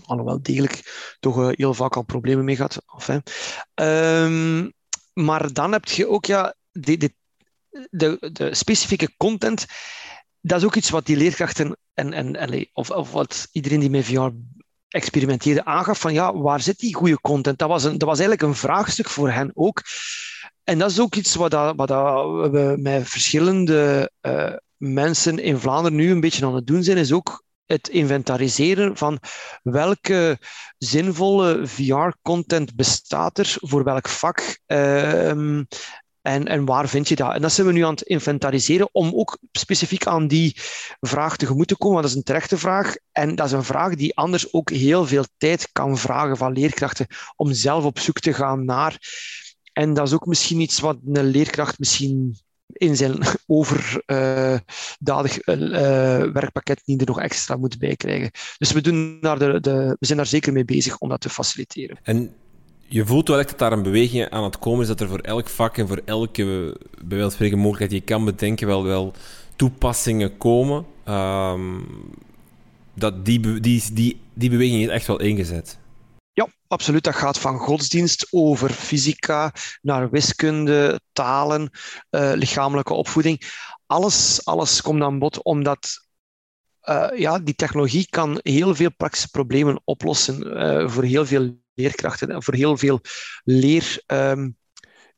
alhoewel 0.05 0.43
degelijk 0.43 0.81
toch 1.21 1.51
heel 1.57 1.75
vaak 1.75 1.97
al 1.97 2.03
problemen 2.03 2.45
mee 2.45 2.57
gehad. 2.57 2.83
Of, 2.87 3.07
hè. 3.07 3.19
Um, 4.25 4.73
maar 5.13 5.53
dan 5.53 5.73
heb 5.73 5.85
je 5.85 6.09
ook 6.09 6.25
ja, 6.25 6.55
de, 6.71 7.13
de, 7.91 8.49
specifieke 8.51 9.15
content. 9.17 9.67
Dat 10.41 10.59
is 10.59 10.65
ook 10.65 10.75
iets 10.75 10.91
wat 10.91 11.07
die 11.07 11.17
leerkrachten 11.17 11.77
en, 11.95 12.35
en, 12.35 12.69
of, 12.73 12.91
of 12.91 13.13
wat 13.13 13.49
iedereen 13.53 13.81
die 13.81 13.91
met 13.91 14.05
VR 14.05 14.29
experimenteerde 14.89 15.65
aangaf 15.65 16.01
van 16.01 16.13
ja, 16.13 16.37
waar 16.37 16.61
zit 16.61 16.79
die 16.79 16.95
goede 16.95 17.21
content? 17.21 17.59
Dat 17.59 17.69
was, 17.69 17.85
een, 17.85 17.99
dat 17.99 18.09
was 18.09 18.19
eigenlijk 18.19 18.49
een 18.49 18.61
vraagstuk 18.61 19.09
voor 19.09 19.31
hen 19.31 19.51
ook. 19.55 19.83
En 20.65 20.79
dat 20.79 20.91
is 20.91 21.01
ook 21.01 21.15
iets 21.15 21.35
wat, 21.35 21.51
dat, 21.51 21.77
wat 21.77 21.89
we 22.51 22.75
met 22.79 23.09
verschillende 23.09 24.11
uh, 24.23 24.53
mensen 24.77 25.39
in 25.39 25.59
Vlaanderen 25.59 25.99
nu 25.99 26.11
een 26.11 26.21
beetje 26.21 26.47
aan 26.47 26.55
het 26.55 26.67
doen 26.67 26.83
zijn, 26.83 26.97
is 26.97 27.13
ook 27.13 27.45
het 27.73 27.89
inventariseren 27.89 28.97
van 28.97 29.19
welke 29.63 30.39
zinvolle 30.79 31.67
VR-content 31.67 32.75
bestaat 32.75 33.39
er 33.39 33.57
voor 33.61 33.85
welk 33.85 34.09
vak. 34.09 34.59
Um, 34.67 35.67
en, 36.23 36.47
en 36.47 36.65
waar 36.65 36.89
vind 36.89 37.09
je 37.09 37.17
dat? 37.17 37.35
En 37.35 37.43
dat 37.43 37.53
zijn 37.53 37.67
we 37.67 37.73
nu 37.73 37.85
aan 37.85 37.91
het 37.91 38.03
inventariseren 38.03 38.89
om 38.93 39.13
ook 39.15 39.39
specifiek 39.53 40.07
aan 40.07 40.27
die 40.27 40.57
vraag 41.01 41.37
tegemoet 41.37 41.69
te 41.69 41.77
komen. 41.77 41.93
Want 41.93 42.07
dat 42.07 42.13
is 42.13 42.19
een 42.19 42.33
terechte 42.33 42.59
vraag. 42.59 42.95
En 43.13 43.35
dat 43.35 43.47
is 43.47 43.53
een 43.53 43.65
vraag 43.65 43.95
die 43.95 44.17
anders 44.17 44.53
ook 44.53 44.71
heel 44.71 45.07
veel 45.07 45.25
tijd 45.37 45.69
kan 45.73 45.99
vragen 45.99 46.37
van 46.37 46.53
leerkrachten 46.53 47.07
om 47.37 47.53
zelf 47.53 47.85
op 47.85 47.99
zoek 47.99 48.19
te 48.19 48.33
gaan 48.33 48.65
naar. 48.65 48.99
En 49.73 49.95
dat 49.95 50.07
is 50.07 50.13
ook 50.13 50.27
misschien 50.27 50.61
iets 50.61 50.81
wat 50.81 50.99
een 51.13 51.27
leerkracht 51.27 51.79
misschien 51.79 52.37
in 52.73 52.97
zijn 52.97 53.19
overdadig 53.47 55.47
uh, 55.47 55.63
werkpakket 56.33 56.83
niet 56.85 57.01
er 57.01 57.07
nog 57.07 57.21
extra 57.21 57.57
moet 57.57 57.79
bij 57.79 57.97
krijgen. 57.97 58.31
Dus 58.59 58.73
we, 58.73 58.81
doen 58.81 59.19
daar 59.21 59.39
de, 59.39 59.61
de, 59.61 59.97
we 59.99 60.07
zijn 60.07 60.19
daar 60.19 60.27
zeker 60.27 60.53
mee 60.53 60.65
bezig 60.65 60.99
om 60.99 61.09
dat 61.09 61.21
te 61.21 61.29
faciliteren. 61.29 61.99
En 62.03 62.35
je 62.87 63.07
voelt 63.07 63.29
wel 63.29 63.39
echt 63.39 63.49
dat 63.49 63.59
daar 63.59 63.73
een 63.73 63.83
beweging 63.83 64.31
aan 64.31 64.45
het 64.45 64.59
komen 64.59 64.81
is, 64.81 64.87
dat 64.87 65.01
er 65.01 65.09
voor 65.09 65.19
elk 65.19 65.49
vak 65.49 65.77
en 65.77 65.89
voor 65.89 66.01
elke, 66.05 66.77
bij 67.05 67.31
spreken, 67.31 67.59
mogelijkheid 67.59 67.91
die 67.91 68.01
je 68.01 68.07
kan 68.07 68.25
bedenken, 68.25 68.67
wel, 68.67 68.85
wel 68.85 69.13
toepassingen 69.57 70.37
komen. 70.37 70.87
Um, 71.09 71.87
dat 72.95 73.25
die, 73.25 73.61
die, 73.61 73.83
die, 73.93 74.21
die 74.35 74.51
beweging 74.51 74.83
is 74.83 74.89
echt 74.89 75.07
wel 75.07 75.21
ingezet. 75.21 75.79
Absoluut. 76.73 77.05
Dat 77.05 77.15
gaat 77.15 77.39
van 77.39 77.59
godsdienst 77.59 78.27
over 78.31 78.71
fysica 78.71 79.53
naar 79.83 80.11
wiskunde, 80.11 81.01
talen, 81.13 81.71
uh, 82.11 82.33
lichamelijke 82.35 82.93
opvoeding. 82.93 83.43
Alles, 83.87 84.45
alles 84.45 84.83
komt 84.83 85.03
aan 85.03 85.19
bod 85.19 85.43
omdat 85.43 86.07
uh, 86.85 87.09
ja, 87.15 87.39
die 87.39 87.55
technologie 87.55 88.07
kan 88.11 88.41
heel 88.43 88.75
veel 88.75 88.95
praktische 88.97 89.29
problemen 89.31 89.81
oplossen 89.85 90.47
uh, 90.47 90.89
voor 90.89 91.05
heel 91.05 91.27
veel 91.27 91.59
leerkrachten 91.75 92.31
en 92.31 92.43
voor 92.43 92.55
heel 92.55 92.77
veel 92.77 93.01
leer. 93.45 94.03
Um, 94.07 94.57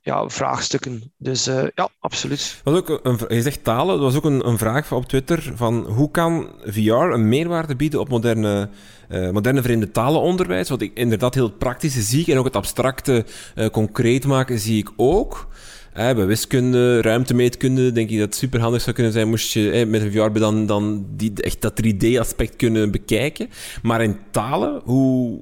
ja, 0.05 0.28
vraagstukken. 0.28 1.12
Dus 1.16 1.48
uh, 1.48 1.62
ja, 1.74 1.88
absoluut. 2.00 2.61
Was 2.64 2.74
ook 2.74 3.00
een, 3.02 3.18
je 3.28 3.42
zegt 3.42 3.64
talen, 3.64 3.94
er 3.94 4.00
was 4.00 4.14
ook 4.14 4.24
een, 4.24 4.48
een, 4.48 4.59
vraag 4.59 4.92
op 4.92 5.07
Twitter 5.07 5.52
van 5.55 5.86
hoe 5.86 6.11
kan 6.11 6.48
VR 6.64 6.92
een 6.92 7.28
meerwaarde 7.28 7.76
bieden 7.76 8.00
op 8.00 8.09
moderne, 8.09 8.68
uh, 9.11 9.30
moderne 9.30 9.62
vreemde 9.62 9.90
talenonderwijs? 9.90 10.68
Wat 10.68 10.80
ik 10.80 10.90
inderdaad 10.94 11.34
heel 11.34 11.50
praktische 11.50 12.00
zie 12.00 12.32
en 12.32 12.38
ook 12.38 12.44
het 12.44 12.57
abstracte 12.57 13.24
uh, 13.55 13.66
concreet 13.66 14.26
maken 14.26 14.59
zie 14.59 14.78
ik 14.78 14.90
ook. 14.96 15.48
bij 15.92 16.26
wiskunde, 16.26 17.00
ruimtemeetkunde, 17.00 17.92
denk 17.92 18.11
ik 18.11 18.18
dat 18.18 18.26
het 18.26 18.36
superhandig 18.36 18.82
zou 18.82 18.94
kunnen 18.94 19.12
zijn 19.12 19.28
moest 19.28 19.52
je 19.52 19.86
met 19.88 20.02
een 20.02 20.12
VR 20.12 20.38
dan, 20.38 20.66
dan 20.66 21.07
die, 21.16 21.32
echt 21.42 21.62
dat 21.62 21.82
3D-aspect 21.84 22.57
kunnen 22.57 22.90
bekijken. 22.90 23.48
Maar 23.82 24.02
in 24.02 24.18
talen, 24.30 24.80
hoe, 24.84 25.40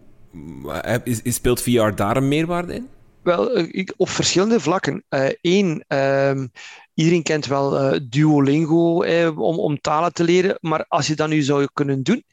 speelt 1.25 1.63
VR 1.63 1.95
daar 1.95 2.17
een 2.17 2.29
meerwaarde 2.29 2.75
in? 2.75 2.89
Wel, 3.23 3.53
eh, 3.55 3.87
op 3.97 4.09
verschillende 4.09 4.61
vlakken. 4.61 5.05
Eén, 5.41 5.85
uh, 5.89 6.29
um, 6.29 6.51
iedereen 6.95 7.23
kent 7.23 7.47
wel 7.47 7.95
uh, 7.95 8.01
Duolingo 8.09 9.03
eh, 9.03 9.39
om, 9.39 9.59
om 9.59 9.81
talen 9.81 10.13
te 10.13 10.25
leren, 10.25 10.59
maar 10.61 10.85
als 10.89 11.07
je 11.07 11.15
dat 11.15 11.29
nu 11.29 11.43
zou 11.43 11.69
kunnen 11.73 12.03
doen 12.03 12.25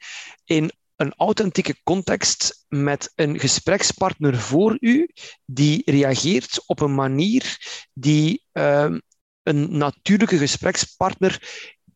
in 0.45 0.71
een 0.95 1.13
authentieke 1.17 1.75
context 1.83 2.65
met 2.67 3.11
een 3.15 3.39
gesprekspartner 3.39 4.37
voor 4.37 4.77
u 4.79 5.09
die 5.45 5.81
reageert 5.85 6.63
op 6.65 6.79
een 6.79 6.95
manier 6.95 7.57
die 7.93 8.43
uh, 8.53 8.95
een 9.43 9.77
natuurlijke 9.77 10.37
gesprekspartner 10.37 11.41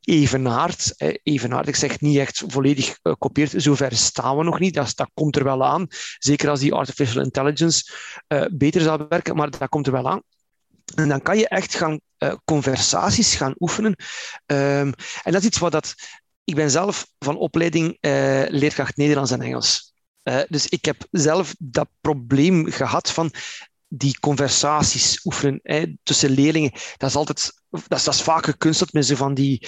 evenaard. 0.04 0.93
Evenaard, 1.24 1.68
ik 1.68 1.76
zeg 1.76 1.99
niet 1.99 2.18
echt 2.18 2.43
volledig 2.47 2.97
gekopieerd, 3.04 3.54
zover 3.56 3.95
staan 3.95 4.38
we 4.38 4.43
nog 4.43 4.60
niet. 4.60 4.74
Dat, 4.74 4.95
dat 4.95 5.10
komt 5.14 5.36
er 5.36 5.43
wel 5.43 5.66
aan. 5.66 5.88
Zeker 6.18 6.49
als 6.49 6.60
die 6.60 6.74
artificial 6.74 7.24
intelligence 7.24 7.93
uh, 8.28 8.45
beter 8.51 8.82
zal 8.82 9.08
werken, 9.10 9.36
maar 9.36 9.49
dat 9.49 9.70
komt 9.70 9.88
er 9.88 9.93
wel 9.93 10.10
aan. 10.10 10.22
En 10.95 11.08
dan 11.08 11.22
kan 11.22 11.38
je 11.38 11.47
echt 11.47 11.76
gaan 11.76 11.99
uh, 12.20 12.34
conversaties 12.45 13.36
gaan 13.36 13.56
oefenen. 13.60 13.95
Um, 14.45 14.93
en 15.24 15.32
dat 15.32 15.41
is 15.41 15.47
iets 15.47 15.58
wat 15.58 15.72
dat. 15.72 15.95
Ik 16.43 16.56
ben 16.56 16.72
zelf 16.72 17.08
van 17.20 17.38
opleiding 17.38 17.97
uh, 18.01 18.43
leerkracht 18.47 18.97
Nederlands 18.97 19.32
en 19.32 19.41
Engels. 19.41 19.93
dus 20.47 20.68
ik 20.68 20.86
heb 20.86 21.08
zelf 21.12 21.56
dat 21.60 21.89
probleem 22.01 22.72
gehad 22.72 23.12
van 23.12 23.32
die 23.88 24.20
conversaties 24.20 25.26
oefenen 25.26 25.60
hè, 25.64 25.93
tussen 26.04 26.30
leerlingen. 26.30 26.72
Dat 26.97 27.10
is 27.10 27.16
altijd, 27.16 27.62
dat 27.70 27.82
is, 27.97 28.04
dat 28.04 28.14
is 28.14 28.22
vaak 28.22 28.45
gekunsteld 28.45 28.93
met 28.93 29.06
zo 29.06 29.16
van 29.16 29.34
die 29.34 29.68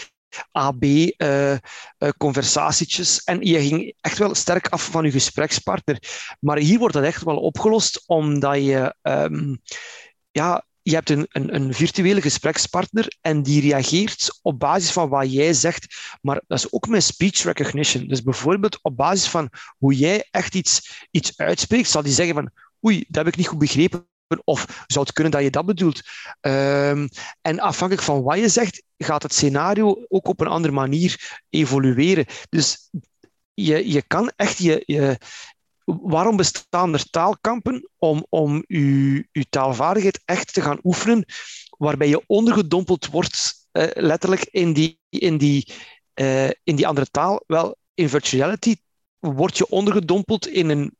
AB-conversatietjes. 0.51 3.21
Uh, 3.25 3.35
uh, 3.35 3.41
en 3.41 3.47
je 3.47 3.67
ging 3.67 3.93
echt 4.01 4.17
wel 4.17 4.35
sterk 4.35 4.67
af 4.67 4.85
van 4.85 5.05
je 5.05 5.11
gesprekspartner. 5.11 5.99
Maar 6.39 6.57
hier 6.57 6.79
wordt 6.79 6.93
dat 6.93 7.03
echt 7.03 7.23
wel 7.23 7.37
opgelost, 7.37 8.03
omdat 8.05 8.55
je... 8.55 8.95
Um, 9.01 9.61
ja, 10.31 10.65
je 10.81 10.93
hebt 10.93 11.09
een, 11.09 11.25
een, 11.29 11.55
een, 11.55 11.73
virtuele 11.73 12.21
gesprekspartner 12.21 13.17
en 13.21 13.43
die 13.43 13.61
reageert 13.61 14.39
op 14.41 14.59
basis 14.59 14.91
van 14.91 15.09
wat 15.09 15.33
jij 15.33 15.53
zegt. 15.53 15.95
Maar 16.21 16.41
dat 16.47 16.57
is 16.57 16.71
ook 16.71 16.87
met 16.87 17.03
speech 17.03 17.43
recognition. 17.43 18.07
Dus 18.07 18.23
bijvoorbeeld 18.23 18.79
op 18.81 18.97
basis 18.97 19.27
van 19.27 19.49
hoe 19.77 19.95
jij 19.95 20.27
echt 20.31 20.55
iets, 20.55 21.05
iets 21.11 21.37
uitspreekt, 21.37 21.89
zal 21.89 22.03
die 22.03 22.13
zeggen 22.13 22.35
van 22.35 22.51
oei, 22.85 23.05
dat 23.07 23.25
heb 23.25 23.27
ik 23.27 23.35
niet 23.35 23.47
goed 23.47 23.57
begrepen. 23.57 24.07
Of 24.43 24.83
zou 24.87 25.05
het 25.05 25.13
kunnen 25.13 25.31
dat 25.31 25.41
je 25.41 25.49
dat 25.49 25.65
bedoelt? 25.65 26.01
Um, 26.41 27.07
en 27.41 27.59
afhankelijk 27.59 28.05
van 28.05 28.23
wat 28.23 28.37
je 28.37 28.49
zegt, 28.49 28.83
gaat 28.97 29.23
het 29.23 29.33
scenario 29.33 30.05
ook 30.07 30.27
op 30.27 30.39
een 30.39 30.47
andere 30.47 30.73
manier 30.73 31.41
evolueren. 31.49 32.25
Dus 32.49 32.89
je, 33.53 33.91
je 33.91 34.01
kan 34.01 34.31
echt 34.35 34.57
je, 34.57 34.83
je, 34.85 35.17
waarom 35.83 36.35
bestaan 36.35 36.93
er 36.93 37.09
taalkampen? 37.09 37.89
Om, 37.97 38.25
om 38.29 38.63
je, 38.67 39.27
je 39.31 39.45
taalvaardigheid 39.49 40.21
echt 40.25 40.53
te 40.53 40.61
gaan 40.61 40.79
oefenen, 40.83 41.25
waarbij 41.77 42.07
je 42.07 42.23
ondergedompeld 42.27 43.07
wordt, 43.07 43.67
uh, 43.71 43.87
letterlijk 43.93 44.47
in 44.51 44.73
die, 44.73 44.99
in, 45.09 45.37
die, 45.37 45.73
uh, 46.15 46.49
in 46.63 46.75
die 46.75 46.87
andere 46.87 47.07
taal. 47.11 47.43
Wel, 47.47 47.77
in 47.93 48.09
virtual 48.09 48.41
reality 48.41 48.75
word 49.19 49.57
je 49.57 49.69
ondergedompeld 49.69 50.47
in 50.47 50.69
een 50.69 50.97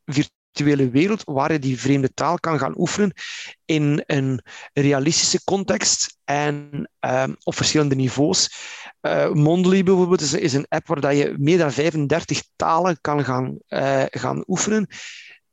virtuele 0.56 0.90
wereld 0.90 1.22
waar 1.24 1.52
je 1.52 1.58
die 1.58 1.80
vreemde 1.80 2.14
taal 2.14 2.38
kan 2.40 2.58
gaan 2.58 2.78
oefenen 2.78 3.12
in 3.64 4.02
een 4.06 4.40
realistische 4.72 5.44
context 5.44 6.18
en 6.24 6.88
um, 7.00 7.36
op 7.42 7.54
verschillende 7.54 7.94
niveaus. 7.94 8.50
Uh, 9.02 9.30
Mondly 9.30 9.82
bijvoorbeeld 9.82 10.20
is, 10.20 10.52
een 10.52 10.66
app 10.68 10.86
waar 10.86 11.00
dat 11.00 11.16
je 11.16 11.34
meer 11.38 11.58
dan 11.58 11.72
35 11.72 12.42
talen 12.56 12.98
kan 13.00 13.24
gaan, 13.24 13.58
uh, 13.68 14.04
gaan 14.10 14.44
oefenen. 14.46 14.86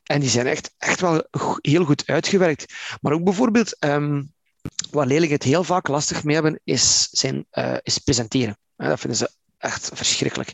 En 0.04 0.20
die 0.20 0.30
zijn 0.30 0.48
echt, 0.48 0.74
echt 0.78 1.02
wel 1.02 1.28
heel 1.62 1.86
goed 1.86 2.04
uitgewerkt. 2.06 2.74
Maar 3.02 3.14
ook 3.14 3.24
bijvoorbeeld, 3.24 3.76
um, 3.80 4.34
waar 4.92 5.08
leerlingen 5.08 5.36
het 5.36 5.44
heel 5.44 5.64
vaak 5.64 5.88
lastig 5.88 6.24
mee 6.24 6.36
hebben, 6.36 6.60
is, 6.64 7.08
zijn, 7.12 7.46
uh, 7.52 7.78
is 7.82 7.98
presenteren. 7.98 8.58
dat 8.76 9.00
vinden 9.00 9.18
ze 9.18 9.32
echt 9.64 9.90
verschrikkelijk. 9.94 10.50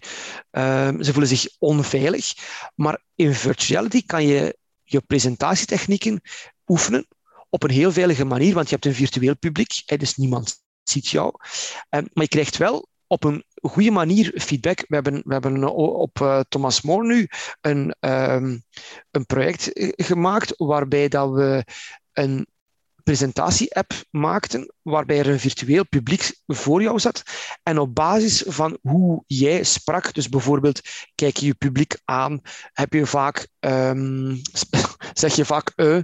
Um, 0.51 1.03
ze 1.03 1.11
voelen 1.11 1.29
zich 1.29 1.47
onveilig. 1.59 2.33
Maar 2.75 3.03
in 3.15 3.33
virtuality 3.33 4.05
kan 4.05 4.25
je 4.25 4.57
je 4.83 5.01
presentatietechnieken 5.01 6.21
oefenen 6.67 7.07
op 7.49 7.63
een 7.63 7.69
heel 7.69 7.91
veilige 7.91 8.25
manier, 8.25 8.53
want 8.53 8.69
je 8.69 8.73
hebt 8.73 8.85
een 8.85 8.93
virtueel 8.93 9.37
publiek, 9.37 9.99
dus 9.99 10.15
niemand 10.15 10.63
ziet 10.83 11.07
jou. 11.07 11.33
Um, 11.89 12.07
maar 12.13 12.23
je 12.23 12.27
krijgt 12.27 12.57
wel 12.57 12.87
op 13.07 13.23
een 13.23 13.43
goede 13.61 13.91
manier 13.91 14.31
feedback. 14.35 14.85
We 14.87 14.95
hebben, 14.95 15.21
we 15.25 15.33
hebben 15.33 15.63
op 15.73 16.19
uh, 16.21 16.39
Thomas 16.49 16.81
More 16.81 17.07
nu 17.07 17.27
een, 17.61 17.95
um, 17.99 18.63
een 19.11 19.25
project 19.25 19.73
eh, 19.73 19.89
gemaakt 19.95 20.53
waarbij 20.57 21.07
dat 21.07 21.31
we 21.31 21.65
een 22.13 22.47
presentatie-app 23.09 23.93
maakten, 24.09 24.73
waarbij 24.81 25.19
er 25.19 25.27
een 25.27 25.39
virtueel 25.39 25.87
publiek 25.87 26.39
voor 26.47 26.81
jou 26.81 26.99
zat. 26.99 27.23
En 27.63 27.79
op 27.79 27.95
basis 27.95 28.43
van 28.47 28.77
hoe 28.81 29.23
jij 29.27 29.63
sprak, 29.63 30.13
dus 30.13 30.29
bijvoorbeeld 30.29 30.81
kijk 31.15 31.37
je 31.37 31.45
je 31.45 31.53
publiek 31.53 31.99
aan, 32.05 32.41
heb 32.73 32.93
je 32.93 33.05
vaak, 33.05 33.47
um, 33.59 34.41
zeg 35.13 35.35
je 35.35 35.45
vaak 35.45 35.73
uh, 35.75 36.01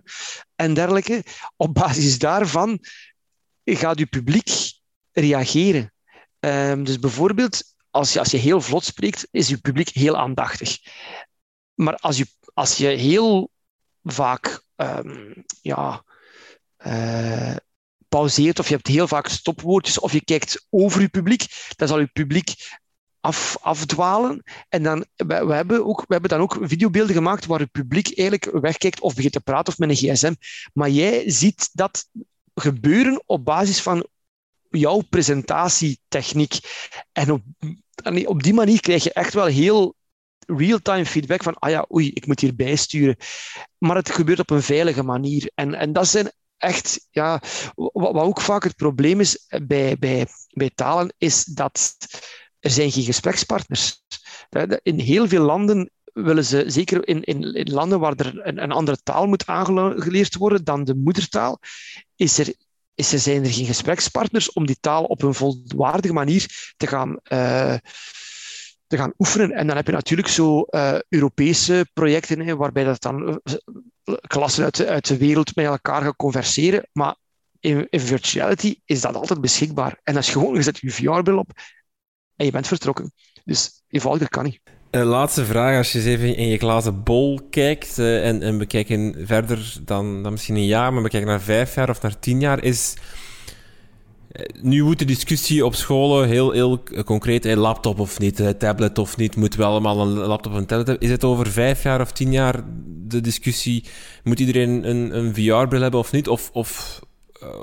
en 0.55 0.73
dergelijke. 0.73 1.23
Op 1.55 1.73
basis 1.73 2.19
daarvan 2.19 2.79
gaat 3.63 3.99
je 3.99 4.05
publiek 4.05 4.73
reageren. 5.11 5.93
Um, 6.39 6.83
dus 6.83 6.99
bijvoorbeeld, 6.99 7.63
als 7.89 8.13
je, 8.13 8.19
als 8.19 8.31
je 8.31 8.37
heel 8.37 8.61
vlot 8.61 8.83
spreekt, 8.83 9.27
is 9.31 9.47
je 9.47 9.57
publiek 9.57 9.89
heel 9.89 10.17
aandachtig. 10.17 10.77
Maar 11.73 11.95
als 11.95 12.17
je, 12.17 12.27
als 12.53 12.77
je 12.77 12.87
heel 12.87 13.51
vaak 14.03 14.63
um, 14.75 15.43
ja, 15.61 16.03
uh, 16.87 17.55
pauzeert 18.09 18.59
of 18.59 18.67
je 18.67 18.73
hebt 18.75 18.87
heel 18.87 19.07
vaak 19.07 19.27
stopwoordjes 19.27 19.99
of 19.99 20.11
je 20.11 20.23
kijkt 20.23 20.65
over 20.69 21.01
je 21.01 21.07
publiek, 21.07 21.45
dan 21.75 21.87
zal 21.87 21.99
je 21.99 22.05
publiek 22.05 22.55
af, 23.19 23.57
afdwalen. 23.61 24.43
En 24.69 24.83
dan, 24.83 25.05
we, 25.15 25.53
hebben 25.53 25.85
ook, 25.85 25.99
we 25.99 26.13
hebben 26.13 26.29
dan 26.29 26.41
ook 26.41 26.57
videobeelden 26.61 27.15
gemaakt 27.15 27.45
waar 27.45 27.59
het 27.59 27.71
publiek 27.71 28.17
eigenlijk 28.17 28.61
wegkijkt 28.61 28.99
of 28.99 29.15
begint 29.15 29.33
te 29.33 29.39
praten 29.39 29.73
of 29.73 29.79
met 29.79 29.89
een 29.89 29.95
gsm. 29.95 30.33
Maar 30.73 30.89
jij 30.89 31.29
ziet 31.29 31.69
dat 31.73 32.09
gebeuren 32.53 33.23
op 33.25 33.45
basis 33.45 33.81
van 33.81 34.07
jouw 34.69 35.01
presentatietechniek. 35.09 36.59
En 37.11 37.31
op, 37.31 37.41
op 38.25 38.43
die 38.43 38.53
manier 38.53 38.81
krijg 38.81 39.03
je 39.03 39.13
echt 39.13 39.33
wel 39.33 39.45
heel 39.45 39.95
real-time 40.47 41.05
feedback 41.05 41.43
van, 41.43 41.55
ah 41.55 41.69
ja, 41.69 41.85
oei, 41.93 42.11
ik 42.13 42.27
moet 42.27 42.39
hier 42.39 42.55
bijsturen. 42.55 43.15
Maar 43.77 43.95
het 43.95 44.11
gebeurt 44.11 44.39
op 44.39 44.49
een 44.49 44.61
veilige 44.61 45.03
manier. 45.03 45.51
En, 45.55 45.73
en 45.73 45.93
dat 45.93 46.07
zijn 46.07 46.31
echt, 46.57 47.07
ja, 47.11 47.41
wat, 47.75 48.15
ook 48.15 48.41
vaak 48.41 48.63
het 48.63 48.75
probleem 48.75 49.19
is 49.19 49.47
bij, 49.67 49.97
bij, 49.97 50.27
bij 50.49 50.71
talen, 50.75 51.13
is 51.17 51.43
dat 51.43 51.97
er 52.59 52.71
zijn 52.71 52.91
geen 52.91 53.03
gesprekspartners. 53.03 54.01
In 54.83 54.99
heel 54.99 55.27
veel 55.27 55.43
landen 55.43 55.91
willen 56.13 56.45
ze, 56.45 56.63
zeker 56.67 57.07
in, 57.07 57.23
in, 57.23 57.71
landen 57.71 57.99
waar 57.99 58.13
er 58.15 58.47
een, 58.47 58.71
andere 58.71 58.97
taal 59.03 59.27
moet 59.27 59.45
aangeleerd 59.45 60.35
worden 60.35 60.63
dan 60.63 60.83
de 60.83 60.95
moedertaal, 60.95 61.59
is 62.15 62.37
er, 62.37 62.53
is 62.95 63.13
er, 63.13 63.19
zijn 63.19 63.43
er 63.43 63.53
geen 63.53 63.65
gesprekspartners 63.65 64.53
om 64.53 64.65
die 64.65 64.77
taal 64.79 65.03
op 65.03 65.21
een 65.21 65.33
volwaardige 65.33 66.13
manier 66.13 66.73
te 66.77 66.87
gaan, 66.87 67.09
uh, 67.09 67.75
te 68.87 68.97
gaan 68.97 69.13
oefenen. 69.17 69.51
En 69.51 69.67
dan 69.67 69.75
heb 69.75 69.85
je 69.85 69.91
natuurlijk 69.91 70.27
zo 70.27 70.65
uh, 70.69 70.99
Europese 71.09 71.87
projecten, 71.93 72.39
hè, 72.39 72.55
waarbij 72.55 72.83
dat 72.83 73.01
dan 73.01 73.41
klassen 74.27 74.63
uit 74.63 74.75
de, 74.75 74.87
uit 74.87 75.07
de 75.07 75.17
wereld 75.17 75.55
met 75.55 75.65
elkaar 75.65 76.01
gaan 76.01 76.15
converseren. 76.15 76.87
Maar 76.91 77.15
in, 77.59 77.87
in 77.89 77.99
virtuality 77.99 78.75
is 78.85 79.01
dat 79.01 79.15
altijd 79.15 79.41
beschikbaar. 79.41 79.99
En 80.03 80.15
als 80.15 80.25
je 80.25 80.31
gewoon, 80.31 80.55
je 80.55 80.61
zet 80.61 80.77
je 80.77 80.91
VR-bril 80.91 81.37
op 81.37 81.51
en 82.35 82.45
je 82.45 82.51
bent 82.51 82.67
vertrokken. 82.67 83.11
Dus 83.43 83.83
eenvoudiger 83.87 84.29
kan 84.29 84.43
niet. 84.43 84.59
Een 84.91 85.05
laatste 85.05 85.45
vraag, 85.45 85.77
als 85.77 85.91
je 85.91 85.97
eens 85.97 86.07
even 86.07 86.35
in 86.35 86.47
je 86.47 86.57
glazen 86.57 87.03
bol 87.03 87.47
kijkt 87.49 87.97
uh, 87.97 88.27
en, 88.27 88.41
en 88.41 88.57
we 88.57 88.65
kijken 88.65 89.15
verder 89.27 89.77
dan, 89.81 90.23
dan 90.23 90.31
misschien 90.31 90.55
een 90.55 90.65
jaar, 90.65 90.93
maar 90.93 91.03
we 91.03 91.09
kijken 91.09 91.29
naar 91.29 91.41
vijf 91.41 91.75
jaar 91.75 91.89
of 91.89 92.01
naar 92.01 92.19
tien 92.19 92.39
jaar, 92.39 92.63
is 92.63 92.93
Nu 94.61 94.83
wordt 94.83 94.99
de 94.99 95.05
discussie 95.05 95.65
op 95.65 95.75
scholen 95.75 96.27
heel, 96.27 96.51
heel 96.51 96.83
concreet, 97.05 97.43
hè, 97.43 97.55
laptop 97.55 97.99
of 97.99 98.19
niet, 98.19 98.59
tablet 98.59 98.97
of 98.97 99.17
niet, 99.17 99.35
moeten 99.35 99.59
we 99.59 99.65
allemaal 99.65 100.01
een 100.01 100.13
laptop 100.13 100.53
een 100.53 100.65
tablet 100.65 100.87
hebben. 100.87 101.07
Is 101.07 101.13
het 101.13 101.23
over 101.23 101.47
vijf 101.47 101.83
jaar 101.83 102.01
of 102.01 102.11
tien 102.11 102.31
jaar 102.31 102.63
de 102.85 103.21
discussie, 103.21 103.83
moet 104.23 104.39
iedereen 104.39 104.89
een, 104.89 105.17
een 105.17 105.33
VR-bril 105.33 105.81
hebben 105.81 105.99
of 105.99 106.11
niet? 106.11 106.27
Of, 106.27 106.49
of 106.53 106.99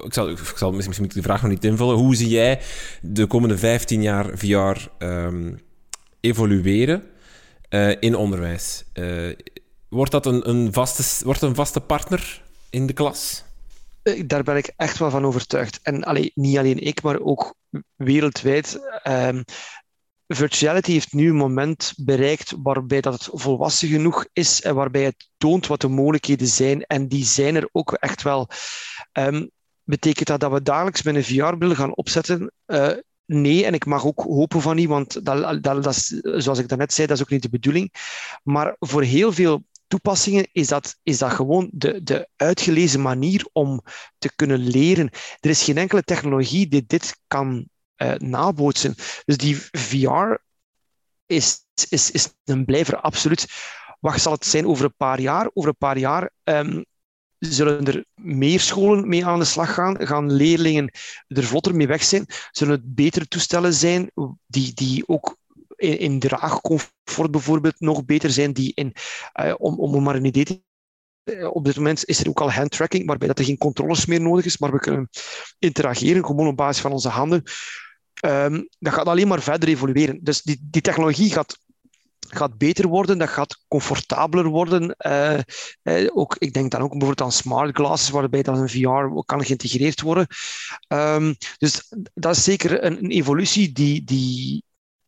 ik, 0.04 0.12
zal, 0.12 0.28
ik 0.30 0.52
zal 0.56 0.72
misschien 0.72 1.10
de 1.14 1.22
vraag 1.22 1.42
nog 1.42 1.50
niet 1.50 1.64
invullen. 1.64 1.96
Hoe 1.96 2.16
zie 2.16 2.28
jij 2.28 2.60
de 3.00 3.26
komende 3.26 3.58
15 3.58 4.02
jaar 4.02 4.38
VR 4.38 4.88
ehm, 4.98 5.54
evolueren 6.20 7.02
uh, 7.70 7.90
in 8.00 8.16
onderwijs? 8.16 8.84
Wordt 9.88 10.10
dat 10.10 10.26
een, 10.26 10.48
een, 10.48 10.72
vaste, 10.72 11.24
wordt 11.24 11.42
een 11.42 11.54
vaste 11.54 11.80
partner 11.80 12.42
in 12.70 12.86
de 12.86 12.92
klas? 12.92 13.44
Eh, 14.02 14.22
daar 14.26 14.42
ben 14.42 14.56
ik 14.56 14.72
echt 14.76 14.98
wel 14.98 15.10
van 15.10 15.24
overtuigd. 15.24 15.78
En 15.82 16.30
niet 16.34 16.58
alleen 16.58 16.78
ik, 16.78 17.02
maar 17.02 17.20
ook 17.20 17.54
wereldwijd. 17.96 18.80
Um, 19.04 19.44
virtuality 20.26 20.92
heeft 20.92 21.12
nu 21.12 21.28
een 21.28 21.36
moment 21.36 21.92
bereikt 21.96 22.54
waarbij 22.62 23.00
dat 23.00 23.12
het 23.12 23.28
volwassen 23.32 23.88
genoeg 23.88 24.26
is 24.32 24.62
en 24.62 24.74
waarbij 24.74 25.02
het 25.02 25.28
toont 25.36 25.66
wat 25.66 25.80
de 25.80 25.88
mogelijkheden 25.88 26.46
zijn. 26.46 26.82
En 26.82 27.08
die 27.08 27.24
zijn 27.24 27.56
er 27.56 27.68
ook 27.72 27.92
echt 27.92 28.22
wel. 28.22 28.48
Um, 29.12 29.50
betekent 29.84 30.26
dat 30.26 30.40
dat 30.40 30.52
we 30.52 30.62
dagelijks 30.62 31.02
met 31.02 31.14
een 31.14 31.24
VR-bril 31.24 31.74
gaan 31.74 31.96
opzetten? 31.96 32.52
Uh, 32.66 32.90
nee, 33.26 33.64
en 33.64 33.74
ik 33.74 33.86
mag 33.86 34.06
ook 34.06 34.20
hopen 34.20 34.60
van 34.60 34.76
niet, 34.76 34.88
want 34.88 35.24
dat, 35.24 35.62
dat, 35.62 35.82
dat 35.82 35.94
is, 35.94 36.06
zoals 36.22 36.58
ik 36.58 36.68
daarnet 36.68 36.92
zei, 36.92 37.06
dat 37.06 37.16
is 37.16 37.22
ook 37.22 37.30
niet 37.30 37.42
de 37.42 37.48
bedoeling. 37.48 37.92
Maar 38.42 38.76
voor 38.78 39.02
heel 39.02 39.32
veel 39.32 39.64
toepassingen 39.92 40.48
is 40.52 40.68
dat, 40.68 40.98
is 41.02 41.18
dat 41.18 41.32
gewoon 41.32 41.68
de, 41.72 42.02
de 42.02 42.28
uitgelezen 42.36 43.00
manier 43.02 43.48
om 43.52 43.80
te 44.18 44.34
kunnen 44.36 44.58
leren. 44.58 45.10
Er 45.40 45.50
is 45.50 45.62
geen 45.62 45.78
enkele 45.78 46.02
technologie 46.02 46.68
die 46.68 46.84
dit 46.86 47.20
kan 47.26 47.68
uh, 47.96 48.14
nabootsen. 48.14 48.94
Dus 49.24 49.36
die 49.36 49.56
VR 49.56 50.36
is, 51.26 51.66
is, 51.88 52.10
is 52.10 52.28
een 52.44 52.64
blijver 52.64 52.96
absoluut. 52.96 53.46
Wat 54.00 54.20
zal 54.20 54.32
het 54.32 54.46
zijn 54.46 54.66
over 54.66 54.84
een 54.84 54.96
paar 54.96 55.20
jaar? 55.20 55.50
Over 55.54 55.68
een 55.68 55.76
paar 55.78 55.98
jaar 55.98 56.30
um, 56.44 56.84
zullen 57.38 57.86
er 57.86 58.04
meer 58.14 58.60
scholen 58.60 59.08
mee 59.08 59.26
aan 59.26 59.38
de 59.38 59.44
slag 59.44 59.74
gaan? 59.74 60.06
Gaan 60.06 60.32
leerlingen 60.32 60.90
er 61.26 61.44
vlotter 61.44 61.74
mee 61.74 61.86
weg 61.86 62.02
zijn? 62.02 62.26
Zullen 62.50 62.74
het 62.74 62.94
betere 62.94 63.28
toestellen 63.28 63.74
zijn 63.74 64.10
die, 64.46 64.74
die 64.74 65.08
ook 65.08 65.36
in, 65.82 66.18
draagcomfort 66.18 67.30
bijvoorbeeld 67.30 67.80
nog 67.80 68.04
beter 68.04 68.30
zijn, 68.30 68.52
die 68.52 68.72
in, 68.74 68.92
uh, 69.40 69.54
om, 69.58 69.78
om 69.78 70.02
maar 70.02 70.14
een 70.14 70.24
idee 70.24 70.44
te 70.44 70.62
eh, 71.24 71.54
op 71.54 71.64
dit 71.64 71.76
moment 71.76 72.04
is 72.04 72.20
er 72.20 72.28
ook 72.28 72.40
al 72.40 72.52
handtracking, 72.52 73.06
waarbij 73.06 73.28
dat 73.28 73.38
er 73.38 73.44
geen 73.44 73.58
controles 73.58 74.06
meer 74.06 74.20
nodig 74.20 74.44
is, 74.44 74.58
maar 74.58 74.72
we 74.72 74.78
kunnen 74.78 75.08
interageren 75.58 76.26
gewoon 76.26 76.46
op 76.46 76.56
basis 76.56 76.82
van 76.82 76.92
onze 76.92 77.08
handen. 77.08 77.42
Um, 78.26 78.68
dat 78.78 78.92
gaat 78.92 79.06
alleen 79.06 79.28
maar 79.28 79.42
verder 79.42 79.68
evolueren. 79.68 80.18
Dus 80.22 80.42
die, 80.42 80.68
die 80.70 80.82
technologie 80.82 81.32
gaat 81.32 81.60
gaat 82.28 82.58
beter 82.58 82.88
worden, 82.88 83.18
dat 83.18 83.28
gaat 83.28 83.64
comfortabeler 83.68 84.46
worden. 84.46 84.96
Uh, 85.06 86.08
ook, 86.12 86.36
ik 86.38 86.52
denk 86.52 86.70
dan 86.70 86.80
ook 86.80 86.90
bijvoorbeeld 86.90 87.20
aan 87.20 87.32
smart 87.32 87.76
glasses, 87.76 88.10
waarbij 88.10 88.42
dan 88.42 88.58
een 88.58 88.68
VR 88.68 89.22
kan 89.24 89.44
geïntegreerd 89.44 90.00
worden. 90.00 90.26
Um, 90.88 91.36
dus 91.58 91.92
dat 92.14 92.36
is 92.36 92.44
zeker 92.44 92.84
een, 92.84 93.04
een 93.04 93.10
evolutie 93.10 93.72
die, 93.72 94.04
die, 94.04 94.64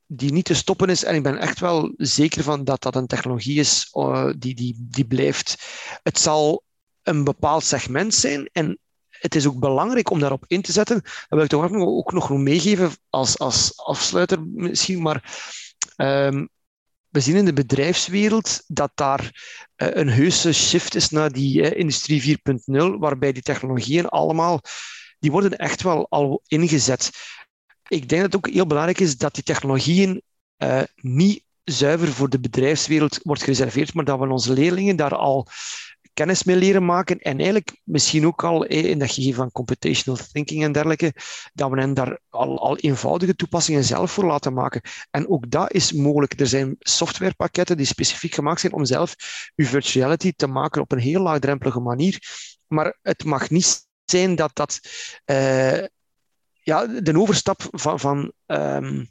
die 0.07 0.33
niet 0.33 0.45
te 0.45 0.55
stoppen 0.55 0.89
is. 0.89 1.05
En 1.05 1.15
ik 1.15 1.23
ben 1.23 1.39
echt 1.39 1.61
wel 1.61 1.93
zeker 1.97 2.43
van 2.43 2.65
dat 2.65 2.83
dat 2.83 2.95
een 2.95 3.07
technologie 3.07 3.59
is 3.59 3.89
uh, 3.93 4.31
die, 4.39 4.55
die, 4.55 4.75
die 4.79 5.07
blijft. 5.07 5.57
Het 6.03 6.19
zal 6.19 6.63
een 7.03 7.25
bepaald 7.25 7.65
segment 7.65 8.15
zijn 8.15 8.49
en 8.53 8.79
het 9.09 9.35
is 9.35 9.47
ook 9.47 9.59
belangrijk 9.59 10.11
om 10.11 10.21
daarop 10.21 10.45
in 10.47 10.63
te 10.63 10.73
zetten. 10.73 11.01
Dat 11.03 11.27
wil 11.29 11.43
ik 11.43 11.49
toch 11.49 11.73
ook 11.73 12.13
nog 12.13 12.31
meegeven 12.31 12.91
als, 13.11 13.39
als 13.39 13.77
afsluiter 13.77 14.47
misschien, 14.47 15.03
maar 15.03 15.39
um, 15.97 16.49
we 17.09 17.21
zien 17.21 17.37
in 17.37 17.45
de 17.45 17.53
bedrijfswereld 17.53 18.63
dat 18.67 18.91
daar 18.95 19.21
uh, 19.77 19.89
een 19.91 20.09
heuse 20.09 20.53
shift 20.53 20.95
is 20.95 21.11
naar 21.11 21.33
die 21.33 21.61
uh, 21.61 21.79
industrie 21.79 22.39
4.0, 22.39 22.99
waarbij 22.99 23.33
die 23.33 23.43
technologieën 23.43 24.09
allemaal, 24.09 24.61
die 25.19 25.31
worden 25.31 25.59
echt 25.59 25.83
wel 25.83 26.07
al 26.09 26.43
ingezet. 26.47 27.11
Ik 27.89 28.09
denk 28.09 28.23
dat 28.23 28.33
het 28.33 28.37
ook 28.37 28.55
heel 28.55 28.67
belangrijk 28.67 29.01
is 29.01 29.17
dat 29.17 29.35
die 29.35 29.43
technologieën 29.43 30.23
uh, 30.59 30.83
niet 30.95 31.45
zuiver 31.65 32.09
voor 32.09 32.29
de 32.29 32.41
bedrijfswereld 32.41 33.21
wordt 33.23 33.43
gereserveerd, 33.43 33.95
maar 33.95 34.05
dat 34.05 34.19
we 34.19 34.29
onze 34.29 34.53
leerlingen 34.53 34.97
daar 34.97 35.15
al 35.15 35.49
kennis 36.15 36.45
mee 36.45 36.57
leren 36.57 36.85
maken. 36.85 37.19
En 37.19 37.37
eigenlijk 37.37 37.81
misschien 37.85 38.27
ook 38.27 38.45
al 38.45 38.65
in 38.65 38.99
dat 38.99 39.11
gegeven 39.11 39.35
van 39.35 39.51
computational 39.51 40.21
thinking 40.33 40.65
en 40.65 40.73
dergelijke, 40.73 41.13
dat 41.53 41.71
we 41.71 41.81
hen 41.81 41.95
daar 41.95 42.19
al, 42.29 42.61
al 42.61 42.77
eenvoudige 42.77 43.35
toepassingen 43.35 43.85
zelf 43.85 44.11
voor 44.11 44.25
laten 44.25 44.53
maken. 44.53 44.81
En 45.11 45.29
ook 45.29 45.51
dat 45.51 45.73
is 45.73 45.93
mogelijk. 45.93 46.41
Er 46.41 46.47
zijn 46.47 46.77
softwarepakketten 46.79 47.77
die 47.77 47.87
specifiek 47.87 48.35
gemaakt 48.35 48.61
zijn 48.61 48.73
om 48.73 48.85
zelf 48.85 49.15
uw 49.57 49.67
virtuality 49.67 50.33
te 50.37 50.47
maken 50.47 50.83
op 50.83 50.93
een 50.93 50.99
heel 50.99 51.23
laagdrempelige 51.23 51.81
manier. 51.81 52.19
Maar 52.67 52.99
het 53.03 53.25
mag 53.25 53.51
niet 53.51 53.87
zijn 54.05 54.35
dat 54.35 54.51
dat 54.55 54.81
uh, 55.27 55.85
ja, 56.65 56.87
de 56.87 57.19
overstap 57.19 57.69
van, 57.71 58.01
van 58.01 58.33
um, 58.47 59.09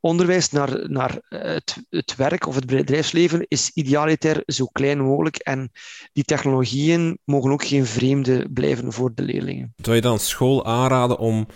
onderwijs 0.00 0.50
naar, 0.50 0.90
naar 0.90 1.18
het, 1.28 1.76
het 1.90 2.16
werk 2.16 2.46
of 2.46 2.54
het 2.54 2.66
bedrijfsleven 2.66 3.44
is 3.48 3.70
idealiter 3.74 4.42
zo 4.46 4.66
klein 4.66 5.00
mogelijk. 5.00 5.36
En 5.36 5.70
die 6.12 6.24
technologieën 6.24 7.18
mogen 7.24 7.50
ook 7.50 7.64
geen 7.64 7.86
vreemde 7.86 8.48
blijven 8.52 8.92
voor 8.92 9.12
de 9.14 9.22
leerlingen. 9.22 9.74
Zou 9.76 9.96
je 9.96 10.02
dan 10.02 10.18
school 10.18 10.64
aanraden 10.66 11.18
om 11.18 11.46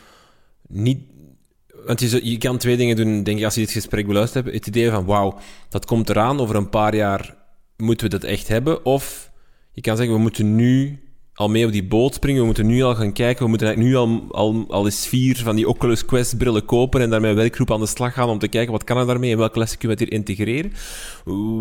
niet 0.69 1.01
want 1.85 2.01
je, 2.01 2.31
je, 2.31 2.39
kan 2.39 2.59
twee 2.59 2.77
dingen 2.77 2.97
doen, 2.97 3.23
denk 3.23 3.39
ik, 3.39 3.45
als 3.45 3.55
je 3.55 3.61
dit 3.61 3.71
gesprek 3.71 4.07
beluistert 4.07 4.45
hebt. 4.45 4.57
Het 4.57 4.67
idee 4.67 4.91
van, 4.91 5.05
wauw, 5.05 5.39
dat 5.69 5.85
komt 5.85 6.09
eraan, 6.09 6.41
over 6.41 6.57
een 6.57 6.69
paar 6.69 6.95
jaar 6.95 7.37
moeten 7.77 8.11
we 8.11 8.19
dat 8.19 8.31
echt 8.31 8.49
hebben. 8.49 8.85
Of 8.85 9.31
je 9.73 9.81
kan 9.81 9.97
zeggen, 9.97 10.15
we 10.15 10.21
moeten 10.21 10.55
nu 10.55 11.03
al 11.39 11.49
mee 11.49 11.67
op 11.67 11.73
die 11.73 11.85
boot 11.85 12.15
springen. 12.15 12.41
We 12.41 12.47
moeten 12.47 12.67
nu 12.67 12.83
al 12.83 12.95
gaan 12.95 13.13
kijken. 13.13 13.45
We 13.45 13.51
moeten 13.51 13.79
nu 13.79 13.97
al, 13.97 14.23
al, 14.31 14.65
al 14.69 14.85
eens 14.85 15.07
vier 15.07 15.37
van 15.37 15.57
die 15.57 15.69
Oculus 15.69 16.05
Quest 16.05 16.39
brillen 16.39 16.65
kopen 16.65 17.01
en 17.01 17.11
daarmee 17.11 17.35
werkgroep 17.35 17.73
aan 17.73 17.81
de 17.81 17.87
slag 17.87 18.15
gaan 18.15 18.29
om 18.29 18.39
te 18.39 18.49
kijken 18.49 18.73
wat 18.73 18.85
kan 18.85 18.97
er 18.97 19.07
daarmee 19.07 19.33
en 19.33 19.39
welke 19.39 19.59
lessen 19.59 19.79
kunnen 19.79 19.99
we 19.99 20.05
hier 20.05 20.13
integreren. 20.13 20.73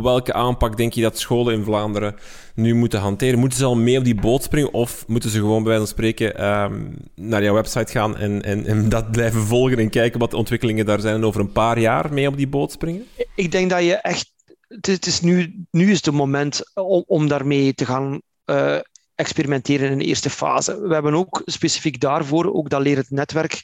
Welke 0.02 0.34
aanpak 0.34 0.78
denk 0.78 0.94
je 0.94 1.02
dat 1.02 1.20
scholen 1.20 1.54
in 1.54 1.64
Vlaanderen 1.64 2.16
nu 2.56 2.76
moeten 2.76 3.00
hanteren? 3.00 3.40
Moeten 3.40 3.58
ze 3.58 3.66
al 3.66 3.76
mee 3.76 3.98
op 3.98 4.04
die 4.04 4.16
boot 4.16 4.44
springen 4.44 4.74
of 4.74 5.08
moeten 5.08 5.30
ze 5.30 5.40
gewoon 5.40 5.64
bij 5.64 5.72
wijze 5.72 5.80
van 5.80 5.94
spreken 5.94 6.46
um, 6.46 6.96
naar 7.16 7.44
jouw 7.44 7.54
website 7.54 7.92
gaan 7.92 8.18
en, 8.18 8.44
en, 8.44 8.66
en 8.66 8.90
dat 8.90 9.12
blijven 9.12 9.42
volgen 9.42 9.78
en 9.78 9.90
kijken 9.90 10.20
wat 10.20 10.32
de 10.32 10.38
ontwikkelingen 10.38 10.86
daar 10.86 11.00
zijn 11.00 11.16
en 11.16 11.26
over 11.26 11.42
een 11.42 11.52
paar 11.52 11.80
jaar 11.80 12.14
mee 12.14 12.28
op 12.28 12.38
die 12.38 12.48
boot 12.48 12.72
springen? 12.72 13.06
Ik 13.36 13.52
denk 13.52 13.70
dat 13.70 13.84
je 13.84 13.94
echt 13.96 14.36
het 14.68 15.06
is 15.06 15.22
nu, 15.22 15.66
nu 15.72 15.92
is 15.92 16.06
het 16.06 16.16
moment 16.16 16.62
om, 16.74 17.04
om 17.08 17.28
daarmee 17.28 17.74
te 17.74 17.86
gaan 17.86 18.22
uh, 18.46 18.78
experimenteren 19.18 19.92
in 19.92 19.98
de 19.98 20.06
eerste 20.06 20.30
fase. 20.30 20.82
We 20.82 20.94
hebben 20.94 21.14
ook 21.14 21.42
specifiek 21.46 22.00
daarvoor 22.00 22.54
ook 22.54 22.70
dat 22.70 22.86
het 22.86 23.10
netwerk 23.10 23.62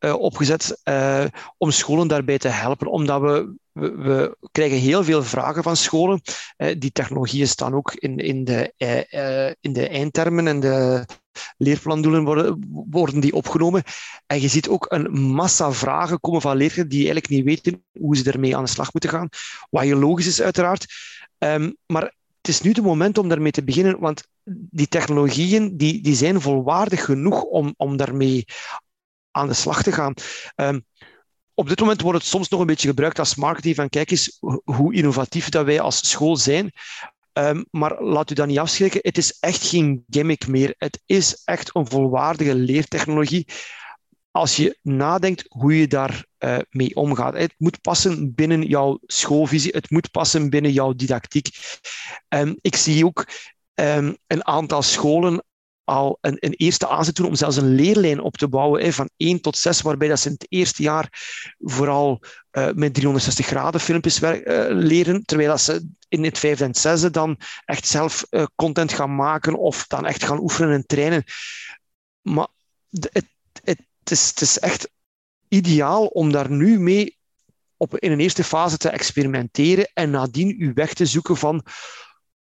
uh, 0.00 0.14
opgezet 0.14 0.80
uh, 0.84 1.24
om 1.58 1.70
scholen 1.70 2.08
daarbij 2.08 2.38
te 2.38 2.48
helpen, 2.48 2.86
omdat 2.86 3.20
we, 3.20 3.54
we, 3.72 4.36
krijgen 4.52 4.78
heel 4.78 5.04
veel 5.04 5.22
vragen 5.22 5.62
van 5.62 5.76
scholen. 5.76 6.20
Uh, 6.56 6.74
die 6.78 6.92
technologieën 6.92 7.46
staan 7.46 7.74
ook 7.74 7.94
in, 7.94 8.18
in, 8.18 8.44
de, 8.44 8.72
in 9.60 9.72
de 9.72 9.88
eindtermen 9.88 10.46
en 10.46 10.60
de 10.60 11.06
leerplandoelen 11.56 12.24
worden, 12.24 12.66
worden 12.90 13.20
die 13.20 13.34
opgenomen. 13.34 13.82
En 14.26 14.40
je 14.40 14.48
ziet 14.48 14.68
ook 14.68 14.86
een 14.88 15.12
massa 15.12 15.72
vragen 15.72 16.20
komen 16.20 16.40
van 16.40 16.56
leerlingen 16.56 16.88
die 16.88 16.98
eigenlijk 16.98 17.28
niet 17.28 17.44
weten 17.44 17.84
hoe 17.98 18.16
ze 18.16 18.32
ermee 18.32 18.56
aan 18.56 18.64
de 18.64 18.70
slag 18.70 18.92
moeten 18.92 19.10
gaan. 19.10 19.28
Wat 19.70 19.82
heel 19.82 19.98
logisch 19.98 20.26
is, 20.26 20.42
uiteraard. 20.42 20.86
Um, 21.38 21.76
maar 21.86 22.14
het 22.40 22.48
is 22.50 22.60
nu 22.60 22.72
de 22.72 22.82
moment 22.82 23.18
om 23.18 23.28
daarmee 23.28 23.52
te 23.52 23.64
beginnen, 23.64 23.98
want 23.98 24.28
die 24.44 24.88
technologieën 24.88 25.76
die, 25.76 26.02
die 26.02 26.14
zijn 26.14 26.40
volwaardig 26.40 27.04
genoeg 27.04 27.42
om, 27.42 27.74
om 27.76 27.96
daarmee 27.96 28.44
aan 29.30 29.48
de 29.48 29.54
slag 29.54 29.82
te 29.82 29.92
gaan. 29.92 30.14
Um, 30.56 30.84
op 31.54 31.68
dit 31.68 31.80
moment 31.80 32.00
wordt 32.00 32.18
het 32.18 32.26
soms 32.26 32.48
nog 32.48 32.60
een 32.60 32.66
beetje 32.66 32.88
gebruikt 32.88 33.18
als 33.18 33.34
marketing 33.34 33.74
van 33.74 33.88
kijk 33.88 34.10
eens 34.10 34.38
hoe 34.64 34.94
innovatief 34.94 35.48
dat 35.48 35.64
wij 35.64 35.80
als 35.80 36.08
school 36.08 36.36
zijn. 36.36 36.72
Um, 37.32 37.64
maar 37.70 38.02
laat 38.02 38.30
u 38.30 38.34
dat 38.34 38.46
niet 38.46 38.58
afschrikken. 38.58 39.00
Het 39.02 39.18
is 39.18 39.36
echt 39.40 39.66
geen 39.66 40.04
gimmick 40.10 40.46
meer. 40.46 40.74
Het 40.78 41.00
is 41.06 41.42
echt 41.44 41.74
een 41.74 41.86
volwaardige 41.86 42.54
leertechnologie 42.54 43.46
als 44.30 44.56
je 44.56 44.78
nadenkt 44.82 45.44
hoe 45.48 45.78
je 45.78 45.86
daar 45.86 46.24
uh, 46.38 46.58
mee 46.70 46.96
omgaat. 46.96 47.34
Het 47.34 47.54
moet 47.58 47.80
passen 47.80 48.34
binnen 48.34 48.62
jouw 48.62 48.98
schoolvisie, 49.02 49.72
het 49.72 49.90
moet 49.90 50.10
passen 50.10 50.50
binnen 50.50 50.72
jouw 50.72 50.92
didactiek. 50.92 51.48
Um, 52.28 52.56
ik 52.60 52.76
zie 52.76 53.06
ook 53.06 53.26
um, 53.80 54.16
een 54.26 54.46
aantal 54.46 54.82
scholen 54.82 55.44
al 55.84 56.18
een, 56.20 56.36
een, 56.40 56.54
eerste 56.54 56.88
aanzet 56.88 57.14
doen 57.14 57.26
om 57.26 57.34
zelfs 57.34 57.56
een 57.56 57.74
leerlijn 57.74 58.20
op 58.20 58.36
te 58.36 58.48
bouwen 58.48 58.82
hè, 58.82 58.92
van 58.92 59.10
1 59.16 59.40
tot 59.40 59.56
6, 59.56 59.80
waarbij 59.80 60.08
dat 60.08 60.20
ze 60.20 60.26
in 60.26 60.34
het 60.34 60.46
eerste 60.48 60.82
jaar 60.82 61.08
vooral 61.58 62.22
uh, 62.52 62.70
met 62.72 62.94
360 62.94 63.46
graden 63.46 63.80
filmpjes 63.80 64.22
uh, 64.22 64.32
leren, 64.68 65.24
terwijl 65.24 65.48
dat 65.48 65.60
ze 65.60 65.88
in 66.08 66.24
het 66.24 66.38
vijfde 66.38 66.64
en 66.64 66.74
zesde 66.74 67.10
dan 67.10 67.38
echt 67.64 67.86
zelf 67.86 68.26
uh, 68.30 68.46
content 68.54 68.92
gaan 68.92 69.14
maken 69.14 69.54
of 69.54 69.86
dan 69.86 70.06
echt 70.06 70.24
gaan 70.24 70.40
oefenen 70.40 70.74
en 70.74 70.86
trainen. 70.86 71.24
Maar 72.20 72.48
het, 72.90 73.08
het 73.12 73.26
het, 74.10 74.18
is, 74.18 74.28
het 74.28 74.40
is 74.40 74.58
echt 74.58 74.90
ideaal 75.48 76.06
om 76.06 76.32
daar 76.32 76.50
nu 76.50 76.80
mee 76.80 77.18
op, 77.76 77.98
in 77.98 78.12
een 78.12 78.20
eerste 78.20 78.44
fase 78.44 78.76
te 78.76 78.88
experimenteren 78.88 79.90
en 79.94 80.10
nadien 80.10 80.56
uw 80.58 80.72
weg 80.72 80.94
te 80.94 81.06
zoeken 81.06 81.36
van 81.36 81.64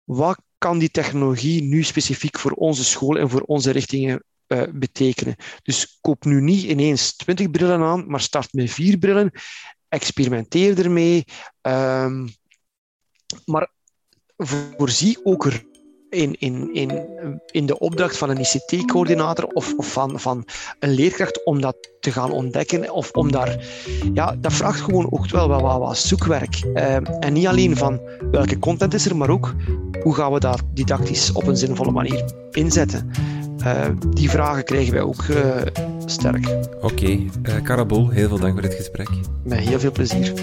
wat 0.04 0.42
kan 0.58 0.80
die 0.80 0.92
technologie 0.92 1.64
nu 1.64 1.84
specifiek 1.84 2.40
voor 2.40 2.52
onze 2.52 2.84
school 2.84 3.18
en 3.18 3.30
voor 3.30 3.42
onze 3.42 3.72
richtingen 3.72 4.24
uh, 4.48 4.64
betekenen. 4.74 5.36
Dus 5.64 5.98
koop 6.02 6.26
nu 6.26 6.42
niet 6.42 6.64
ineens 6.64 7.16
20 7.16 7.52
brillen 7.52 7.82
aan, 7.82 8.10
maar 8.10 8.22
start 8.22 8.54
met 8.54 8.72
vier 8.72 8.98
brillen. 8.98 9.32
Experimenteer 9.90 10.80
ermee. 10.80 11.24
Um, 11.62 12.30
maar 13.46 13.72
voorzie 14.38 15.26
ook 15.26 15.44
in, 16.10 16.36
in, 16.40 16.74
in, 16.74 17.06
in 17.46 17.66
de 17.66 17.80
opdracht 17.80 18.18
van 18.18 18.30
een 18.30 18.40
ICT-coördinator 18.40 19.46
of, 19.46 19.74
of 19.78 19.92
van, 19.92 20.20
van 20.20 20.46
een 20.80 20.90
leerkracht 20.90 21.46
om 21.46 21.62
dat 21.62 21.76
te 22.00 22.12
gaan 22.12 22.32
ontdekken. 22.32 22.92
Of 22.92 23.12
om 23.12 23.32
daar, 23.32 23.66
ja, 24.14 24.36
dat 24.40 24.54
vraagt 24.54 24.82
gewoon 24.82 25.12
ook 25.12 25.30
wel 25.30 25.48
wat, 25.48 25.62
wat, 25.62 25.80
wat 25.80 25.98
zoekwerk. 25.98 26.64
Uh, 26.74 26.96
en 27.20 27.34
niet 27.34 27.48
alleen 27.48 27.78
van 27.78 28.02
welke 28.32 28.60
content 28.60 28.94
is 28.94 29.06
er, 29.06 29.18
maar 29.18 29.30
ook 29.30 29.54
hoe 30.04 30.16
gaan 30.16 30.34
we 30.34 30.40
dat 30.40 30.62
didactisch 30.74 31.32
op 31.32 31.48
een 31.48 31.58
zinvolle 31.58 31.92
manier 31.92 32.32
inzetten. 32.52 33.12
Uh, 33.64 33.86
die 34.10 34.30
vragen 34.30 34.64
krijgen 34.64 34.94
wij 34.94 35.02
ook 35.02 35.24
uh, 35.24 35.56
sterk. 36.06 36.48
Oké, 36.82 36.86
okay. 36.86 37.62
Karabol, 37.64 38.10
heel 38.10 38.28
veel 38.28 38.40
dank 38.40 38.54
voor 38.54 38.62
dit 38.62 38.74
gesprek. 38.74 39.10
Met 39.44 39.60
heel 39.60 39.80
veel 39.80 39.92
plezier. 39.92 40.34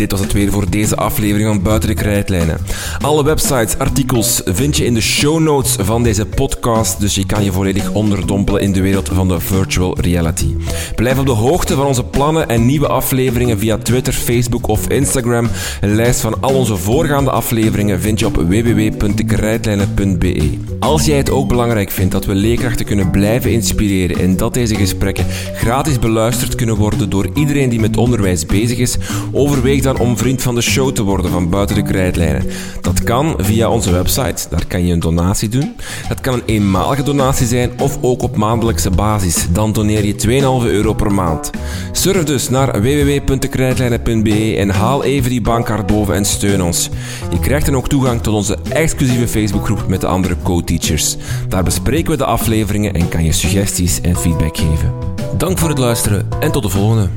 Dit 0.00 0.10
was 0.10 0.20
het 0.20 0.32
weer 0.32 0.50
voor 0.50 0.70
deze 0.70 0.96
aflevering 0.96 1.48
van 1.48 1.62
Buiten 1.62 1.88
de 1.88 1.94
Krijtlijnen. 1.94 2.58
Alle 3.00 3.24
websites, 3.24 3.78
artikels 3.78 4.40
vind 4.44 4.76
je 4.76 4.84
in 4.84 4.94
de 4.94 5.00
show 5.00 5.40
notes 5.40 5.76
van 5.78 6.02
deze 6.02 6.26
podcast, 6.26 7.00
dus 7.00 7.14
je 7.14 7.26
kan 7.26 7.44
je 7.44 7.52
volledig 7.52 7.92
onderdompelen 7.92 8.62
in 8.62 8.72
de 8.72 8.80
wereld 8.80 9.08
van 9.12 9.28
de 9.28 9.40
virtual 9.40 10.00
reality. 10.00 10.56
Blijf 10.94 11.18
op 11.18 11.26
de 11.26 11.32
hoogte 11.32 11.74
van 11.74 11.86
onze 11.86 12.04
plannen 12.04 12.48
en 12.48 12.66
nieuwe 12.66 12.88
afleveringen 12.88 13.58
via 13.58 13.78
Twitter, 13.78 14.12
Facebook 14.12 14.66
of 14.66 14.88
Instagram. 14.88 15.48
Een 15.80 15.94
lijst 15.94 16.20
van 16.20 16.40
al 16.40 16.54
onze 16.54 16.76
voorgaande 16.76 17.30
afleveringen 17.30 18.00
vind 18.00 18.18
je 18.18 18.26
op 18.26 18.36
www.dekrijtlijnen.be. 18.36 20.58
Als 20.80 21.04
jij 21.04 21.16
het 21.16 21.30
ook 21.30 21.48
belangrijk 21.48 21.90
vindt 21.90 22.12
dat 22.12 22.24
we 22.24 22.34
leerkrachten 22.34 22.86
kunnen 22.86 23.10
blijven 23.10 23.52
inspireren 23.52 24.18
en 24.18 24.36
dat 24.36 24.54
deze 24.54 24.74
gesprekken 24.74 25.26
gratis 25.54 25.98
beluisterd 25.98 26.54
kunnen 26.54 26.76
worden 26.76 27.10
door 27.10 27.28
iedereen 27.34 27.68
die 27.68 27.80
met 27.80 27.96
onderwijs 27.96 28.46
bezig 28.46 28.78
is, 28.78 28.96
overweeg 29.32 29.82
dan 29.82 29.89
om 29.98 30.18
vriend 30.18 30.42
van 30.42 30.54
de 30.54 30.60
show 30.60 30.92
te 30.92 31.02
worden 31.02 31.30
van 31.30 31.48
Buiten 31.48 31.76
de 31.76 31.82
Krijtlijnen. 31.82 32.46
Dat 32.80 33.02
kan 33.02 33.34
via 33.38 33.70
onze 33.70 33.90
website, 33.90 34.48
daar 34.50 34.66
kan 34.66 34.86
je 34.86 34.92
een 34.92 35.00
donatie 35.00 35.48
doen. 35.48 35.76
Dat 36.08 36.20
kan 36.20 36.34
een 36.34 36.42
eenmalige 36.46 37.02
donatie 37.02 37.46
zijn 37.46 37.70
of 37.80 37.98
ook 38.00 38.22
op 38.22 38.36
maandelijkse 38.36 38.90
basis. 38.90 39.46
Dan 39.52 39.72
doneer 39.72 40.04
je 40.04 40.14
2,5 40.62 40.70
euro 40.70 40.92
per 40.92 41.12
maand. 41.12 41.50
Surf 41.92 42.24
dus 42.24 42.48
naar 42.48 42.82
www.krijtlijnen.be 42.82 44.56
en 44.56 44.68
haal 44.68 45.04
even 45.04 45.30
die 45.30 45.40
bankkaart 45.40 45.86
boven 45.86 46.14
en 46.14 46.24
steun 46.24 46.62
ons. 46.62 46.88
Je 47.30 47.38
krijgt 47.38 47.66
dan 47.66 47.76
ook 47.76 47.88
toegang 47.88 48.22
tot 48.22 48.34
onze 48.34 48.58
exclusieve 48.68 49.28
Facebookgroep 49.28 49.88
met 49.88 50.00
de 50.00 50.06
andere 50.06 50.36
co-teachers. 50.42 51.16
Daar 51.48 51.64
bespreken 51.64 52.10
we 52.10 52.16
de 52.16 52.24
afleveringen 52.24 52.94
en 52.94 53.08
kan 53.08 53.24
je 53.24 53.32
suggesties 53.32 54.00
en 54.00 54.16
feedback 54.16 54.56
geven. 54.56 54.92
Dank 55.36 55.58
voor 55.58 55.68
het 55.68 55.78
luisteren 55.78 56.28
en 56.40 56.52
tot 56.52 56.62
de 56.62 56.68
volgende. 56.68 57.08